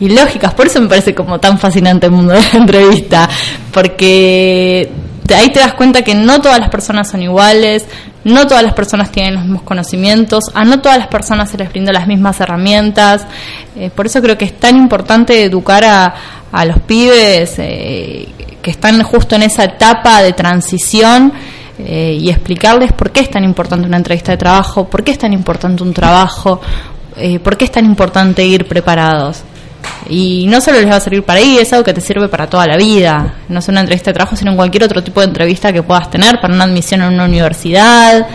ilógicas. 0.00 0.54
Por 0.54 0.66
eso 0.66 0.80
me 0.80 0.88
parece 0.88 1.14
como 1.14 1.38
tan 1.38 1.58
fascinante 1.58 2.06
el 2.06 2.12
mundo 2.12 2.32
de 2.32 2.40
la 2.40 2.58
entrevista. 2.58 3.28
Porque 3.72 4.90
ahí 5.34 5.50
te 5.50 5.60
das 5.60 5.74
cuenta 5.74 6.02
que 6.02 6.14
no 6.14 6.40
todas 6.40 6.58
las 6.58 6.70
personas 6.70 7.10
son 7.10 7.22
iguales, 7.22 7.84
no 8.28 8.46
todas 8.46 8.62
las 8.62 8.74
personas 8.74 9.10
tienen 9.10 9.34
los 9.34 9.44
mismos 9.44 9.62
conocimientos, 9.62 10.44
a 10.54 10.64
no 10.64 10.80
todas 10.80 10.98
las 10.98 11.08
personas 11.08 11.50
se 11.50 11.58
les 11.58 11.68
brinda 11.68 11.92
las 11.92 12.06
mismas 12.06 12.40
herramientas. 12.40 13.26
Eh, 13.76 13.90
por 13.94 14.06
eso 14.06 14.20
creo 14.22 14.38
que 14.38 14.44
es 14.44 14.58
tan 14.58 14.76
importante 14.76 15.42
educar 15.42 15.84
a, 15.84 16.14
a 16.52 16.64
los 16.64 16.78
pibes 16.80 17.54
eh, 17.58 18.28
que 18.62 18.70
están 18.70 19.02
justo 19.02 19.36
en 19.36 19.42
esa 19.42 19.64
etapa 19.64 20.22
de 20.22 20.32
transición 20.32 21.32
eh, 21.78 22.18
y 22.20 22.30
explicarles 22.30 22.92
por 22.92 23.10
qué 23.10 23.20
es 23.20 23.30
tan 23.30 23.44
importante 23.44 23.86
una 23.86 23.96
entrevista 23.96 24.32
de 24.32 24.38
trabajo, 24.38 24.88
por 24.88 25.02
qué 25.02 25.12
es 25.12 25.18
tan 25.18 25.32
importante 25.32 25.82
un 25.82 25.94
trabajo, 25.94 26.60
por 27.42 27.56
qué 27.56 27.64
es 27.64 27.72
tan 27.72 27.84
importante 27.84 28.44
ir 28.44 28.68
preparados. 28.68 29.42
Y 30.08 30.46
no 30.48 30.60
solo 30.60 30.80
les 30.80 30.90
va 30.90 30.96
a 30.96 31.00
servir 31.00 31.22
para 31.22 31.40
ahí, 31.40 31.58
es 31.58 31.72
algo 31.72 31.84
que 31.84 31.92
te 31.92 32.00
sirve 32.00 32.28
para 32.28 32.46
toda 32.48 32.66
la 32.66 32.76
vida. 32.76 33.34
No 33.48 33.60
solo 33.60 33.74
una 33.74 33.80
entrevista 33.80 34.10
de 34.10 34.14
trabajo, 34.14 34.36
sino 34.36 34.52
en 34.52 34.56
cualquier 34.56 34.84
otro 34.84 35.02
tipo 35.02 35.20
de 35.20 35.26
entrevista 35.26 35.72
que 35.72 35.82
puedas 35.82 36.10
tener, 36.10 36.40
para 36.40 36.54
una 36.54 36.64
admisión 36.64 37.02
en 37.02 37.14
una 37.14 37.24
universidad, 37.24 38.26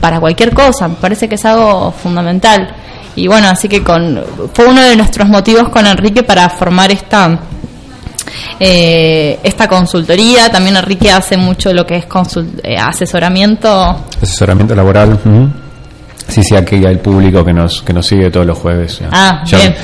para 0.00 0.18
cualquier 0.20 0.52
cosa. 0.54 0.88
Me 0.88 0.96
parece 0.96 1.28
que 1.28 1.34
es 1.34 1.44
algo 1.44 1.92
fundamental. 1.92 2.74
Y 3.14 3.28
bueno, 3.28 3.48
así 3.48 3.68
que 3.68 3.82
con, 3.82 4.22
fue 4.54 4.66
uno 4.66 4.82
de 4.82 4.96
nuestros 4.96 5.28
motivos 5.28 5.68
con 5.68 5.86
Enrique 5.86 6.22
para 6.22 6.48
formar 6.48 6.90
esta, 6.90 7.38
eh, 8.58 9.38
esta 9.42 9.68
consultoría. 9.68 10.50
También 10.50 10.76
Enrique 10.76 11.10
hace 11.10 11.36
mucho 11.36 11.72
lo 11.72 11.86
que 11.86 11.96
es 11.96 12.06
eh, 12.62 12.76
asesoramiento. 12.78 14.04
Asesoramiento 14.22 14.74
laboral. 14.74 15.18
Sí, 16.28 16.42
sí, 16.42 16.56
aquí 16.56 16.76
hay 16.86 16.96
público 16.96 17.44
que 17.44 17.52
nos 17.52 17.82
que 17.82 17.92
nos 17.92 18.06
sigue 18.06 18.30
todos 18.30 18.46
los 18.46 18.56
jueves. 18.58 18.98
Ya, 19.00 19.08
Ah, 19.12 19.42
ya, 19.46 19.58
bien. 19.58 19.74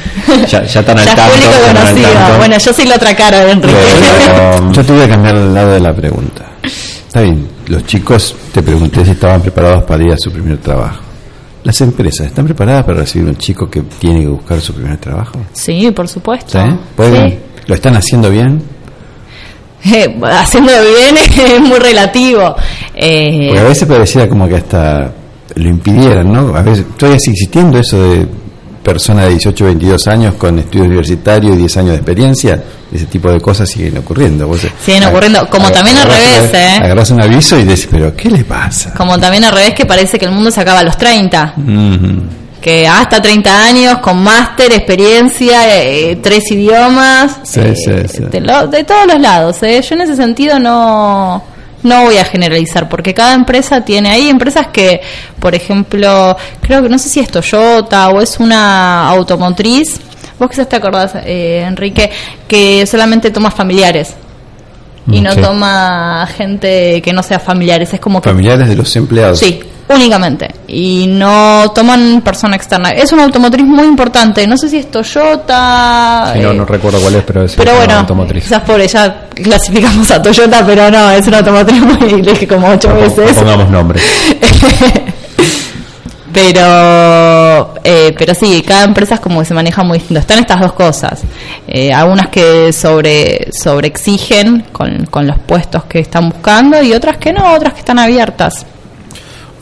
Ya, 0.48 0.64
ya 0.64 0.80
están 0.80 0.98
al 0.98 1.04
Ya 1.04 1.14
tanto. 1.14 1.32
público 1.34 1.52
al 1.68 1.76
conocido. 1.76 2.10
tanto. 2.12 2.38
Bueno, 2.38 2.58
yo 2.58 2.72
soy 2.72 2.84
la 2.86 2.94
otra 2.96 3.14
cara 3.16 3.44
de 3.44 3.52
Enrique. 3.52 3.78
Pero, 4.00 4.72
Yo 4.72 4.84
te 4.84 4.92
voy 4.92 5.02
a 5.02 5.08
cambiar 5.08 5.34
el 5.36 5.54
lado 5.54 5.72
de 5.72 5.80
la 5.80 5.92
pregunta. 5.94 6.44
Está 6.62 7.20
bien, 7.22 7.48
los 7.66 7.84
chicos, 7.86 8.34
te 8.52 8.62
pregunté 8.62 9.04
si 9.04 9.10
estaban 9.12 9.40
preparados 9.42 9.84
para 9.84 10.02
ir 10.04 10.12
a 10.12 10.16
su 10.18 10.30
primer 10.30 10.58
trabajo. 10.58 11.00
¿Las 11.64 11.80
empresas 11.80 12.26
están 12.26 12.44
preparadas 12.46 12.84
para 12.84 12.98
recibir 13.00 13.28
un 13.28 13.36
chico 13.36 13.68
que 13.68 13.82
tiene 13.98 14.20
que 14.20 14.28
buscar 14.28 14.60
su 14.60 14.72
primer 14.74 14.96
trabajo? 14.98 15.40
Sí, 15.52 15.90
por 15.90 16.06
supuesto. 16.08 16.58
¿Sí? 16.62 16.68
¿Pueden? 16.96 17.30
Sí. 17.30 17.38
¿Lo 17.66 17.74
están 17.74 17.96
haciendo 17.96 18.30
bien? 18.30 18.62
Eh, 19.84 20.18
haciéndolo 20.32 20.78
bien 20.82 21.16
es 21.16 21.60
muy 21.60 21.78
relativo. 21.78 22.56
Eh, 22.96 23.46
Porque 23.46 23.60
a 23.60 23.68
veces 23.68 23.86
pareciera 23.88 24.28
como 24.28 24.48
que 24.48 24.56
hasta 24.56 25.12
lo 25.54 25.68
impidieran, 25.68 26.32
¿no? 26.32 26.54
A 26.56 26.62
veces 26.62 26.84
todavía 26.96 27.18
sigue 27.18 27.32
existiendo 27.34 27.78
eso 27.78 28.02
de 28.10 28.26
personas 28.82 29.24
de 29.24 29.30
18, 29.32 29.64
22 29.64 30.06
años 30.08 30.34
con 30.34 30.58
estudios 30.58 30.86
universitarios 30.86 31.56
y 31.56 31.58
10 31.58 31.76
años 31.78 31.90
de 31.90 31.96
experiencia. 31.96 32.62
Ese 32.92 33.04
tipo 33.06 33.30
de 33.30 33.38
cosas 33.40 33.68
siguen 33.68 33.98
ocurriendo. 33.98 34.46
Vos, 34.48 34.60
Siguen 34.84 35.04
ocurriendo, 35.04 35.46
como 35.50 35.70
también 35.70 35.98
al 35.98 36.08
revés, 36.08 36.50
¿eh? 36.54 36.78
Agarrás 36.82 37.10
un 37.10 37.20
aviso 37.22 37.58
y 37.58 37.64
dices, 37.64 37.86
¿pero 37.90 38.14
qué 38.16 38.30
le 38.30 38.44
pasa? 38.44 38.94
como 38.94 39.18
también 39.18 39.44
al 39.44 39.52
revés 39.52 39.74
que 39.74 39.84
parece 39.84 40.18
que 40.18 40.24
el 40.24 40.30
mundo 40.32 40.50
se 40.50 40.60
acaba 40.60 40.80
a 40.80 40.84
los 40.84 40.96
30. 40.96 41.54
Ujú. 41.58 42.22
Que 42.62 42.88
hasta 42.88 43.20
30 43.22 43.64
años, 43.66 43.98
con 43.98 44.22
máster, 44.22 44.72
experiencia, 44.72 45.78
eh, 45.82 46.16
tres 46.22 46.50
idiomas. 46.50 47.38
Sí, 47.44 47.60
eh, 47.60 47.74
sí, 47.76 47.92
sí. 48.16 48.24
De, 48.30 48.40
lo- 48.40 48.66
de 48.66 48.82
todos 48.84 49.06
los 49.06 49.20
lados. 49.20 49.62
¿eh? 49.62 49.80
Yo 49.86 49.94
en 49.94 50.00
ese 50.02 50.16
sentido 50.16 50.58
no, 50.58 51.42
no 51.82 52.04
voy 52.04 52.16
a 52.16 52.24
generalizar, 52.24 52.88
porque 52.88 53.14
cada 53.14 53.34
empresa 53.34 53.84
tiene. 53.84 54.10
Hay 54.10 54.28
empresas 54.28 54.68
que, 54.68 55.00
por 55.38 55.54
ejemplo, 55.54 56.36
creo 56.60 56.82
que 56.82 56.88
no 56.88 56.98
sé 56.98 57.08
si 57.08 57.20
es 57.20 57.28
Toyota 57.30 58.08
o 58.10 58.20
es 58.20 58.38
una 58.40 59.08
automotriz. 59.08 60.00
Vos 60.38 60.50
quizás 60.50 60.68
te 60.68 60.76
acordás, 60.76 61.12
eh, 61.24 61.64
Enrique, 61.66 62.10
que 62.46 62.86
solamente 62.86 63.30
toma 63.30 63.50
familiares. 63.50 64.14
Y 65.10 65.20
Mm, 65.20 65.24
no 65.24 65.32
sí. 65.32 65.40
toma 65.40 66.28
gente 66.36 67.00
que 67.02 67.12
no 67.12 67.22
sea 67.22 67.38
familiares. 67.38 67.92
Es 67.94 68.00
como 68.00 68.20
que 68.20 68.28
Familiares 68.28 68.68
de 68.68 68.76
los 68.76 68.94
empleados. 68.94 69.38
Sí, 69.38 69.60
únicamente. 69.88 70.54
Y 70.66 71.06
no 71.08 71.70
toman 71.74 72.20
persona 72.22 72.56
externa. 72.56 72.90
Es 72.90 73.12
una 73.12 73.24
automotriz 73.24 73.64
muy 73.66 73.84
importante. 73.84 74.46
No 74.46 74.56
sé 74.56 74.68
si 74.68 74.78
es 74.78 74.90
Toyota. 74.90 76.32
sí, 76.34 76.40
no, 76.40 76.50
eh, 76.50 76.54
no 76.54 76.64
recuerdo 76.64 77.00
cuál 77.00 77.14
es, 77.16 77.24
pero 77.24 77.44
es 77.44 77.54
pero 77.56 77.70
una 77.72 77.78
bueno, 77.80 77.94
automotriz. 78.00 78.44
quizás 78.44 78.62
por 78.62 78.80
ella 78.80 79.22
clasificamos 79.34 80.10
a 80.10 80.22
Toyota, 80.22 80.64
pero 80.66 80.90
no, 80.90 81.10
es 81.10 81.26
una 81.26 81.38
automotriz 81.38 81.80
muy, 81.82 82.22
le 82.22 82.32
dije 82.32 82.46
como 82.46 82.68
ocho 82.68 82.88
No, 82.88 82.96
veces. 82.96 83.34
no 83.36 83.40
pongamos 83.42 83.70
nombre. 83.70 84.00
pero 86.32 87.74
eh, 87.82 88.14
pero 88.16 88.34
sí 88.34 88.62
cada 88.66 88.84
empresa 88.84 89.14
es 89.14 89.20
como 89.20 89.40
que 89.40 89.46
se 89.46 89.54
maneja 89.54 89.82
muy 89.82 89.98
distinto 89.98 90.20
están 90.20 90.38
estas 90.38 90.60
dos 90.60 90.72
cosas 90.74 91.22
Eh, 91.66 91.92
algunas 91.92 92.28
que 92.28 92.72
sobre 92.72 93.48
sobre 93.52 93.88
exigen 93.88 94.64
con, 94.72 95.06
con 95.06 95.26
los 95.26 95.38
puestos 95.38 95.84
que 95.84 96.00
están 96.00 96.28
buscando 96.28 96.82
y 96.82 96.92
otras 96.92 97.16
que 97.16 97.32
no 97.32 97.54
otras 97.54 97.72
que 97.72 97.80
están 97.80 97.98
abiertas 97.98 98.66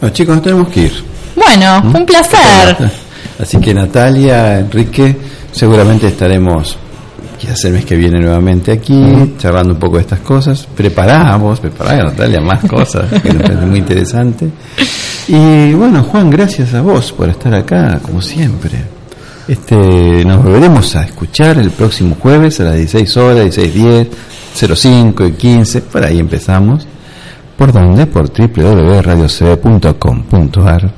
Bueno, 0.06 0.14
chicos, 0.14 0.36
nos 0.36 0.44
tenemos 0.44 0.68
que 0.68 0.80
ir. 0.82 0.92
bueno 1.34 1.82
¿Mm? 1.82 1.96
un 1.96 2.06
placer 2.06 2.90
Así 3.40 3.58
que 3.58 3.74
Natalia, 3.74 4.60
Enrique, 4.60 5.16
seguramente 5.50 6.06
estaremos 6.06 6.76
quizás 7.36 7.64
el 7.64 7.72
mes 7.72 7.84
que 7.84 7.96
viene 7.96 8.20
nuevamente 8.20 8.70
aquí, 8.70 9.34
charlando 9.36 9.72
un 9.72 9.80
poco 9.80 9.96
de 9.96 10.02
estas 10.02 10.20
cosas. 10.20 10.68
Preparamos, 10.76 11.58
prepará 11.58 12.04
Natalia 12.04 12.40
más 12.40 12.64
cosas, 12.70 13.20
que 13.20 13.32
nos 13.32 13.42
parece 13.42 13.66
muy 13.66 13.80
interesante. 13.80 14.48
Y 15.26 15.72
bueno, 15.72 16.04
Juan, 16.04 16.30
gracias 16.30 16.72
a 16.74 16.82
vos 16.82 17.10
por 17.10 17.28
estar 17.28 17.52
acá, 17.52 17.98
como 18.00 18.22
siempre. 18.22 18.78
Este, 19.48 20.24
nos 20.24 20.40
volveremos 20.40 20.94
a 20.94 21.02
escuchar 21.02 21.58
el 21.58 21.72
próximo 21.72 22.16
jueves 22.18 22.60
a 22.60 22.64
las 22.64 22.76
16 22.76 23.16
horas, 23.16 23.58
16.10, 23.58 24.06
05 24.76 25.26
y 25.26 25.32
15, 25.32 25.80
por 25.80 26.04
ahí 26.04 26.20
empezamos. 26.20 26.86
¿Por 27.56 27.72
dónde? 27.72 28.06
Por 28.06 28.28
www.radiocb.com.ar. 28.30 30.90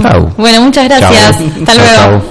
Chau. 0.00 0.32
bueno 0.36 0.62
muchas 0.62 0.84
gracias 0.88 1.38
Chau. 1.38 1.46
hasta 1.46 1.72
Chau, 1.72 1.76
luego 1.76 2.20
chau. 2.20 2.24